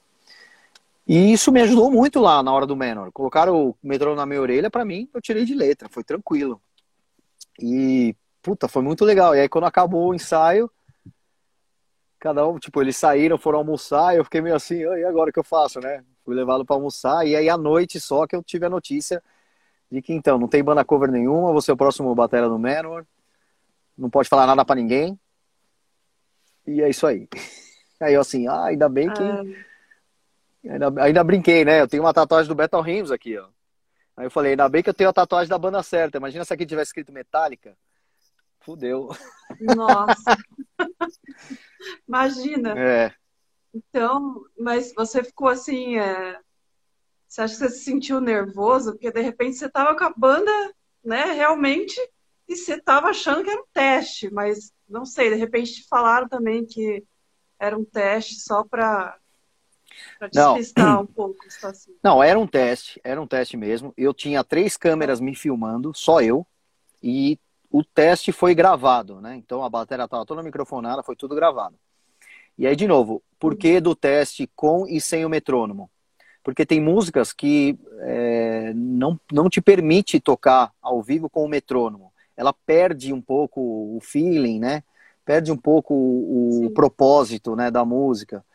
E 1.05 1.31
isso 1.31 1.51
me 1.51 1.61
ajudou 1.61 1.91
muito 1.91 2.19
lá 2.19 2.41
na 2.41 2.51
hora 2.51 2.65
do 2.65 2.75
Menor. 2.75 3.11
Colocaram 3.11 3.69
o 3.69 3.75
metrô 3.83 4.15
na 4.15 4.25
minha 4.25 4.41
orelha, 4.41 4.69
para 4.69 4.85
mim, 4.85 5.09
eu 5.13 5.21
tirei 5.21 5.45
de 5.45 5.53
letra, 5.53 5.87
foi 5.89 6.03
tranquilo. 6.03 6.61
E, 7.59 8.15
puta, 8.41 8.67
foi 8.67 8.81
muito 8.81 9.05
legal. 9.05 9.35
E 9.35 9.39
aí, 9.41 9.49
quando 9.49 9.65
acabou 9.65 10.09
o 10.09 10.15
ensaio, 10.15 10.69
cada 12.19 12.47
um, 12.47 12.57
tipo, 12.57 12.81
eles 12.81 12.97
saíram, 12.97 13.37
foram 13.37 13.59
almoçar, 13.59 14.15
eu 14.15 14.23
fiquei 14.23 14.41
meio 14.41 14.55
assim, 14.55 14.79
e 14.79 15.05
agora 15.05 15.29
o 15.29 15.33
que 15.33 15.39
eu 15.39 15.43
faço, 15.43 15.79
né? 15.79 16.03
Fui 16.27 16.35
levá-lo 16.35 16.65
para 16.65 16.75
almoçar, 16.75 17.25
e 17.25 17.37
aí 17.37 17.47
à 17.47 17.57
noite 17.57 18.01
só 18.01 18.27
que 18.27 18.35
eu 18.35 18.43
tive 18.43 18.65
a 18.65 18.69
notícia 18.69 19.23
de 19.89 20.01
que, 20.01 20.11
então, 20.11 20.37
não 20.37 20.45
tem 20.45 20.61
banda 20.61 20.83
cover 20.83 21.09
nenhuma, 21.09 21.53
você 21.53 21.71
é 21.71 21.73
o 21.73 21.77
próximo 21.77 22.13
batera 22.13 22.49
do 22.49 22.59
Manor, 22.59 23.05
não 23.97 24.09
pode 24.09 24.27
falar 24.27 24.45
nada 24.45 24.65
para 24.65 24.75
ninguém, 24.75 25.17
e 26.65 26.81
é 26.81 26.89
isso 26.89 27.07
aí. 27.07 27.29
Aí 28.01 28.13
eu 28.13 28.19
assim, 28.19 28.45
ah, 28.45 28.65
ainda 28.65 28.89
bem 28.89 29.09
que... 29.09 29.23
Ah. 29.23 29.41
Ainda, 30.69 31.01
ainda 31.01 31.23
brinquei, 31.23 31.63
né? 31.63 31.79
Eu 31.79 31.87
tenho 31.87 32.03
uma 32.03 32.13
tatuagem 32.13 32.49
do 32.49 32.55
Battle 32.55 32.81
Rims 32.81 33.09
aqui, 33.09 33.37
ó. 33.37 33.47
Aí 34.17 34.25
eu 34.25 34.29
falei, 34.29 34.51
ainda 34.51 34.67
bem 34.67 34.83
que 34.83 34.89
eu 34.89 34.93
tenho 34.93 35.09
a 35.09 35.13
tatuagem 35.13 35.49
da 35.49 35.57
banda 35.57 35.81
certa. 35.81 36.17
Imagina 36.17 36.43
se 36.43 36.53
aqui 36.53 36.65
tivesse 36.65 36.89
escrito 36.89 37.13
Metallica. 37.13 37.73
Fudeu. 38.59 39.15
Nossa. 39.61 40.37
Imagina. 42.05 42.77
É. 42.77 43.13
Então, 43.77 44.43
mas 44.57 44.93
você 44.93 45.23
ficou 45.23 45.47
assim, 45.47 45.97
é... 45.97 46.39
você 47.27 47.41
acha 47.41 47.53
que 47.53 47.59
você 47.59 47.69
se 47.69 47.83
sentiu 47.83 48.19
nervoso? 48.19 48.93
Porque 48.93 49.11
de 49.11 49.21
repente 49.21 49.57
você 49.57 49.67
estava 49.67 49.95
com 49.95 50.03
a 50.03 50.13
banda, 50.15 50.51
né, 51.03 51.25
realmente, 51.33 51.99
e 52.47 52.55
você 52.55 52.75
estava 52.75 53.09
achando 53.09 53.43
que 53.43 53.49
era 53.49 53.61
um 53.61 53.67
teste, 53.73 54.31
mas 54.31 54.73
não 54.89 55.05
sei, 55.05 55.29
de 55.29 55.35
repente 55.35 55.73
te 55.73 55.87
falaram 55.87 56.27
também 56.27 56.65
que 56.65 57.03
era 57.59 57.77
um 57.77 57.83
teste 57.83 58.35
só 58.39 58.63
para 58.63 59.17
despistar 60.31 61.01
um 61.01 61.05
pouco 61.05 61.45
a 61.45 61.49
situação. 61.49 61.93
Não, 62.03 62.23
era 62.23 62.39
um 62.39 62.47
teste, 62.47 62.99
era 63.03 63.21
um 63.21 63.27
teste 63.27 63.57
mesmo. 63.57 63.93
Eu 63.97 64.13
tinha 64.13 64.43
três 64.43 64.77
câmeras 64.77 65.19
me 65.19 65.35
filmando, 65.35 65.91
só 65.93 66.21
eu, 66.21 66.45
e 67.01 67.39
o 67.69 67.83
teste 67.83 68.31
foi 68.31 68.55
gravado, 68.55 69.19
né? 69.19 69.35
Então 69.35 69.63
a 69.63 69.69
bateria 69.69 70.05
estava 70.05 70.25
toda 70.25 70.43
microfonada, 70.43 71.03
foi 71.03 71.15
tudo 71.15 71.35
gravado. 71.35 71.77
E 72.57 72.65
aí, 72.65 72.75
de 72.75 72.87
novo, 72.87 73.21
por 73.39 73.55
que 73.55 73.79
do 73.79 73.95
teste 73.95 74.49
com 74.55 74.87
e 74.87 74.99
sem 74.99 75.25
o 75.25 75.29
metrônomo? 75.29 75.89
Porque 76.43 76.65
tem 76.65 76.79
músicas 76.79 77.33
que 77.33 77.77
é, 77.99 78.71
não, 78.73 79.19
não 79.31 79.49
te 79.49 79.61
permite 79.61 80.19
tocar 80.19 80.71
ao 80.81 81.01
vivo 81.01 81.29
com 81.29 81.43
o 81.43 81.47
metrônomo. 81.49 82.11
Ela 82.35 82.53
perde 82.53 83.11
um 83.11 83.21
pouco 83.21 83.59
o 83.59 83.99
feeling, 84.01 84.59
né? 84.59 84.83
Perde 85.25 85.51
um 85.51 85.57
pouco 85.57 85.93
o, 85.93 86.67
o 86.67 86.71
propósito 86.71 87.55
né, 87.55 87.69
da 87.69 87.83
música. 87.83 88.45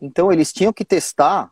Então 0.00 0.30
eles 0.30 0.52
tinham 0.52 0.72
que 0.72 0.84
testar 0.84 1.50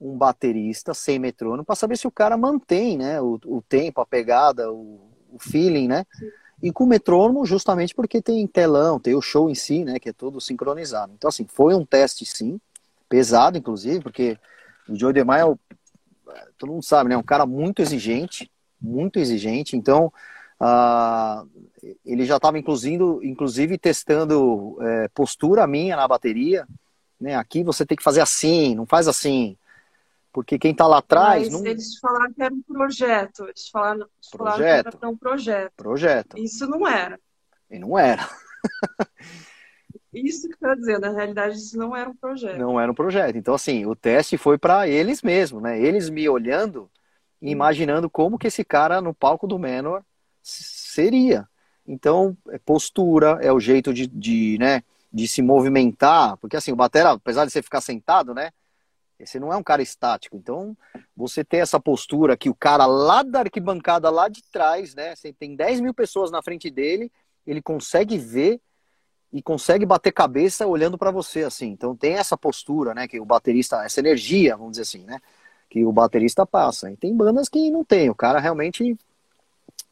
um 0.00 0.16
baterista 0.16 0.94
sem 0.94 1.18
metrônomo 1.18 1.64
para 1.64 1.74
saber 1.74 1.96
se 1.96 2.06
o 2.06 2.12
cara 2.12 2.36
mantém 2.36 2.96
né, 2.96 3.20
o, 3.20 3.40
o 3.44 3.62
tempo, 3.68 4.00
a 4.00 4.06
pegada, 4.06 4.70
o, 4.70 5.00
o 5.32 5.38
feeling, 5.40 5.88
né? 5.88 6.06
Sim. 6.12 6.30
E 6.62 6.72
com 6.72 6.84
o 6.84 6.86
metrônomo, 6.86 7.46
justamente 7.46 7.94
porque 7.94 8.20
tem 8.20 8.46
telão, 8.46 8.98
tem 8.98 9.14
o 9.14 9.22
show 9.22 9.48
em 9.48 9.54
si, 9.54 9.84
né? 9.84 9.98
Que 9.98 10.08
é 10.08 10.12
todo 10.12 10.40
sincronizado. 10.40 11.12
Então, 11.16 11.28
assim, 11.28 11.46
foi 11.46 11.74
um 11.74 11.84
teste, 11.84 12.24
sim, 12.26 12.60
pesado, 13.08 13.56
inclusive, 13.56 14.00
porque 14.00 14.36
o 14.88 14.96
Joe 14.96 15.12
DeMaio, 15.12 15.58
todo 16.58 16.72
mundo 16.72 16.82
sabe, 16.82 17.08
né? 17.08 17.14
É 17.14 17.18
um 17.18 17.22
cara 17.22 17.46
muito 17.46 17.80
exigente, 17.80 18.50
muito 18.80 19.18
exigente. 19.18 19.76
Então, 19.76 20.12
uh, 20.60 21.48
ele 22.04 22.24
já 22.24 22.36
estava, 22.36 22.58
inclusive, 22.58 23.04
inclusive 23.22 23.78
testando 23.78 24.76
é, 24.80 25.08
postura 25.08 25.66
minha 25.66 25.96
na 25.96 26.08
bateria, 26.08 26.66
né? 27.20 27.34
Aqui 27.34 27.62
você 27.62 27.84
tem 27.84 27.96
que 27.96 28.02
fazer 28.02 28.20
assim, 28.20 28.74
não 28.74 28.86
faz 28.86 29.08
assim. 29.08 29.56
Porque 30.38 30.56
quem 30.56 30.70
está 30.70 30.86
lá 30.86 30.98
atrás. 30.98 31.50
Mas 31.50 31.60
não... 31.60 31.66
eles 31.68 31.98
falaram 31.98 32.32
que 32.32 32.42
era 32.42 32.54
um 32.54 32.62
projeto. 32.62 33.44
Eles 33.44 33.68
falaram, 33.68 34.06
projeto. 34.30 34.30
falaram 34.30 34.90
que 34.90 34.96
era 34.98 35.08
um 35.08 35.16
projeto. 35.16 35.72
Projeto. 35.76 36.38
Isso 36.38 36.66
não 36.68 36.86
era. 36.86 37.18
E 37.68 37.78
não 37.78 37.98
era. 37.98 38.28
Isso 40.14 40.48
que 40.48 40.64
eu 40.64 40.74
dizer, 40.74 40.98
na 40.98 41.10
realidade, 41.10 41.56
isso 41.56 41.76
não 41.76 41.94
era 41.94 42.08
um 42.08 42.16
projeto. 42.16 42.56
Não 42.56 42.80
era 42.80 42.90
um 42.90 42.94
projeto. 42.94 43.36
Então, 43.36 43.54
assim, 43.54 43.84
o 43.84 43.94
teste 43.94 44.38
foi 44.38 44.56
para 44.56 44.88
eles 44.88 45.22
mesmos, 45.22 45.62
né? 45.62 45.78
Eles 45.78 46.08
me 46.08 46.26
olhando 46.28 46.90
e 47.42 47.50
imaginando 47.50 48.08
como 48.08 48.38
que 48.38 48.46
esse 48.46 48.64
cara 48.64 49.02
no 49.02 49.12
palco 49.12 49.46
do 49.46 49.58
Menor 49.58 50.02
seria. 50.42 51.46
Então, 51.86 52.36
é 52.48 52.58
postura, 52.58 53.38
é 53.42 53.52
o 53.52 53.60
jeito 53.60 53.92
de, 53.92 54.06
de 54.06 54.56
né? 54.58 54.82
de 55.12 55.26
se 55.26 55.42
movimentar, 55.42 56.36
porque 56.36 56.56
assim, 56.56 56.72
o 56.72 56.76
batera, 56.76 57.12
apesar 57.12 57.44
de 57.44 57.52
você 57.52 57.62
ficar 57.62 57.80
sentado, 57.80 58.34
né? 58.34 58.50
Você 59.24 59.40
não 59.40 59.52
é 59.52 59.56
um 59.56 59.62
cara 59.62 59.82
estático, 59.82 60.36
então 60.36 60.76
você 61.16 61.44
ter 61.44 61.58
essa 61.58 61.80
postura 61.80 62.36
que 62.36 62.48
o 62.48 62.54
cara 62.54 62.86
lá 62.86 63.22
da 63.22 63.40
arquibancada, 63.40 64.08
lá 64.10 64.28
de 64.28 64.42
trás, 64.44 64.94
né? 64.94 65.16
Você 65.16 65.32
tem 65.32 65.56
10 65.56 65.80
mil 65.80 65.92
pessoas 65.92 66.30
na 66.30 66.42
frente 66.42 66.70
dele, 66.70 67.10
ele 67.46 67.60
consegue 67.60 68.16
ver 68.16 68.60
e 69.32 69.42
consegue 69.42 69.84
bater 69.84 70.12
cabeça 70.12 70.66
olhando 70.66 70.96
para 70.96 71.10
você, 71.10 71.42
assim. 71.42 71.68
Então 71.68 71.96
tem 71.96 72.14
essa 72.14 72.36
postura, 72.36 72.94
né? 72.94 73.08
Que 73.08 73.20
o 73.20 73.24
baterista, 73.24 73.84
essa 73.84 74.00
energia, 74.00 74.56
vamos 74.56 74.72
dizer 74.72 74.82
assim, 74.82 75.04
né? 75.04 75.18
Que 75.68 75.84
o 75.84 75.92
baterista 75.92 76.46
passa. 76.46 76.90
E 76.90 76.96
tem 76.96 77.14
bandas 77.14 77.48
que 77.48 77.70
não 77.70 77.84
tem, 77.84 78.08
o 78.08 78.14
cara 78.14 78.38
realmente 78.38 78.96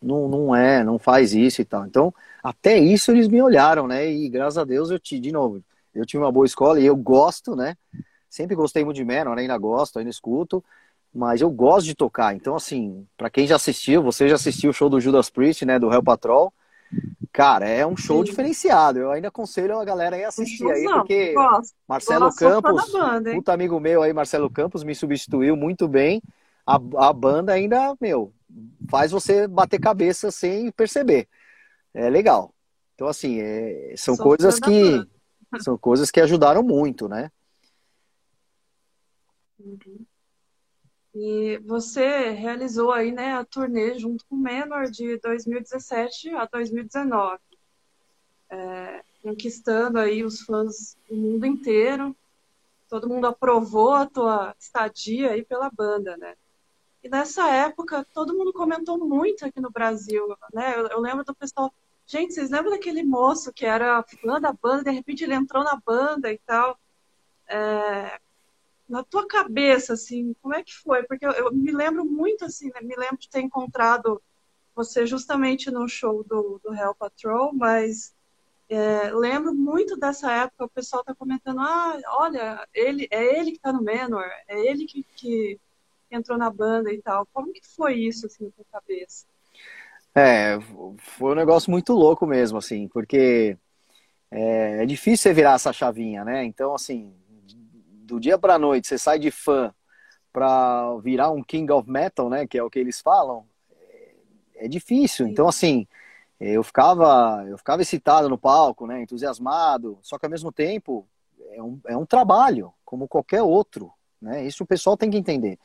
não, 0.00 0.28
não 0.28 0.54
é, 0.54 0.84
não 0.84 0.98
faz 0.98 1.34
isso 1.34 1.60
e 1.60 1.64
tal. 1.64 1.84
Então, 1.84 2.14
até 2.42 2.78
isso 2.78 3.10
eles 3.10 3.28
me 3.28 3.42
olharam, 3.42 3.86
né? 3.88 4.08
E 4.08 4.28
graças 4.28 4.58
a 4.58 4.64
Deus 4.64 4.90
eu 4.90 4.98
te, 4.98 5.18
de 5.18 5.32
novo, 5.32 5.62
eu 5.94 6.06
tive 6.06 6.22
uma 6.22 6.32
boa 6.32 6.46
escola 6.46 6.80
e 6.80 6.86
eu 6.86 6.96
gosto, 6.96 7.56
né? 7.56 7.76
Sempre 8.36 8.54
gostei 8.54 8.84
muito 8.84 8.98
de 8.98 9.04
Menor, 9.04 9.38
ainda 9.38 9.56
gosto, 9.56 9.98
ainda 9.98 10.10
escuto, 10.10 10.62
mas 11.12 11.40
eu 11.40 11.48
gosto 11.50 11.86
de 11.86 11.94
tocar. 11.94 12.34
Então, 12.34 12.54
assim, 12.54 13.06
para 13.16 13.30
quem 13.30 13.46
já 13.46 13.56
assistiu, 13.56 14.02
você 14.02 14.28
já 14.28 14.34
assistiu 14.34 14.70
o 14.70 14.74
show 14.74 14.90
do 14.90 15.00
Judas 15.00 15.30
Priest, 15.30 15.64
né? 15.64 15.78
Do 15.78 15.90
Hell 15.90 16.02
Patrol. 16.02 16.52
Cara, 17.32 17.66
é 17.66 17.86
um 17.86 17.96
show 17.96 18.18
Sim. 18.18 18.24
diferenciado. 18.24 18.98
Eu 18.98 19.10
ainda 19.10 19.28
aconselho 19.28 19.78
a 19.78 19.84
galera 19.86 20.22
a 20.22 20.28
assistir 20.28 20.70
aí, 20.70 20.84
porque 20.84 21.32
gosto. 21.32 21.74
Marcelo 21.88 22.26
gosto 22.26 22.38
Campos, 22.38 22.92
banda, 22.92 23.32
puta 23.32 23.54
amigo 23.54 23.80
meu 23.80 24.02
aí, 24.02 24.12
Marcelo 24.12 24.50
Campos, 24.50 24.84
me 24.84 24.94
substituiu 24.94 25.56
muito 25.56 25.88
bem. 25.88 26.20
A, 26.66 26.74
a 26.74 27.12
banda 27.14 27.54
ainda, 27.54 27.96
meu, 27.98 28.34
faz 28.90 29.12
você 29.12 29.48
bater 29.48 29.80
cabeça 29.80 30.30
sem 30.30 30.70
perceber. 30.72 31.26
É 31.94 32.10
legal. 32.10 32.52
Então, 32.94 33.08
assim, 33.08 33.40
é, 33.40 33.94
são 33.96 34.14
coisas 34.14 34.60
que 34.60 35.02
são 35.58 35.78
coisas 35.78 36.10
que 36.10 36.20
ajudaram 36.20 36.62
muito, 36.62 37.08
né? 37.08 37.30
Uhum. 39.66 40.06
E 41.12 41.58
você 41.64 42.30
realizou 42.30 42.92
aí, 42.92 43.10
né, 43.10 43.32
a 43.32 43.44
turnê 43.44 43.98
junto 43.98 44.24
com 44.26 44.36
o 44.36 44.38
Menor 44.38 44.84
de 44.90 45.18
2017 45.18 46.30
a 46.30 46.44
2019. 46.44 47.38
É, 48.48 49.02
conquistando 49.22 49.98
aí 49.98 50.22
os 50.22 50.42
fãs 50.42 50.96
do 51.08 51.16
mundo 51.16 51.46
inteiro. 51.46 52.14
Todo 52.88 53.08
mundo 53.08 53.26
aprovou 53.26 53.94
a 53.94 54.06
tua 54.06 54.54
estadia 54.60 55.32
aí 55.32 55.44
pela 55.44 55.68
banda, 55.70 56.16
né? 56.16 56.36
E 57.02 57.08
nessa 57.08 57.50
época, 57.50 58.06
todo 58.12 58.36
mundo 58.36 58.52
comentou 58.52 58.98
muito 58.98 59.44
aqui 59.44 59.60
no 59.60 59.70
Brasil, 59.70 60.28
né? 60.52 60.76
Eu, 60.76 60.86
eu 60.88 61.00
lembro 61.00 61.24
do 61.24 61.34
pessoal, 61.34 61.72
gente, 62.06 62.34
vocês 62.34 62.50
lembram 62.50 62.70
daquele 62.70 63.02
moço 63.02 63.52
que 63.52 63.66
era 63.66 64.02
fã 64.02 64.40
da 64.40 64.52
banda, 64.52 64.84
de 64.84 64.90
repente 64.90 65.24
ele 65.24 65.34
entrou 65.34 65.64
na 65.64 65.80
banda 65.84 66.30
e 66.30 66.38
tal? 66.46 66.78
É, 67.48 68.20
na 68.88 69.02
tua 69.02 69.26
cabeça, 69.26 69.94
assim, 69.94 70.34
como 70.40 70.54
é 70.54 70.62
que 70.62 70.74
foi? 70.74 71.02
Porque 71.04 71.26
eu, 71.26 71.32
eu 71.32 71.52
me 71.52 71.72
lembro 71.72 72.04
muito, 72.04 72.44
assim, 72.44 72.68
né? 72.68 72.80
me 72.82 72.96
lembro 72.96 73.18
de 73.18 73.28
ter 73.28 73.40
encontrado 73.40 74.22
você 74.74 75.06
justamente 75.06 75.70
no 75.70 75.88
show 75.88 76.22
do, 76.22 76.60
do 76.62 76.74
Hell 76.74 76.94
Patrol, 76.94 77.52
mas 77.54 78.14
é, 78.68 79.10
lembro 79.10 79.54
muito 79.54 79.96
dessa 79.96 80.30
época, 80.30 80.64
o 80.64 80.68
pessoal 80.68 81.02
tá 81.02 81.14
comentando, 81.14 81.60
ah, 81.60 81.98
olha, 82.18 82.66
ele, 82.74 83.08
é 83.10 83.38
ele 83.38 83.52
que 83.52 83.58
tá 83.58 83.72
no 83.72 83.82
Menor, 83.82 84.28
é 84.46 84.58
ele 84.66 84.84
que, 84.84 85.04
que 85.16 85.58
entrou 86.10 86.36
na 86.36 86.50
banda 86.50 86.92
e 86.92 87.00
tal. 87.00 87.26
Como 87.32 87.52
que 87.52 87.66
foi 87.66 87.94
isso, 87.94 88.26
assim, 88.26 88.44
na 88.44 88.50
tua 88.50 88.64
cabeça? 88.72 89.26
É, 90.14 90.58
foi 90.98 91.32
um 91.32 91.36
negócio 91.36 91.70
muito 91.70 91.92
louco 91.92 92.26
mesmo, 92.26 92.58
assim, 92.58 92.88
porque 92.88 93.56
é, 94.30 94.82
é 94.82 94.86
difícil 94.86 95.24
você 95.24 95.32
virar 95.32 95.54
essa 95.54 95.72
chavinha, 95.72 96.24
né? 96.24 96.44
Então, 96.44 96.74
assim, 96.74 97.14
do 98.06 98.20
dia 98.20 98.38
pra 98.38 98.58
noite, 98.58 98.86
você 98.86 98.98
sai 98.98 99.18
de 99.18 99.30
fã 99.30 99.74
pra 100.32 100.96
virar 100.98 101.30
um 101.30 101.42
King 101.42 101.70
of 101.72 101.90
Metal, 101.90 102.28
né? 102.30 102.46
Que 102.46 102.58
é 102.58 102.62
o 102.62 102.70
que 102.70 102.78
eles 102.78 103.00
falam. 103.00 103.44
É, 103.70 104.66
é 104.66 104.68
difícil. 104.68 105.26
Então, 105.26 105.48
assim, 105.48 105.86
eu 106.38 106.62
ficava, 106.62 107.44
eu 107.48 107.58
ficava 107.58 107.82
excitado 107.82 108.28
no 108.28 108.38
palco, 108.38 108.86
né? 108.86 109.02
Entusiasmado. 109.02 109.98
Só 110.02 110.18
que 110.18 110.26
ao 110.26 110.30
mesmo 110.30 110.52
tempo, 110.52 111.06
é 111.52 111.62
um, 111.62 111.80
é 111.86 111.96
um 111.96 112.06
trabalho, 112.06 112.72
como 112.84 113.08
qualquer 113.08 113.42
outro, 113.42 113.92
né? 114.20 114.44
Isso 114.44 114.62
o 114.62 114.66
pessoal 114.66 114.96
tem 114.96 115.10
que 115.10 115.16
entender. 115.16 115.58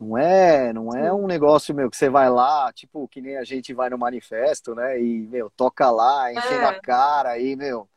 Não 0.00 0.16
é, 0.16 0.72
não 0.72 0.94
é 0.94 1.12
um 1.12 1.26
negócio, 1.26 1.74
meu, 1.74 1.90
que 1.90 1.96
você 1.96 2.08
vai 2.08 2.30
lá, 2.30 2.72
tipo, 2.72 3.08
que 3.08 3.20
nem 3.20 3.36
a 3.36 3.44
gente 3.44 3.74
vai 3.74 3.90
no 3.90 3.98
manifesto, 3.98 4.74
né? 4.74 5.00
E, 5.00 5.26
meu, 5.26 5.50
toca 5.50 5.90
lá, 5.90 6.32
enchendo 6.32 6.62
é. 6.62 6.66
a 6.66 6.80
cara 6.80 7.30
aí, 7.30 7.56
meu. 7.56 7.88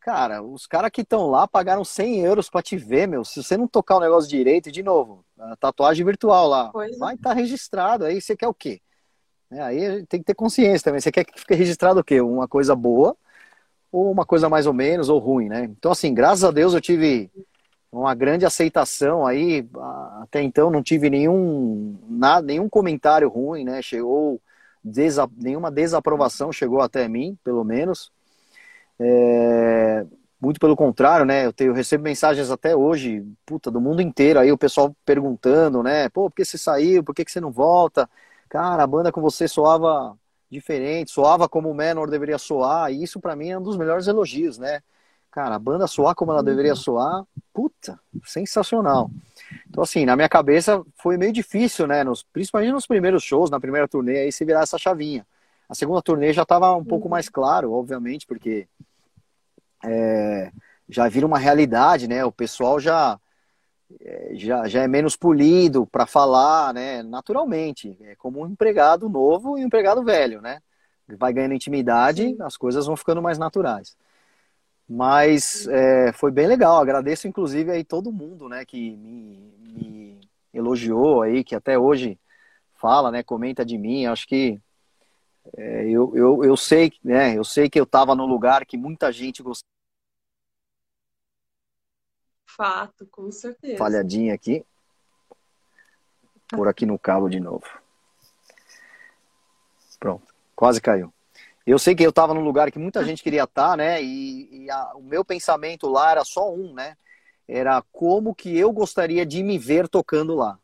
Cara, 0.00 0.42
os 0.42 0.66
caras 0.66 0.90
que 0.90 1.02
estão 1.02 1.28
lá 1.28 1.46
pagaram 1.46 1.84
100 1.84 2.20
euros 2.20 2.48
para 2.48 2.62
te 2.62 2.76
ver, 2.76 3.06
meu. 3.06 3.24
Se 3.24 3.42
você 3.42 3.56
não 3.56 3.68
tocar 3.68 3.96
o 3.96 4.00
negócio 4.00 4.30
direito, 4.30 4.72
de 4.72 4.82
novo, 4.82 5.24
a 5.38 5.54
tatuagem 5.56 6.04
virtual 6.04 6.48
lá, 6.48 6.70
pois 6.70 6.98
vai 6.98 7.14
estar 7.14 7.30
é. 7.30 7.34
tá 7.34 7.38
registrado. 7.38 8.04
Aí 8.06 8.20
você 8.20 8.34
quer 8.34 8.48
o 8.48 8.54
quê? 8.54 8.80
É, 9.50 9.60
aí 9.60 10.06
tem 10.06 10.20
que 10.20 10.26
ter 10.26 10.34
consciência 10.34 10.84
também. 10.84 11.00
Você 11.00 11.12
quer 11.12 11.24
que 11.24 11.38
fique 11.38 11.54
registrado 11.54 12.00
o 12.00 12.04
quê? 12.04 12.20
Uma 12.20 12.48
coisa 12.48 12.74
boa 12.74 13.16
ou 13.92 14.10
uma 14.10 14.24
coisa 14.24 14.48
mais 14.48 14.66
ou 14.66 14.72
menos 14.72 15.08
ou 15.08 15.18
ruim, 15.18 15.48
né? 15.48 15.64
Então, 15.64 15.92
assim, 15.92 16.14
graças 16.14 16.44
a 16.44 16.50
Deus 16.50 16.72
eu 16.72 16.80
tive 16.80 17.30
uma 17.92 18.14
grande 18.14 18.46
aceitação 18.46 19.26
aí. 19.26 19.68
Até 20.22 20.42
então 20.42 20.70
não 20.70 20.82
tive 20.82 21.10
nenhum, 21.10 21.98
nada, 22.08 22.46
nenhum 22.46 22.68
comentário 22.68 23.28
ruim, 23.28 23.64
né? 23.64 23.82
Chegou 23.82 24.40
desa, 24.82 25.28
nenhuma 25.36 25.70
desaprovação 25.70 26.52
chegou 26.52 26.80
até 26.80 27.08
mim, 27.08 27.36
pelo 27.44 27.64
menos. 27.64 28.10
É, 29.00 30.06
muito 30.40 30.60
pelo 30.60 30.76
contrário, 30.76 31.24
né? 31.24 31.46
Eu, 31.46 31.52
tenho, 31.52 31.70
eu 31.70 31.74
recebo 31.74 32.04
mensagens 32.04 32.50
até 32.50 32.76
hoje, 32.76 33.24
puta, 33.46 33.70
do 33.70 33.80
mundo 33.80 34.02
inteiro, 34.02 34.38
aí 34.38 34.52
o 34.52 34.58
pessoal 34.58 34.94
perguntando, 35.04 35.82
né? 35.82 36.08
Pô, 36.10 36.28
por 36.30 36.36
que 36.36 36.44
você 36.44 36.58
saiu? 36.58 37.02
Por 37.02 37.14
que, 37.14 37.24
que 37.24 37.32
você 37.32 37.40
não 37.40 37.50
volta? 37.50 38.08
Cara, 38.48 38.82
a 38.82 38.86
banda 38.86 39.10
com 39.10 39.20
você 39.20 39.48
soava 39.48 40.16
diferente, 40.50 41.10
soava 41.10 41.48
como 41.48 41.70
o 41.70 41.74
Menor 41.74 42.10
deveria 42.10 42.38
soar, 42.38 42.92
e 42.92 43.02
isso 43.02 43.20
para 43.20 43.36
mim 43.36 43.50
é 43.50 43.58
um 43.58 43.62
dos 43.62 43.76
melhores 43.76 44.06
elogios, 44.06 44.58
né? 44.58 44.82
Cara, 45.30 45.54
a 45.54 45.58
banda 45.58 45.86
soar 45.86 46.14
como 46.14 46.32
ela 46.32 46.42
deveria 46.42 46.74
soar, 46.74 47.24
puta, 47.54 47.98
sensacional. 48.24 49.10
Então, 49.68 49.82
assim, 49.82 50.04
na 50.04 50.16
minha 50.16 50.28
cabeça 50.28 50.84
foi 50.96 51.16
meio 51.16 51.32
difícil, 51.32 51.86
né? 51.86 52.02
Nos, 52.02 52.24
principalmente 52.24 52.72
nos 52.72 52.86
primeiros 52.86 53.22
shows, 53.22 53.48
na 53.48 53.60
primeira 53.60 53.86
turnê, 53.86 54.18
aí 54.18 54.32
se 54.32 54.44
virar 54.44 54.62
essa 54.62 54.76
chavinha. 54.76 55.24
A 55.68 55.74
segunda 55.74 56.02
turnê 56.02 56.32
já 56.32 56.42
estava 56.42 56.74
um 56.74 56.84
pouco 56.84 57.08
mais 57.08 57.28
claro, 57.28 57.72
obviamente, 57.72 58.26
porque 58.26 58.66
é, 59.84 60.50
já 60.88 61.08
vira 61.08 61.26
uma 61.26 61.38
realidade, 61.38 62.08
né? 62.08 62.24
O 62.24 62.32
pessoal 62.32 62.78
já 62.80 63.18
é, 64.00 64.30
já, 64.34 64.68
já 64.68 64.82
é 64.82 64.88
menos 64.88 65.16
polido 65.16 65.86
para 65.86 66.06
falar, 66.06 66.72
né? 66.72 67.02
Naturalmente, 67.02 67.96
é 68.02 68.14
como 68.16 68.42
um 68.42 68.46
empregado 68.46 69.08
novo 69.08 69.58
e 69.58 69.62
um 69.62 69.66
empregado 69.66 70.04
velho, 70.04 70.40
né? 70.40 70.60
Vai 71.18 71.32
ganhando 71.32 71.54
intimidade, 71.54 72.22
Sim. 72.22 72.36
as 72.40 72.56
coisas 72.56 72.86
vão 72.86 72.96
ficando 72.96 73.20
mais 73.20 73.38
naturais. 73.38 73.96
Mas 74.88 75.66
é, 75.68 76.12
foi 76.12 76.30
bem 76.30 76.46
legal. 76.46 76.80
Agradeço, 76.80 77.26
inclusive, 77.26 77.70
aí 77.70 77.84
todo 77.84 78.12
mundo, 78.12 78.48
né, 78.48 78.64
que 78.64 78.96
me, 78.96 79.52
me 79.58 80.20
elogiou 80.52 81.22
aí, 81.22 81.44
que 81.44 81.54
até 81.54 81.78
hoje 81.78 82.18
fala, 82.74 83.10
né, 83.10 83.22
comenta 83.22 83.64
de 83.64 83.78
mim. 83.78 84.06
Acho 84.06 84.26
que 84.26 84.60
é, 85.56 85.88
eu, 85.88 86.14
eu, 86.16 86.44
eu 86.44 86.56
sei, 86.56 86.92
né? 87.02 87.36
Eu 87.36 87.44
sei 87.44 87.68
que 87.68 87.78
eu 87.78 87.84
estava 87.84 88.14
no 88.14 88.26
lugar 88.26 88.64
que 88.64 88.76
muita 88.76 89.12
gente 89.12 89.42
gostava. 89.42 89.68
Fato, 92.46 93.06
com 93.06 93.30
certeza. 93.30 93.78
Falhadinha 93.78 94.34
aqui. 94.34 94.64
Por 96.48 96.68
aqui 96.68 96.84
no 96.84 96.98
cabo 96.98 97.28
de 97.28 97.40
novo. 97.40 97.64
Pronto, 99.98 100.34
quase 100.54 100.80
caiu. 100.80 101.12
Eu 101.66 101.78
sei 101.78 101.94
que 101.94 102.02
eu 102.02 102.10
estava 102.10 102.34
no 102.34 102.40
lugar 102.40 102.70
que 102.70 102.78
muita 102.78 103.04
gente 103.04 103.22
queria 103.22 103.44
estar, 103.44 103.70
tá, 103.70 103.76
né? 103.76 104.02
E, 104.02 104.64
e 104.64 104.70
a, 104.70 104.94
o 104.94 105.02
meu 105.02 105.24
pensamento 105.24 105.88
lá 105.88 106.10
era 106.10 106.24
só 106.24 106.52
um, 106.52 106.72
né? 106.72 106.96
Era 107.46 107.82
como 107.92 108.34
que 108.34 108.56
eu 108.56 108.72
gostaria 108.72 109.26
de 109.26 109.42
me 109.42 109.58
ver 109.58 109.88
tocando 109.88 110.34
lá. 110.34 110.58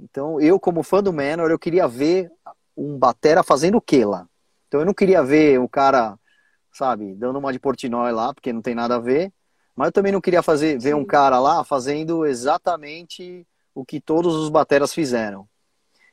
Então, 0.00 0.40
eu 0.40 0.58
como 0.58 0.82
fã 0.82 1.02
do 1.02 1.12
Manor, 1.12 1.50
eu 1.50 1.58
queria 1.58 1.86
ver 1.86 2.30
um 2.78 2.96
batera 2.96 3.42
fazendo 3.42 3.78
o 3.78 3.80
que 3.80 4.04
lá? 4.04 4.26
Então 4.68 4.80
eu 4.80 4.86
não 4.86 4.94
queria 4.94 5.22
ver 5.22 5.58
o 5.58 5.68
cara, 5.68 6.18
sabe, 6.72 7.14
dando 7.14 7.38
uma 7.38 7.52
de 7.52 7.58
Portinói 7.58 8.12
lá, 8.12 8.32
porque 8.32 8.52
não 8.52 8.62
tem 8.62 8.74
nada 8.74 8.96
a 8.96 9.00
ver. 9.00 9.32
Mas 9.74 9.88
eu 9.88 9.92
também 9.92 10.12
não 10.12 10.20
queria 10.20 10.42
fazer, 10.42 10.78
ver 10.78 10.94
um 10.94 11.04
cara 11.04 11.38
lá 11.38 11.64
fazendo 11.64 12.26
exatamente 12.26 13.46
o 13.74 13.84
que 13.84 14.00
todos 14.00 14.34
os 14.34 14.48
bateras 14.48 14.92
fizeram. 14.92 15.48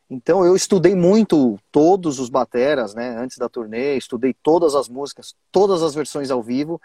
Então 0.09 0.45
eu 0.45 0.55
estudei 0.55 0.93
muito 0.93 1.59
todos 1.71 2.19
os 2.19 2.29
bateras, 2.29 2.93
né, 2.93 3.17
antes 3.17 3.37
da 3.37 3.49
turnê, 3.49 3.97
estudei 3.97 4.33
todas 4.33 4.75
as 4.75 4.87
músicas, 4.87 5.35
todas 5.51 5.81
as 5.81 5.95
versões 5.95 6.29
ao 6.29 6.43
vivo 6.43 6.79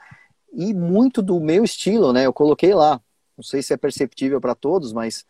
e 0.53 0.73
muito 0.73 1.21
do 1.21 1.39
meu 1.39 1.63
estilo, 1.63 2.13
né, 2.13 2.25
eu 2.25 2.33
coloquei 2.33 2.75
lá. 2.75 3.01
Não 3.37 3.45
sei 3.45 3.63
se 3.63 3.75
é 3.75 3.77
perceptível 3.77 4.41
para 4.41 4.55
todos, 4.55 4.93
mas 4.93 5.27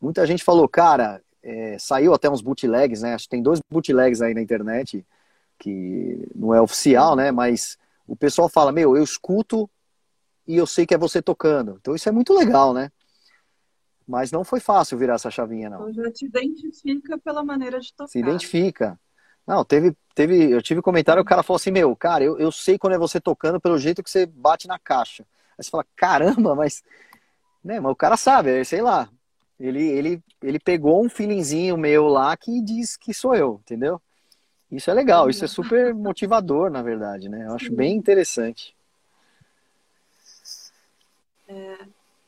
muita 0.00 0.26
gente 0.26 0.42
falou, 0.42 0.68
cara, 0.68 1.22
é, 1.42 1.78
saiu 1.78 2.14
até 2.14 2.28
uns 2.28 2.40
bootlegs, 2.40 3.02
né? 3.02 3.14
Acho 3.14 3.24
que 3.24 3.30
tem 3.30 3.42
dois 3.42 3.60
bootlegs 3.70 4.20
aí 4.20 4.34
na 4.34 4.42
internet, 4.42 5.04
que 5.58 6.28
não 6.34 6.54
é 6.54 6.60
oficial, 6.60 7.16
né? 7.16 7.30
Mas 7.30 7.78
o 8.06 8.16
pessoal 8.16 8.48
fala, 8.48 8.72
meu, 8.72 8.96
eu 8.96 9.02
escuto 9.02 9.68
e 10.46 10.56
eu 10.56 10.66
sei 10.66 10.86
que 10.86 10.94
é 10.94 10.98
você 10.98 11.20
tocando. 11.20 11.76
Então 11.80 11.94
isso 11.94 12.08
é 12.08 12.12
muito 12.12 12.32
legal, 12.32 12.72
né? 12.72 12.90
Mas 14.06 14.32
não 14.32 14.42
foi 14.42 14.58
fácil 14.58 14.96
virar 14.96 15.14
essa 15.14 15.30
chavinha, 15.30 15.68
não. 15.68 15.90
Então 15.90 16.04
já 16.04 16.10
te 16.10 16.24
identifica 16.24 17.18
pela 17.18 17.44
maneira 17.44 17.78
de 17.78 17.92
tocar. 17.92 18.08
Se 18.08 18.18
identifica. 18.18 18.98
Não, 19.46 19.64
teve, 19.64 19.94
teve, 20.14 20.50
eu 20.50 20.62
tive 20.62 20.82
comentário, 20.82 21.22
o 21.22 21.24
cara 21.24 21.42
falou 21.42 21.56
assim, 21.56 21.70
meu, 21.70 21.94
cara, 21.96 22.24
eu, 22.24 22.38
eu 22.38 22.52
sei 22.52 22.78
quando 22.78 22.94
é 22.94 22.98
você 22.98 23.20
tocando 23.20 23.60
pelo 23.60 23.78
jeito 23.78 24.02
que 24.02 24.10
você 24.10 24.26
bate 24.26 24.66
na 24.66 24.78
caixa. 24.78 25.24
Aí 25.58 25.64
você 25.64 25.70
fala, 25.70 25.86
caramba, 25.96 26.54
mas, 26.54 26.82
né, 27.64 27.80
mas 27.80 27.92
o 27.92 27.96
cara 27.96 28.16
sabe, 28.16 28.64
sei 28.64 28.82
lá, 28.82 29.08
ele, 29.58 29.82
ele, 29.82 30.22
ele 30.42 30.58
pegou 30.58 31.04
um 31.04 31.08
feelingzinho 31.08 31.76
meu 31.76 32.06
lá 32.06 32.36
que 32.36 32.62
diz 32.62 32.96
que 32.96 33.12
sou 33.12 33.34
eu, 33.34 33.60
entendeu? 33.64 34.00
Isso 34.70 34.90
é 34.90 34.94
legal, 34.94 35.30
isso 35.30 35.44
é 35.44 35.48
super 35.48 35.94
motivador, 35.94 36.70
na 36.70 36.82
verdade, 36.82 37.28
né? 37.28 37.46
Eu 37.46 37.54
acho 37.54 37.72
bem 37.72 37.96
interessante. 37.96 38.76
É, 41.48 41.78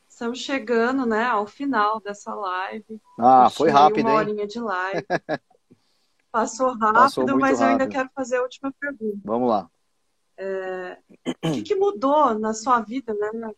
estamos 0.09 0.39
chegando, 0.39 1.05
né, 1.05 1.23
ao 1.25 1.45
final 1.45 1.99
dessa 1.99 2.33
live. 2.33 2.99
Ah, 3.19 3.49
foi 3.49 3.69
rápido, 3.69 4.07
uma 4.07 4.15
horinha 4.15 4.47
de 4.47 4.59
live. 4.59 5.05
Passou 6.31 6.71
rápido, 6.71 6.93
Passou 6.93 7.25
mas 7.37 7.59
rápido. 7.59 7.61
eu 7.61 7.67
ainda 7.67 7.87
quero 7.87 8.09
fazer 8.15 8.37
a 8.37 8.41
última 8.41 8.73
pergunta. 8.79 9.19
Vamos 9.23 9.49
lá. 9.49 9.69
É, 10.37 10.97
o 11.27 11.51
que, 11.51 11.61
que, 11.61 11.75
mudou 11.75 12.33
na 12.33 12.53
sua 12.53 12.79
vida, 12.79 13.13
né, 13.13 13.51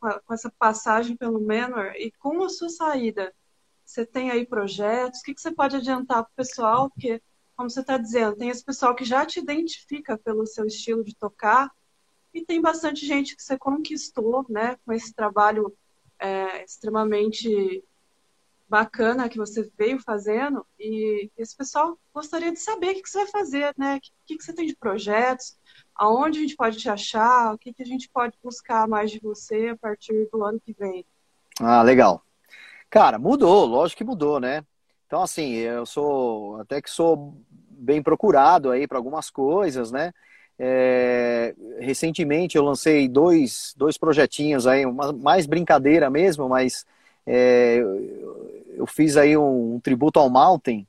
com 0.00 0.34
essa 0.34 0.50
passagem 0.58 1.16
pelo 1.16 1.40
Menor 1.40 1.94
e 1.96 2.12
com 2.12 2.42
a 2.44 2.48
sua 2.48 2.68
saída, 2.68 3.34
você 3.84 4.04
tem 4.04 4.30
aí 4.30 4.46
projetos? 4.46 5.20
O 5.20 5.22
que, 5.22 5.34
que 5.34 5.40
você 5.40 5.50
pode 5.50 5.76
adiantar 5.76 6.22
para 6.22 6.30
o 6.30 6.36
pessoal? 6.36 6.90
Porque, 6.90 7.22
como 7.56 7.70
você 7.70 7.80
está 7.80 7.96
dizendo, 7.96 8.36
tem 8.36 8.50
esse 8.50 8.64
pessoal 8.64 8.94
que 8.94 9.04
já 9.04 9.24
te 9.24 9.40
identifica 9.40 10.16
pelo 10.18 10.46
seu 10.46 10.66
estilo 10.66 11.02
de 11.02 11.16
tocar 11.16 11.70
e 12.32 12.44
tem 12.44 12.60
bastante 12.60 13.06
gente 13.06 13.34
que 13.34 13.42
você 13.42 13.58
conquistou, 13.58 14.44
né, 14.48 14.76
com 14.84 14.92
esse 14.92 15.12
trabalho 15.14 15.74
é, 16.18 16.64
extremamente 16.64 17.82
bacana 18.68 19.28
que 19.28 19.38
você 19.38 19.68
veio 19.78 19.98
fazendo 20.00 20.64
e 20.78 21.30
esse 21.38 21.56
pessoal 21.56 21.98
gostaria 22.12 22.52
de 22.52 22.58
saber 22.58 22.90
o 22.90 22.94
que, 22.94 23.08
você 23.08 23.18
vai 23.18 23.26
fazer, 23.28 23.74
né? 23.78 23.96
O 23.96 24.00
que, 24.26 24.36
que 24.36 24.44
você 24.44 24.52
tem 24.52 24.66
de 24.66 24.76
projetos, 24.76 25.56
aonde 25.94 26.38
a 26.38 26.42
gente 26.42 26.56
pode 26.56 26.76
te 26.76 26.88
achar, 26.88 27.54
o 27.54 27.58
que, 27.58 27.72
que 27.72 27.82
a 27.82 27.86
gente 27.86 28.08
pode 28.12 28.36
buscar 28.42 28.86
mais 28.86 29.10
de 29.10 29.18
você 29.20 29.68
a 29.68 29.76
partir 29.76 30.28
do 30.30 30.44
ano 30.44 30.60
que 30.60 30.74
vem. 30.78 31.04
Ah, 31.60 31.82
legal. 31.82 32.22
Cara, 32.90 33.18
mudou, 33.18 33.64
lógico 33.64 33.98
que 33.98 34.04
mudou, 34.04 34.38
né? 34.38 34.64
Então, 35.06 35.22
assim, 35.22 35.54
eu 35.54 35.86
sou 35.86 36.60
até 36.60 36.82
que 36.82 36.90
sou 36.90 37.34
bem 37.70 38.02
procurado 38.02 38.70
aí 38.70 38.86
para 38.86 38.98
algumas 38.98 39.30
coisas, 39.30 39.90
né? 39.90 40.12
É, 40.58 41.54
recentemente 41.78 42.56
eu 42.56 42.64
lancei 42.64 43.08
dois, 43.08 43.72
dois 43.76 43.96
projetinhos 43.96 44.66
aí, 44.66 44.84
uma, 44.84 45.12
mais 45.12 45.46
brincadeira 45.46 46.10
mesmo, 46.10 46.48
mas 46.48 46.84
é, 47.24 47.80
eu 48.78 48.86
fiz 48.86 49.16
aí 49.16 49.36
um, 49.36 49.74
um 49.74 49.80
tributo 49.80 50.18
ao 50.18 50.30
Mountain. 50.30 50.86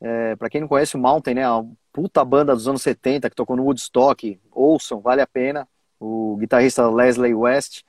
É, 0.00 0.34
para 0.36 0.50
quem 0.50 0.60
não 0.60 0.68
conhece 0.68 0.96
o 0.96 0.98
Mountain, 0.98 1.34
né? 1.34 1.48
Uma 1.48 1.70
puta 1.92 2.24
banda 2.24 2.54
dos 2.54 2.66
anos 2.66 2.82
70 2.82 3.30
que 3.30 3.36
tocou 3.36 3.56
no 3.56 3.64
Woodstock. 3.64 4.40
Ouçam, 4.50 5.00
vale 5.00 5.22
a 5.22 5.26
pena. 5.26 5.68
O 6.00 6.36
guitarrista 6.36 6.88
Leslie 6.88 7.34
West. 7.34 7.82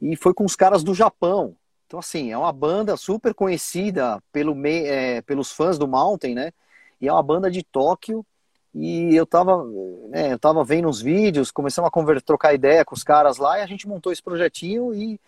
E 0.00 0.16
foi 0.16 0.34
com 0.34 0.44
os 0.44 0.56
caras 0.56 0.82
do 0.82 0.94
Japão. 0.94 1.56
Então, 1.86 2.00
assim, 2.00 2.32
é 2.32 2.36
uma 2.36 2.52
banda 2.52 2.96
super 2.96 3.32
conhecida 3.32 4.20
pelo, 4.32 4.54
é, 4.66 5.22
pelos 5.22 5.52
fãs 5.52 5.78
do 5.78 5.86
Mountain, 5.86 6.34
né? 6.34 6.52
E 7.00 7.06
é 7.06 7.12
uma 7.12 7.22
banda 7.22 7.50
de 7.50 7.62
Tóquio. 7.62 8.26
E 8.74 9.14
eu 9.14 9.24
tava, 9.24 9.64
né, 10.08 10.32
eu 10.32 10.38
tava 10.38 10.64
vendo 10.64 10.88
uns 10.88 11.00
vídeos, 11.00 11.52
começamos 11.52 11.88
a 11.88 12.20
trocar 12.20 12.52
ideia 12.54 12.84
com 12.84 12.92
os 12.92 13.04
caras 13.04 13.36
lá, 13.36 13.60
e 13.60 13.62
a 13.62 13.66
gente 13.66 13.86
montou 13.86 14.10
esse 14.10 14.20
projetinho 14.20 14.92
e 14.92 15.20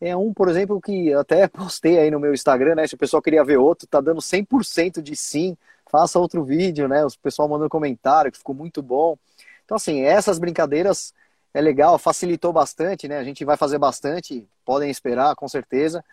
é 0.00 0.16
um, 0.16 0.32
por 0.32 0.48
exemplo, 0.48 0.80
que 0.80 1.12
até 1.12 1.46
postei 1.48 1.98
aí 1.98 2.10
no 2.10 2.20
meu 2.20 2.32
Instagram, 2.32 2.74
né? 2.74 2.86
Se 2.86 2.94
o 2.94 2.98
pessoal 2.98 3.22
queria 3.22 3.44
ver 3.44 3.58
outro, 3.58 3.86
tá 3.86 4.00
dando 4.00 4.20
100% 4.20 5.02
de 5.02 5.14
sim, 5.14 5.56
faça 5.90 6.18
outro 6.18 6.44
vídeo, 6.44 6.88
né? 6.88 7.04
O 7.04 7.10
pessoal 7.22 7.48
mandando 7.48 7.68
comentário 7.68 8.32
que 8.32 8.38
ficou 8.38 8.54
muito 8.54 8.82
bom. 8.82 9.16
Então, 9.64 9.76
assim, 9.76 10.02
essas 10.02 10.38
brincadeiras 10.38 11.12
é 11.52 11.60
legal, 11.60 11.98
facilitou 11.98 12.52
bastante, 12.52 13.08
né? 13.08 13.18
A 13.18 13.24
gente 13.24 13.44
vai 13.44 13.56
fazer 13.56 13.78
bastante, 13.78 14.48
podem 14.64 14.90
esperar, 14.90 15.34
com 15.36 15.48
certeza. 15.48 16.04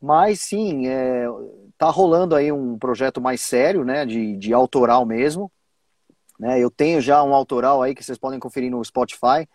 Mas 0.00 0.40
sim, 0.40 0.88
é, 0.88 1.26
tá 1.78 1.90
rolando 1.90 2.34
aí 2.34 2.50
um 2.50 2.78
projeto 2.78 3.20
mais 3.20 3.40
sério, 3.40 3.84
né? 3.84 4.04
De, 4.04 4.36
de 4.36 4.52
autoral 4.52 5.06
mesmo. 5.06 5.50
Né? 6.38 6.58
Eu 6.58 6.70
tenho 6.70 7.00
já 7.00 7.22
um 7.22 7.34
autoral 7.34 7.82
aí 7.82 7.94
que 7.94 8.02
vocês 8.02 8.18
podem 8.18 8.40
conferir 8.40 8.70
no 8.70 8.82
Spotify 8.84 9.46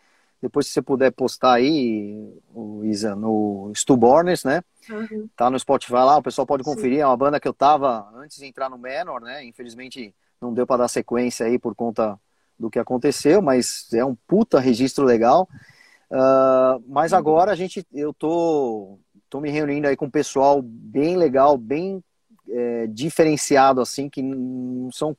depois, 0.46 0.68
se 0.68 0.74
você 0.74 0.82
puder 0.82 1.12
postar 1.12 1.54
aí, 1.54 2.32
o 2.54 2.86
Isa, 2.86 3.16
no 3.16 3.72
Stillborners, 3.74 4.44
né? 4.44 4.62
Uhum. 4.88 5.28
Tá 5.36 5.50
no 5.50 5.58
Spotify 5.58 5.94
lá, 5.94 6.18
o 6.18 6.22
pessoal 6.22 6.46
pode 6.46 6.64
conferir. 6.64 6.98
Sim. 6.98 7.02
É 7.02 7.08
uma 7.08 7.18
banda 7.18 7.40
que 7.40 7.48
eu 7.48 7.54
tava 7.54 8.08
antes 8.14 8.38
de 8.38 8.46
entrar 8.46 8.70
no 8.70 8.78
Menor, 8.78 9.22
né? 9.22 9.44
Infelizmente 9.44 10.14
não 10.40 10.54
deu 10.54 10.68
para 10.68 10.84
dar 10.84 10.88
sequência 10.88 11.48
aí 11.48 11.58
por 11.58 11.74
conta 11.74 12.20
do 12.60 12.70
que 12.70 12.78
aconteceu, 12.78 13.42
mas 13.42 13.92
é 13.92 14.06
um 14.06 14.14
puta 14.28 14.60
registro 14.60 15.04
legal. 15.04 15.50
Uh, 16.12 16.80
mas 16.88 17.12
uhum. 17.12 17.18
agora 17.18 17.52
a 17.52 17.56
gente, 17.56 17.84
eu 17.92 18.14
tô, 18.14 19.00
tô 19.28 19.42
me 19.42 19.50
reunindo 19.50 19.88
aí 19.88 19.96
com 19.96 20.06
um 20.06 20.12
pessoal 20.12 20.62
bem 20.62 21.18
legal, 21.18 21.58
bem 21.58 22.04
é, 22.48 22.86
diferenciado, 22.86 23.82
assim, 23.82 24.08
que 24.08 24.22
não 24.22 24.92
são, 24.92 25.18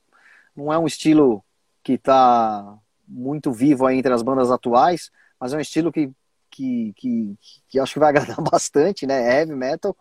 não 0.54 0.72
é 0.72 0.78
um 0.78 0.86
estilo 0.86 1.44
que 1.82 1.98
tá 1.98 2.78
muito 3.06 3.52
vivo 3.52 3.86
aí 3.86 3.98
entre 3.98 4.12
as 4.12 4.22
bandas 4.22 4.50
atuais, 4.50 5.10
mas 5.38 5.52
é 5.52 5.56
um 5.56 5.60
estilo 5.60 5.92
que, 5.92 6.10
que, 6.50 6.92
que, 6.96 7.38
que 7.68 7.80
acho 7.80 7.94
que 7.94 7.98
vai 7.98 8.08
agradar 8.10 8.40
bastante, 8.40 9.06
né? 9.06 9.40
Heavy 9.40 9.54
metal, 9.54 9.96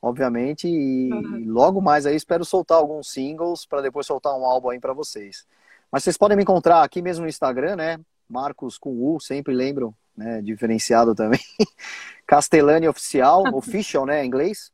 obviamente, 0.00 0.68
e 0.68 1.12
uhum. 1.12 1.44
logo 1.46 1.80
mais 1.80 2.06
aí 2.06 2.16
espero 2.16 2.44
soltar 2.44 2.78
alguns 2.78 3.10
singles 3.10 3.66
para 3.66 3.82
depois 3.82 4.06
soltar 4.06 4.34
um 4.34 4.44
álbum 4.44 4.70
aí 4.70 4.80
para 4.80 4.92
vocês. 4.92 5.46
Mas 5.90 6.04
vocês 6.04 6.16
podem 6.16 6.36
me 6.36 6.42
encontrar 6.42 6.82
aqui 6.82 7.00
mesmo 7.00 7.22
no 7.22 7.28
Instagram, 7.28 7.76
né? 7.76 7.98
Marcos 8.28 8.76
com 8.76 8.90
U, 8.90 9.18
sempre 9.20 9.54
lembram, 9.54 9.94
né? 10.16 10.42
Diferenciado 10.42 11.14
também. 11.14 11.40
Castellani 12.26 12.88
Oficial, 12.88 13.44
official, 13.54 14.04
né? 14.04 14.22
Em 14.22 14.26
inglês. 14.26 14.70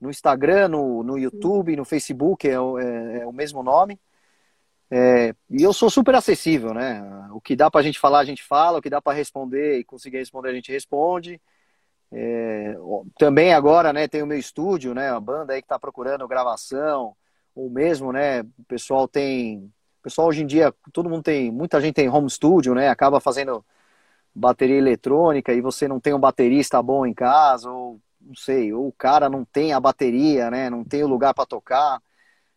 No 0.00 0.10
Instagram, 0.10 0.68
no, 0.68 1.02
no 1.02 1.18
YouTube, 1.18 1.76
no 1.76 1.84
Facebook, 1.84 2.46
é, 2.46 2.52
é, 2.52 3.18
é 3.22 3.26
o 3.26 3.32
mesmo 3.32 3.62
nome. 3.62 3.98
É, 4.90 5.34
e 5.50 5.62
eu 5.62 5.72
sou 5.72 5.90
super 5.90 6.14
acessível, 6.14 6.74
né? 6.74 7.02
O 7.32 7.40
que 7.40 7.56
dá 7.56 7.70
para 7.70 7.80
a 7.80 7.84
gente 7.84 7.98
falar, 7.98 8.20
a 8.20 8.24
gente 8.24 8.42
fala, 8.42 8.78
o 8.78 8.82
que 8.82 8.90
dá 8.90 9.00
para 9.00 9.16
responder 9.16 9.78
e 9.78 9.84
conseguir 9.84 10.18
responder, 10.18 10.50
a 10.50 10.54
gente 10.54 10.70
responde. 10.70 11.40
É, 12.12 12.76
também 13.18 13.52
agora, 13.52 13.92
né, 13.92 14.06
tem 14.06 14.22
o 14.22 14.26
meu 14.26 14.38
estúdio, 14.38 14.94
né? 14.94 15.10
A 15.10 15.20
banda 15.20 15.52
aí 15.52 15.60
que 15.60 15.66
está 15.66 15.78
procurando 15.78 16.28
gravação, 16.28 17.16
ou 17.54 17.70
mesmo, 17.70 18.12
né? 18.12 18.42
O 18.42 18.64
pessoal 18.68 19.08
tem. 19.08 19.72
O 20.00 20.02
pessoal 20.04 20.28
hoje 20.28 20.42
em 20.42 20.46
dia, 20.46 20.72
todo 20.92 21.08
mundo 21.08 21.22
tem. 21.22 21.50
Muita 21.50 21.80
gente 21.80 21.94
tem 21.94 22.08
home 22.08 22.30
studio, 22.30 22.74
né? 22.74 22.88
Acaba 22.88 23.20
fazendo 23.20 23.64
bateria 24.34 24.76
eletrônica 24.76 25.52
e 25.52 25.60
você 25.60 25.88
não 25.88 26.00
tem 26.00 26.14
um 26.14 26.20
baterista 26.20 26.82
bom 26.82 27.06
em 27.06 27.14
casa, 27.14 27.70
ou 27.70 28.00
não 28.20 28.34
sei, 28.34 28.72
ou 28.72 28.88
o 28.88 28.92
cara 28.92 29.28
não 29.28 29.44
tem 29.44 29.72
a 29.72 29.80
bateria, 29.80 30.50
né? 30.50 30.70
Não 30.70 30.84
tem 30.84 31.02
o 31.04 31.08
lugar 31.08 31.34
para 31.34 31.46
tocar 31.46 32.00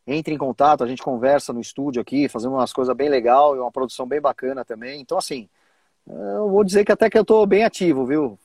entre 0.08 0.34
em 0.34 0.38
contato, 0.38 0.84
a 0.84 0.88
gente 0.88 1.03
conversa 1.03 1.51
no 1.51 1.60
estúdio 1.60 2.01
aqui, 2.01 2.30
fazemos 2.30 2.58
umas 2.58 2.72
coisas 2.72 2.95
bem 2.95 3.10
legal 3.10 3.55
e 3.55 3.60
uma 3.60 3.72
produção 3.72 4.08
bem 4.08 4.22
bacana 4.22 4.64
também. 4.64 5.01
Então, 5.01 5.18
assim, 5.18 5.49
eu 6.08 6.49
vou 6.49 6.64
dizer 6.64 6.86
que 6.86 6.91
até 6.93 7.10
que 7.10 7.18
eu 7.18 7.26
tô 7.26 7.45
bem 7.45 7.66
ativo, 7.66 8.05
viu? 8.05 8.39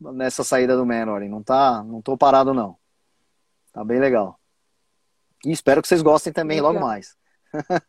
Nessa 0.00 0.42
saída 0.42 0.74
do 0.74 0.86
Menor. 0.86 1.20
Não 1.20 1.42
tá, 1.42 1.84
não 1.84 2.00
tô 2.00 2.16
parado, 2.16 2.54
não. 2.54 2.76
Tá 3.72 3.84
bem 3.84 4.00
legal. 4.00 4.40
E 5.44 5.52
espero 5.52 5.82
que 5.82 5.88
vocês 5.88 6.00
gostem 6.00 6.32
também 6.32 6.56
legal. 6.56 6.72
logo 6.72 6.84
mais. 6.84 7.14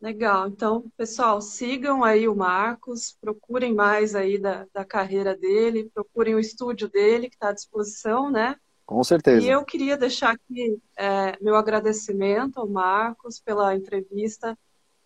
legal. 0.00 0.48
Então, 0.48 0.84
pessoal, 0.96 1.40
sigam 1.40 2.02
aí 2.02 2.26
o 2.26 2.34
Marcos, 2.34 3.16
procurem 3.20 3.72
mais 3.72 4.16
aí 4.16 4.36
da, 4.36 4.66
da 4.74 4.84
carreira 4.84 5.36
dele, 5.36 5.90
procurem 5.94 6.34
o 6.34 6.40
estúdio 6.40 6.88
dele, 6.88 7.28
que 7.28 7.36
está 7.36 7.50
à 7.50 7.52
disposição, 7.52 8.30
né? 8.32 8.56
Com 8.92 9.02
certeza. 9.02 9.44
E 9.44 9.48
eu 9.48 9.64
queria 9.64 9.96
deixar 9.96 10.32
aqui 10.32 10.78
é, 10.96 11.36
meu 11.40 11.56
agradecimento 11.56 12.60
ao 12.60 12.68
Marcos 12.68 13.40
pela 13.40 13.74
entrevista. 13.74 14.56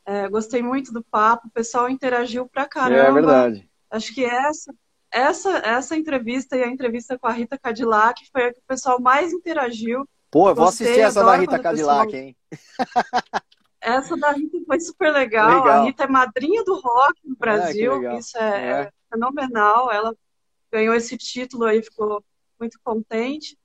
É, 0.05 0.28
gostei 0.28 0.61
muito 0.61 0.93
do 0.93 1.05
papo, 1.05 1.47
o 1.47 1.51
pessoal 1.51 1.89
interagiu 1.89 2.49
pra 2.49 2.66
caramba. 2.66 3.09
É 3.09 3.12
verdade. 3.12 3.70
Acho 3.91 4.12
que 4.12 4.24
essa, 4.24 4.74
essa, 5.11 5.51
essa 5.59 5.97
entrevista 5.97 6.57
e 6.57 6.64
a 6.64 6.68
entrevista 6.68 7.16
com 7.16 7.28
a 7.28 7.32
Rita 7.32 7.57
Cadillac 7.57 8.28
foi 8.32 8.47
a 8.47 8.53
que 8.53 8.59
o 8.59 8.66
pessoal 8.66 9.01
mais 9.01 9.32
interagiu. 9.32 10.05
Pô, 10.30 10.49
eu 10.49 10.55
vou 10.55 10.66
Gostei, 10.66 10.87
assistir 10.89 11.03
essa 11.05 11.24
da 11.24 11.37
Rita 11.37 11.59
Cadillac, 11.59 12.11
pessoal... 12.11 12.24
hein? 12.24 12.37
Essa 13.78 14.16
da 14.16 14.32
Rita 14.32 14.59
foi 14.66 14.80
super 14.80 15.12
legal. 15.12 15.49
legal. 15.49 15.82
A 15.82 15.84
Rita 15.84 16.05
é 16.05 16.09
madrinha 16.09 16.64
do 16.64 16.74
rock 16.74 17.20
no 17.24 17.37
Brasil. 17.37 18.05
É, 18.05 18.18
Isso 18.18 18.37
é, 18.37 18.82
é 18.82 18.91
fenomenal. 19.09 19.93
Ela 19.93 20.12
ganhou 20.72 20.93
esse 20.93 21.16
título 21.16 21.64
aí, 21.66 21.80
ficou 21.80 22.20
muito 22.59 22.80
contente. 22.82 23.57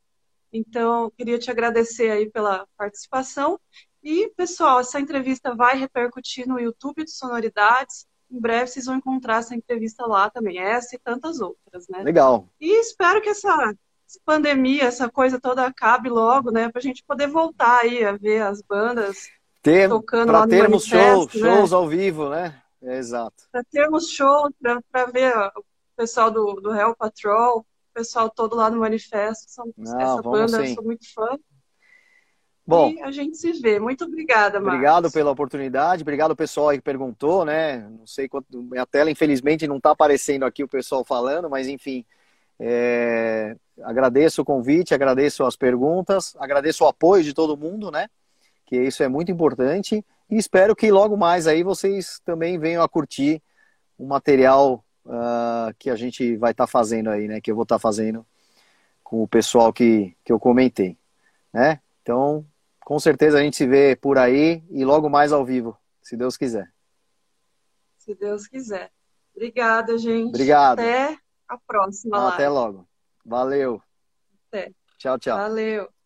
Então, 0.51 1.11
queria 1.17 1.39
te 1.39 1.49
agradecer 1.49 2.11
aí 2.11 2.29
pela 2.29 2.67
participação. 2.77 3.59
E, 4.03 4.31
pessoal, 4.35 4.79
essa 4.79 4.99
entrevista 4.99 5.55
vai 5.55 5.77
repercutir 5.77 6.47
no 6.47 6.59
YouTube 6.59 7.03
de 7.03 7.11
Sonoridades. 7.11 8.07
Em 8.29 8.39
breve 8.39 8.67
vocês 8.67 8.85
vão 8.85 8.95
encontrar 8.95 9.37
essa 9.37 9.55
entrevista 9.55 10.05
lá 10.05 10.29
também, 10.29 10.57
essa 10.57 10.95
e 10.95 10.99
tantas 10.99 11.39
outras, 11.39 11.87
né? 11.87 12.01
Legal. 12.03 12.47
E 12.59 12.79
espero 12.79 13.21
que 13.21 13.29
essa 13.29 13.73
pandemia, 14.25 14.83
essa 14.83 15.09
coisa 15.09 15.39
toda 15.39 15.65
acabe 15.65 16.09
logo, 16.09 16.51
né? 16.51 16.69
Para 16.69 16.79
a 16.79 16.83
gente 16.83 17.03
poder 17.03 17.27
voltar 17.27 17.81
aí 17.81 18.03
a 18.03 18.13
ver 18.13 18.41
as 18.41 18.61
bandas 18.61 19.29
Ter, 19.61 19.87
tocando 19.89 20.31
lá 20.31 20.41
no 20.41 20.47
termos 20.47 20.85
shows, 20.85 21.33
né? 21.35 21.55
shows 21.55 21.71
ao 21.73 21.87
vivo, 21.87 22.29
né? 22.29 22.61
É, 22.81 22.97
exato. 22.97 23.43
Para 23.51 23.63
termos 23.65 24.09
shows, 24.09 24.51
para 24.91 25.05
ver 25.05 25.35
o 25.55 25.63
pessoal 25.95 26.31
do, 26.31 26.55
do 26.55 26.73
Hell 26.73 26.95
Patrol, 26.95 27.65
pessoal 27.93 28.29
todo 28.29 28.55
lá 28.55 28.69
no 28.69 28.79
manifesto. 28.79 29.51
São, 29.51 29.71
Não, 29.77 29.99
essa 29.99 30.21
banda, 30.21 30.57
sim. 30.59 30.69
eu 30.69 30.75
sou 30.75 30.83
muito 30.83 31.13
fã. 31.13 31.37
Bom, 32.65 32.91
e 32.91 33.01
a 33.01 33.11
gente 33.11 33.37
se 33.37 33.51
vê. 33.53 33.79
Muito 33.79 34.05
obrigada, 34.05 34.59
Marcos. 34.59 34.75
Obrigado 34.75 35.11
pela 35.11 35.31
oportunidade, 35.31 36.03
obrigado 36.03 36.35
pessoal 36.35 36.69
aí 36.69 36.77
que 36.77 36.83
perguntou, 36.83 37.43
né? 37.43 37.79
Não 37.89 38.05
sei 38.05 38.29
quanto. 38.29 38.61
Minha 38.63 38.85
tela, 38.85 39.11
infelizmente, 39.11 39.67
não 39.67 39.77
está 39.77 39.91
aparecendo 39.91 40.45
aqui 40.45 40.63
o 40.63 40.67
pessoal 40.67 41.03
falando, 41.03 41.49
mas 41.49 41.67
enfim. 41.67 42.05
É... 42.59 43.55
Agradeço 43.83 44.43
o 44.43 44.45
convite, 44.45 44.93
agradeço 44.93 45.43
as 45.43 45.55
perguntas, 45.55 46.35
agradeço 46.39 46.83
o 46.83 46.87
apoio 46.87 47.23
de 47.23 47.33
todo 47.33 47.57
mundo, 47.57 47.89
né? 47.89 48.07
Que 48.65 48.77
isso 48.77 49.01
é 49.01 49.07
muito 49.07 49.31
importante. 49.31 50.05
E 50.29 50.37
espero 50.37 50.75
que 50.75 50.91
logo 50.91 51.17
mais 51.17 51.47
aí 51.47 51.63
vocês 51.63 52.21
também 52.23 52.57
venham 52.59 52.83
a 52.83 52.87
curtir 52.87 53.41
o 53.97 54.05
material 54.05 54.83
uh, 55.05 55.73
que 55.77 55.89
a 55.89 55.95
gente 55.95 56.35
vai 56.37 56.51
estar 56.51 56.65
tá 56.65 56.71
fazendo 56.71 57.09
aí, 57.09 57.27
né? 57.27 57.41
Que 57.41 57.51
eu 57.51 57.55
vou 57.55 57.63
estar 57.63 57.75
tá 57.75 57.79
fazendo 57.79 58.25
com 59.03 59.23
o 59.23 59.27
pessoal 59.27 59.73
que, 59.73 60.15
que 60.23 60.31
eu 60.31 60.39
comentei, 60.39 60.97
né? 61.53 61.81
Então, 62.01 62.45
com 62.79 62.99
certeza 62.99 63.37
a 63.37 63.41
gente 63.41 63.57
se 63.57 63.67
vê 63.67 63.95
por 63.95 64.17
aí 64.17 64.63
e 64.69 64.83
logo 64.83 65.09
mais 65.09 65.31
ao 65.31 65.45
vivo, 65.45 65.77
se 66.01 66.15
Deus 66.15 66.37
quiser. 66.37 66.71
Se 67.97 68.15
Deus 68.15 68.47
quiser. 68.47 68.91
Obrigada, 69.35 69.97
gente. 69.97 70.29
Obrigado. 70.29 70.79
Até 70.79 71.17
a 71.47 71.57
próxima. 71.57 72.29
Até 72.29 72.49
live. 72.49 72.53
logo. 72.53 72.87
Valeu. 73.25 73.81
Até. 74.47 74.71
Tchau, 74.97 75.19
tchau. 75.19 75.37
Valeu. 75.37 76.00